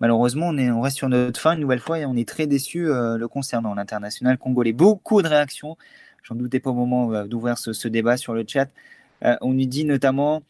malheureusement, 0.01 0.49
on, 0.49 0.59
est, 0.59 0.71
on 0.71 0.81
reste 0.81 0.99
sur 0.99 1.09
notre 1.09 1.41
fin 1.41 1.55
une 1.55 1.61
nouvelle 1.61 1.81
fois 1.81 1.99
et 1.99 2.07
on 2.07 2.17
est 2.17 2.29
très 2.29 2.47
déçu 2.47 2.89
euh, 2.89 3.17
le 3.17 3.29
concernant, 3.29 3.75
l'international 3.75 4.39
congolais. 4.39 4.73
Beaucoup 4.73 5.23
de 5.23 5.29
réactions, 5.29 5.77
j'en 6.23 6.35
doutais 6.35 6.61
pas 6.61 6.71
au 6.71 6.75
moment 6.75 7.13
euh, 7.13 7.25
d'ouvrir 7.27 7.59
ce, 7.59 7.89
débat 7.89 8.17
sur 8.17 8.35
le 8.35 8.45
chat. 8.47 8.69
Euh, 9.25 9.37
on 9.41 9.53
nous 9.53 9.67
dit 9.67 9.85
notamment 9.85 10.43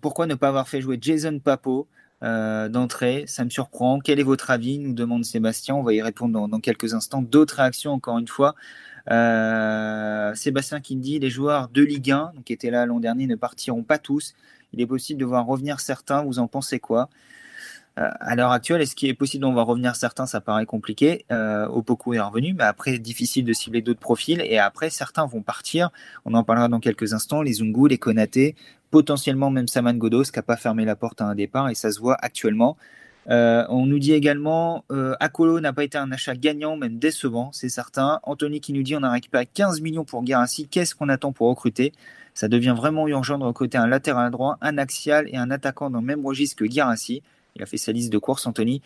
pourquoi 0.00 0.26
ne 0.26 0.34
pas 0.34 0.48
avoir 0.48 0.68
fait 0.68 0.80
jouer 0.80 0.98
Jason 1.00 1.40
Papo 1.40 1.88
d'entrée, 2.22 3.24
ça 3.26 3.44
me 3.44 3.50
surprend. 3.50 3.98
Quel 3.98 4.20
est 4.20 4.24
votre 4.24 4.50
avis? 4.50 4.78
Nous 4.78 4.92
demande 4.92 5.24
Sébastien. 5.24 5.74
On 5.74 5.82
va 5.82 5.94
y 5.94 6.02
répondre 6.02 6.46
dans, 6.46 6.60
quelques 6.60 6.94
instants. 6.94 7.22
D'autres 7.22 7.56
réactions, 7.56 7.92
encore 7.92 8.18
une 8.18 8.28
fois. 8.28 8.54
Euh, 9.10 10.32
Sébastien 10.34 10.80
qui 10.80 10.94
dit 10.94 11.18
les 11.18 11.30
joueurs 11.30 11.68
de 11.68 11.82
Ligue 11.82 12.12
1 12.12 12.32
qui 12.44 12.52
étaient 12.52 12.70
là 12.70 12.86
l'an 12.86 13.00
dernier 13.00 13.26
ne 13.26 13.34
partiront 13.34 13.82
pas 13.82 13.98
tous. 13.98 14.34
Il 14.72 14.80
est 14.80 14.86
possible 14.86 15.18
de 15.18 15.24
voir 15.24 15.44
revenir 15.44 15.80
certains. 15.80 16.22
Vous 16.22 16.38
en 16.38 16.46
pensez 16.46 16.78
quoi? 16.78 17.08
euh, 17.08 17.39
à 18.00 18.34
l'heure 18.34 18.50
actuelle, 18.50 18.80
est-ce 18.80 18.96
qu'il 18.96 19.08
est 19.08 19.14
possible 19.14 19.42
d'en 19.42 19.52
voir 19.52 19.66
revenir 19.66 19.94
certains? 19.94 20.26
Ça 20.26 20.40
paraît 20.40 20.66
compliqué. 20.66 21.26
Euh, 21.30 21.66
Opoku 21.66 22.14
est 22.14 22.20
revenu, 22.20 22.54
mais 22.54 22.64
après, 22.64 22.98
difficile 22.98 23.44
de 23.44 23.52
cibler 23.52 23.82
d'autres 23.82 24.00
profils. 24.00 24.40
Et 24.40 24.58
après, 24.58 24.90
certains 24.90 25.26
vont 25.26 25.42
partir. 25.42 25.90
On 26.24 26.34
en 26.34 26.42
parlera 26.42 26.68
dans 26.68 26.80
quelques 26.80 27.12
instants. 27.12 27.42
Les 27.42 27.54
Zungu, 27.54 27.88
les 27.88 27.98
Konaté, 27.98 28.56
potentiellement 28.90 29.50
même 29.50 29.68
Saman 29.68 29.96
Godos, 29.96 30.24
qui 30.24 30.38
n'a 30.38 30.42
pas 30.42 30.56
fermé 30.56 30.84
la 30.84 30.96
porte 30.96 31.20
à 31.20 31.26
un 31.26 31.34
départ. 31.34 31.68
Et 31.68 31.74
ça 31.74 31.92
se 31.92 32.00
voit 32.00 32.16
actuellement. 32.20 32.76
Euh, 33.28 33.64
on 33.68 33.86
nous 33.86 33.98
dit 33.98 34.12
également 34.12 34.84
euh, 34.90 35.14
Akolo 35.20 35.60
n'a 35.60 35.72
pas 35.72 35.84
été 35.84 35.98
un 35.98 36.10
achat 36.10 36.34
gagnant, 36.34 36.76
même 36.76 36.98
décevant, 36.98 37.50
c'est 37.52 37.68
certain. 37.68 38.18
Anthony 38.22 38.60
qui 38.60 38.72
nous 38.72 38.82
dit 38.82 38.96
on 38.96 39.02
a 39.02 39.10
récupéré 39.10 39.46
15 39.46 39.82
millions 39.82 40.04
pour 40.04 40.24
Garassi. 40.24 40.66
Qu'est-ce 40.68 40.94
qu'on 40.94 41.08
attend 41.10 41.32
pour 41.32 41.48
recruter? 41.48 41.92
Ça 42.32 42.48
devient 42.48 42.74
vraiment 42.74 43.06
urgent 43.08 43.38
de 43.38 43.44
recruter 43.44 43.76
un 43.76 43.86
latéral 43.86 44.30
droit, 44.30 44.56
un 44.62 44.78
axial 44.78 45.28
et 45.28 45.36
un 45.36 45.50
attaquant 45.50 45.90
dans 45.90 46.00
le 46.00 46.06
même 46.06 46.24
registre 46.24 46.56
que 46.56 46.64
Garassi. 46.64 47.22
Il 47.56 47.62
a 47.62 47.66
fait 47.66 47.76
sa 47.76 47.92
liste 47.92 48.12
de 48.12 48.18
courses, 48.18 48.46
Anthony. 48.46 48.82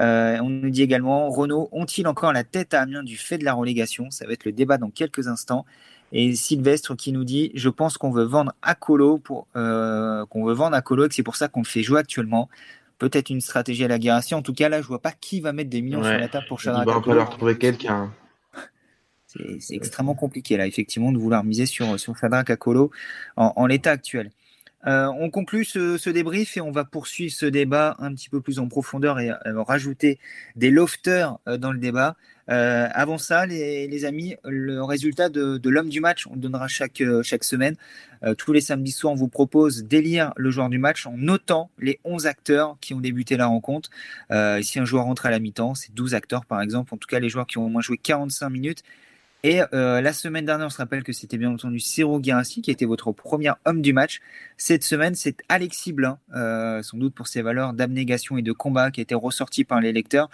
Euh, 0.00 0.38
on 0.40 0.48
nous 0.48 0.70
dit 0.70 0.82
également 0.82 1.28
Renault 1.30 1.68
ont-ils 1.72 2.06
encore 2.06 2.32
la 2.32 2.44
tête 2.44 2.74
à 2.74 2.82
Amiens 2.82 3.02
du 3.02 3.16
fait 3.16 3.38
de 3.38 3.44
la 3.44 3.54
relégation? 3.54 4.10
Ça 4.10 4.26
va 4.26 4.32
être 4.32 4.44
le 4.44 4.52
débat 4.52 4.78
dans 4.78 4.90
quelques 4.90 5.28
instants. 5.28 5.64
Et 6.12 6.34
Sylvestre 6.34 6.94
qui 6.96 7.12
nous 7.12 7.24
dit 7.24 7.50
Je 7.54 7.68
pense 7.68 7.98
qu'on 7.98 8.10
veut 8.10 8.24
vendre 8.24 8.52
Akolo 8.62 9.18
pour 9.18 9.48
euh, 9.56 10.24
qu'on 10.26 10.44
veut 10.44 10.54
vendre 10.54 10.76
Akolo 10.76 11.04
et 11.04 11.08
que 11.08 11.14
c'est 11.14 11.22
pour 11.22 11.36
ça 11.36 11.48
qu'on 11.48 11.60
le 11.60 11.66
fait 11.66 11.82
jouer 11.82 12.00
actuellement 12.00 12.48
peut-être 12.98 13.30
une 13.30 13.40
stratégie 13.40 13.84
à 13.84 13.88
la 13.88 13.98
Guérassi. 13.98 14.34
En 14.34 14.42
tout 14.42 14.54
cas, 14.54 14.68
là, 14.68 14.80
je 14.80 14.86
vois 14.86 15.00
pas 15.00 15.12
qui 15.12 15.40
va 15.40 15.52
mettre 15.52 15.70
des 15.70 15.82
millions 15.82 16.02
sur 16.02 16.12
la 16.12 16.28
table 16.28 16.46
pour 16.48 16.60
Shadrach. 16.60 16.84
Il 16.86 16.92
va 16.92 17.02
falloir 17.02 17.30
trouver 17.30 17.58
quelqu'un. 17.58 18.12
C'est 19.58 19.74
extrêmement 19.74 20.14
compliqué, 20.14 20.56
là, 20.56 20.66
effectivement, 20.66 21.12
de 21.12 21.18
vouloir 21.18 21.44
miser 21.44 21.66
sur, 21.66 22.00
sur 22.00 22.16
Shadrach 22.16 22.48
Akolo 22.48 22.90
en, 23.36 23.66
l'état 23.66 23.90
actuel. 23.90 24.30
Euh, 24.86 25.06
on 25.18 25.30
conclut 25.30 25.64
ce, 25.64 26.10
débrief 26.10 26.56
et 26.56 26.60
on 26.60 26.70
va 26.70 26.84
poursuivre 26.84 27.32
ce 27.32 27.46
débat 27.46 27.96
un 27.98 28.14
petit 28.14 28.28
peu 28.28 28.40
plus 28.40 28.58
en 28.58 28.68
profondeur 28.68 29.18
et 29.18 29.30
euh, 29.30 29.62
rajouter 29.62 30.20
des 30.54 30.70
lofters 30.70 31.38
euh, 31.48 31.56
dans 31.56 31.72
le 31.72 31.78
débat. 31.78 32.16
Avant 32.48 33.18
ça, 33.18 33.44
les, 33.44 34.04
amis, 34.04 34.36
le 34.44 34.80
résultat 34.84 35.28
de, 35.28 35.68
l'homme 35.68 35.88
du 35.88 36.00
match, 36.00 36.28
on 36.28 36.34
le 36.34 36.40
donnera 36.40 36.68
chaque, 36.68 37.02
chaque 37.24 37.42
semaine. 37.42 37.74
Tous 38.38 38.52
les 38.52 38.60
samedis 38.60 38.92
soirs, 38.92 39.14
on 39.14 39.16
vous 39.16 39.26
propose 39.26 39.82
d'élire 39.82 40.32
le 40.36 40.52
joueur 40.52 40.68
du 40.68 40.78
match 40.78 41.06
en 41.06 41.16
notant 41.16 41.70
les 41.80 41.98
11 42.04 42.28
acteurs 42.28 42.76
qui 42.80 42.94
ont 42.94 43.00
débuté 43.00 43.36
la 43.36 43.46
rencontre. 43.46 43.90
si 44.62 44.78
un 44.78 44.84
joueur 44.84 45.06
rentre 45.06 45.26
à 45.26 45.32
la 45.32 45.40
mi-temps, 45.40 45.74
c'est 45.74 45.92
12 45.92 46.14
acteurs 46.14 46.46
par 46.46 46.62
exemple, 46.62 46.94
en 46.94 46.98
tout 46.98 47.08
cas 47.08 47.18
les 47.18 47.30
joueurs 47.30 47.48
qui 47.48 47.58
ont 47.58 47.66
au 47.66 47.68
moins 47.68 47.82
joué 47.82 47.98
45 47.98 48.48
minutes. 48.48 48.84
Et 49.48 49.60
la 49.72 50.12
semaine 50.12 50.44
dernière, 50.44 50.66
on 50.66 50.70
se 50.70 50.78
rappelle 50.78 51.04
que 51.04 51.12
c'était 51.12 51.38
bien 51.38 51.52
entendu 51.52 51.78
Ciro 51.78 52.18
Guérassi 52.18 52.62
qui 52.62 52.72
était 52.72 52.84
votre 52.84 53.12
premier 53.12 53.52
homme 53.64 53.80
du 53.80 53.92
match. 53.92 54.20
Cette 54.56 54.82
semaine, 54.82 55.14
c'est 55.14 55.36
Alexis 55.48 55.92
Blin, 55.92 56.18
sans 56.34 56.98
doute 56.98 57.14
pour 57.14 57.28
ses 57.28 57.42
valeurs 57.42 57.72
d'abnégation 57.72 58.36
et 58.38 58.42
de 58.42 58.50
combat 58.50 58.90
qui 58.90 59.00
a 59.00 59.02
été 59.02 59.14
ressorti 59.14 59.62
par 59.62 59.80
les 59.80 59.92
lecteurs. 59.92 60.30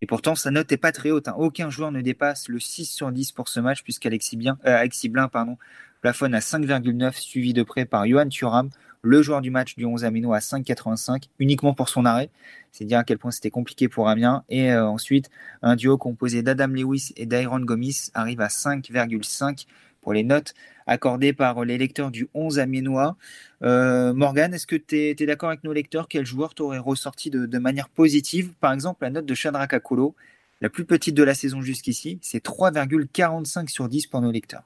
Et 0.00 0.06
pourtant, 0.06 0.34
sa 0.34 0.50
note 0.50 0.70
n'est 0.70 0.78
pas 0.78 0.90
très 0.90 1.10
haute. 1.10 1.28
Hein. 1.28 1.34
Aucun 1.36 1.68
joueur 1.68 1.92
ne 1.92 2.00
dépasse 2.00 2.48
le 2.48 2.58
6 2.58 2.86
sur 2.86 3.12
10 3.12 3.32
pour 3.32 3.48
ce 3.48 3.60
match, 3.60 3.82
puisqu'Alexis 3.82 4.38
euh, 4.64 5.10
Blin 5.10 5.28
pardon, 5.28 5.58
plafonne 6.00 6.34
à 6.34 6.40
5,9, 6.40 7.12
suivi 7.12 7.52
de 7.52 7.62
près 7.62 7.84
par 7.84 8.06
Johan 8.06 8.28
Thuram, 8.28 8.70
le 9.02 9.22
joueur 9.22 9.42
du 9.42 9.50
match 9.50 9.76
du 9.76 9.84
11 9.84 10.04
Amino 10.04 10.32
à 10.32 10.38
5,85, 10.38 11.24
uniquement 11.38 11.74
pour 11.74 11.88
son 11.88 12.04
arrêt. 12.04 12.30
C'est 12.76 12.84
dire 12.84 12.98
à 12.98 13.04
quel 13.04 13.16
point 13.16 13.30
c'était 13.30 13.50
compliqué 13.50 13.88
pour 13.88 14.06
Amiens. 14.10 14.44
Et 14.50 14.70
euh, 14.70 14.86
ensuite, 14.86 15.30
un 15.62 15.76
duo 15.76 15.96
composé 15.96 16.42
d'Adam 16.42 16.66
Lewis 16.66 17.14
et 17.16 17.24
d'Iron 17.24 17.60
Gomis 17.60 18.10
arrive 18.12 18.42
à 18.42 18.48
5,5 18.48 19.64
pour 20.02 20.12
les 20.12 20.22
notes 20.22 20.52
accordées 20.86 21.32
par 21.32 21.64
les 21.64 21.78
lecteurs 21.78 22.10
du 22.10 22.28
11 22.34 22.58
amiénois. 22.58 23.16
Euh, 23.62 24.12
Morgan, 24.12 24.52
est-ce 24.52 24.66
que 24.66 24.76
tu 24.76 24.94
es, 24.94 25.14
d'accord 25.14 25.48
avec 25.48 25.64
nos 25.64 25.72
lecteurs? 25.72 26.06
Quel 26.06 26.26
joueur 26.26 26.54
t'aurait 26.54 26.76
ressorti 26.76 27.30
de, 27.30 27.58
manière 27.58 27.88
positive? 27.88 28.52
Par 28.60 28.74
exemple, 28.74 29.04
la 29.04 29.10
note 29.10 29.24
de 29.24 29.34
Shadrach 29.34 29.72
Akolo, 29.72 30.14
la 30.60 30.68
plus 30.68 30.84
petite 30.84 31.14
de 31.14 31.22
la 31.22 31.32
saison 31.32 31.62
jusqu'ici, 31.62 32.18
c'est 32.20 32.44
3,45 32.44 33.68
sur 33.68 33.88
10 33.88 34.06
pour 34.08 34.20
nos 34.20 34.30
lecteurs. 34.30 34.64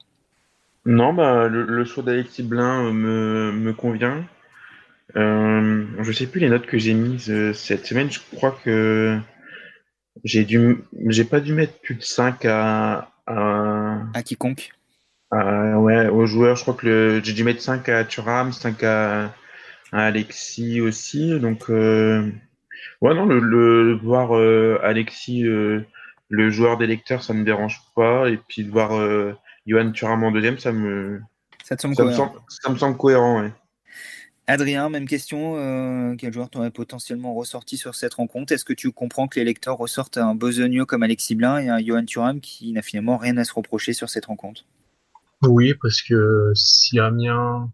Non, 0.84 1.14
bah, 1.14 1.46
le, 1.46 1.84
choix 1.84 2.02
d'Alexis 2.02 2.42
Blin 2.42 2.92
me, 2.92 3.72
convient. 3.72 4.24
Euh, 5.16 5.86
je 6.00 6.12
sais 6.12 6.26
plus 6.26 6.40
les 6.40 6.48
notes 6.48 6.66
que 6.66 6.78
j'ai 6.78 6.94
mises 6.94 7.30
euh, 7.30 7.52
cette 7.52 7.86
semaine. 7.86 8.10
Je 8.10 8.20
crois 8.36 8.56
que 8.64 9.18
j'ai 10.24 10.44
dû, 10.44 10.78
j'ai 11.06 11.24
pas 11.24 11.40
dû 11.40 11.54
mettre 11.54 11.78
plus 11.80 11.94
de 11.94 12.02
5 12.02 12.44
à, 12.44 13.10
à... 13.26 13.98
à 14.14 14.22
quiconque. 14.22 14.70
Ouais, 15.32 16.08
aux 16.08 16.26
joueurs, 16.26 16.56
je 16.56 16.62
crois 16.62 16.74
que 16.74 17.20
j'ai 17.22 17.32
dû 17.32 17.44
mettre 17.44 17.60
5 17.60 17.88
à 17.88 18.04
Thuram, 18.04 18.52
5 18.52 18.82
à, 18.82 19.32
Alexis 19.92 20.80
aussi. 20.80 21.38
Donc, 21.38 21.70
euh, 21.70 22.28
ouais, 23.00 23.14
non, 23.14 23.26
le, 23.26 23.94
voir 24.02 24.36
euh, 24.36 24.80
Alexis, 24.82 25.42
le 25.42 26.50
joueur 26.50 26.78
des 26.78 26.88
lecteurs, 26.88 27.22
ça 27.22 27.32
me 27.32 27.44
dérange 27.44 27.80
pas. 27.94 28.28
Et 28.28 28.38
puis 28.48 28.64
de 28.64 28.70
voir 28.70 28.90
Johan 29.66 29.92
Thuram 29.92 30.24
en 30.24 30.32
deuxième, 30.32 30.58
ça 30.58 30.72
me, 30.72 31.20
ça, 31.62 31.76
te 31.76 31.82
semble 31.82 31.94
ça, 31.94 32.04
me, 32.04 32.12
semble, 32.12 32.32
ça 32.48 32.70
me 32.70 32.76
semble 32.76 32.96
cohérent. 32.96 33.42
Ouais. 33.42 33.52
Adrien, 34.50 34.88
même 34.88 35.06
question. 35.06 36.16
quel 36.18 36.32
joueur 36.32 36.50
t'aurait 36.50 36.70
potentiellement 36.70 37.34
ressorti 37.34 37.76
sur 37.76 37.94
cette 37.94 38.14
rencontre? 38.14 38.52
Est-ce 38.52 38.64
que 38.64 38.72
tu 38.72 38.90
comprends 38.90 39.28
que 39.28 39.38
les 39.38 39.44
lecteurs 39.44 39.78
ressortent 39.78 40.18
un 40.18 40.34
besogneux 40.34 40.84
comme 40.84 41.02
Alexis 41.02 41.36
Blin 41.36 41.58
et 41.58 41.68
un 41.68 41.78
Johan 41.78 42.04
Thuram 42.04 42.40
qui 42.40 42.72
n'a 42.72 42.82
finalement 42.82 43.16
rien 43.16 43.36
à 43.36 43.44
se 43.44 43.54
reprocher 43.54 43.92
sur 43.92 44.08
cette 44.08 44.26
rencontre? 44.26 44.64
Oui, 45.42 45.74
parce 45.80 46.02
que 46.02 46.52
si 46.54 46.98
Amiens 46.98 47.70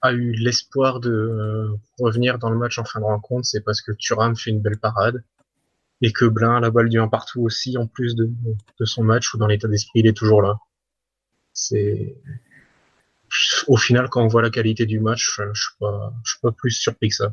a 0.00 0.12
eu 0.12 0.32
l'espoir 0.32 1.00
de 1.00 1.10
euh, 1.10 1.76
revenir 1.98 2.38
dans 2.38 2.50
le 2.50 2.56
match 2.56 2.78
en 2.78 2.84
fin 2.84 3.00
de 3.00 3.04
rencontre, 3.04 3.46
c'est 3.46 3.60
parce 3.60 3.82
que 3.82 3.92
Thuram 3.92 4.36
fait 4.36 4.50
une 4.50 4.60
belle 4.60 4.78
parade 4.78 5.22
et 6.00 6.12
que 6.12 6.24
Blin 6.24 6.56
a 6.56 6.60
la 6.60 6.70
balle 6.70 6.88
du 6.88 7.00
1 7.00 7.08
partout 7.08 7.42
aussi, 7.42 7.76
en 7.76 7.86
plus 7.86 8.14
de, 8.14 8.30
de 8.78 8.84
son 8.84 9.02
match 9.02 9.34
où 9.34 9.38
dans 9.38 9.48
l'état 9.48 9.68
d'esprit 9.68 10.00
il 10.00 10.06
est 10.06 10.16
toujours 10.16 10.42
là. 10.42 10.58
C'est 11.52 12.16
au 13.66 13.76
final 13.76 14.08
quand 14.08 14.22
on 14.22 14.28
voit 14.28 14.42
la 14.42 14.50
qualité 14.50 14.86
du 14.86 15.00
match, 15.00 15.40
je 15.54 15.60
suis 15.60 15.76
pas, 15.78 16.12
je 16.24 16.30
suis 16.30 16.40
pas 16.40 16.52
plus 16.52 16.70
surpris 16.70 17.08
que 17.08 17.14
ça. 17.14 17.32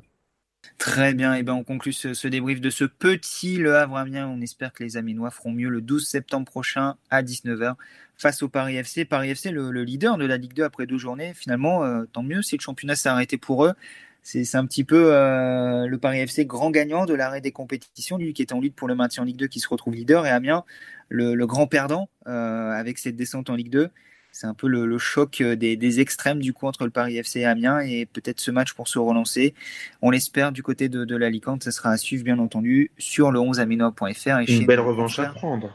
Très 0.78 1.14
bien, 1.14 1.36
et 1.36 1.44
ben 1.44 1.54
on 1.54 1.64
conclut 1.64 1.94
ce, 1.94 2.28
débrief 2.28 2.60
de 2.60 2.70
ce 2.70 2.84
petit 2.84 3.58
Le 3.58 3.76
Havre 3.76 3.98
Amiens. 3.98 4.28
On 4.28 4.42
espère 4.42 4.74
que 4.74 4.84
les 4.84 4.98
Aminois 4.98 5.32
feront 5.32 5.52
mieux 5.52 5.70
le 5.70 5.82
12 5.82 6.06
septembre 6.06 6.46
prochain 6.46 6.96
à 7.10 7.24
19h 7.24 7.76
face 8.18 8.44
au 8.44 8.50
Paris 8.50 8.76
FC. 8.76 9.06
Paris 9.06 9.30
FC, 9.30 9.52
le, 9.52 9.72
leader 9.84 10.18
de 10.18 10.26
la 10.26 10.38
Ligue 10.38 10.54
2 10.54 10.64
après 10.64 10.86
deux 10.86 10.98
journées, 10.98 11.34
finalement, 11.34 11.84
euh, 11.84 12.04
tant 12.12 12.24
mieux 12.24 12.42
si 12.42 12.58
le 12.58 12.62
championnat 12.62 12.96
s'est 12.96 13.10
arrêté 13.10 13.38
pour 13.38 13.66
eux. 13.66 13.74
C'est 14.22 14.56
un 14.56 14.66
petit 14.66 14.84
peu 14.84 15.14
euh, 15.14 15.86
le 15.86 15.98
Paris 16.00 16.20
FC 16.20 16.46
grand 16.46 16.72
gagnant 16.72 17.06
de 17.06 17.14
l'arrêt 17.14 17.42
des 17.42 17.52
compétitions, 17.52 18.18
lui 18.18 18.34
qui 18.34 18.42
était 18.42 18.54
en 18.54 18.60
lutte 18.60 18.76
pour 18.76 18.88
le 18.88 18.96
maintien 18.96 19.22
en 19.22 19.26
Ligue 19.26 19.38
2 19.38 19.48
qui 19.48 19.60
se 19.60 19.68
retrouve 19.68 19.94
leader, 19.94 20.26
et 20.26 20.32
Amiens, 20.32 20.66
le, 21.10 21.46
grand 21.46 21.68
perdant 21.68 22.10
euh, 22.28 22.72
avec 22.72 22.98
cette 22.98 23.16
descente 23.16 23.52
en 23.52 23.56
Ligue 23.56 23.70
2 23.70 23.92
c'est 24.36 24.48
un 24.48 24.54
peu 24.54 24.68
le, 24.68 24.98
choc 24.98 25.40
euh, 25.40 25.56
des, 25.56 26.00
extrêmes 26.02 26.42
du 26.42 26.52
coup 26.52 26.68
entre 26.68 26.84
le 26.84 26.90
Paris 26.90 27.16
FC 27.16 27.40
et 27.40 27.46
Amiens 27.46 27.80
et 27.80 28.06
peut-être 28.06 28.42
ce 28.42 28.52
match 28.52 28.74
pour 28.74 28.90
se 28.90 29.00
relancer. 29.00 29.54
On 30.02 30.10
l'espère 30.10 30.52
du 30.52 30.62
côté 30.62 30.90
de, 30.90 31.06
de 31.06 31.16
l'Alicante, 31.16 31.64
ça 31.64 31.72
sera 31.72 31.92
à 31.92 31.98
suivre 31.98 32.26
bien 32.26 32.38
entendu 32.40 32.92
sur 32.98 33.32
le 33.32 33.40
11aminois.fr. 33.40 34.52
Une 34.52 34.66
belle 34.66 34.82
revanche 34.82 35.20
à 35.20 35.30
prendre. 35.30 35.74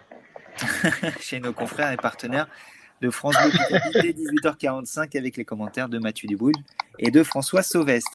chez 1.20 1.40
nos 1.40 1.54
confrères 1.54 1.90
et 1.90 1.96
partenaires 1.96 2.48
de 3.00 3.08
France 3.08 3.34
Bleu 3.42 3.78
dès 3.94 4.12
18h45 4.12 5.16
avec 5.16 5.38
les 5.38 5.44
commentaires 5.46 5.88
de 5.88 5.98
Mathieu 5.98 6.28
Duboul 6.28 6.52
et 6.98 7.10
de 7.10 7.22
François 7.22 7.62
Sauvestre. 7.62 8.08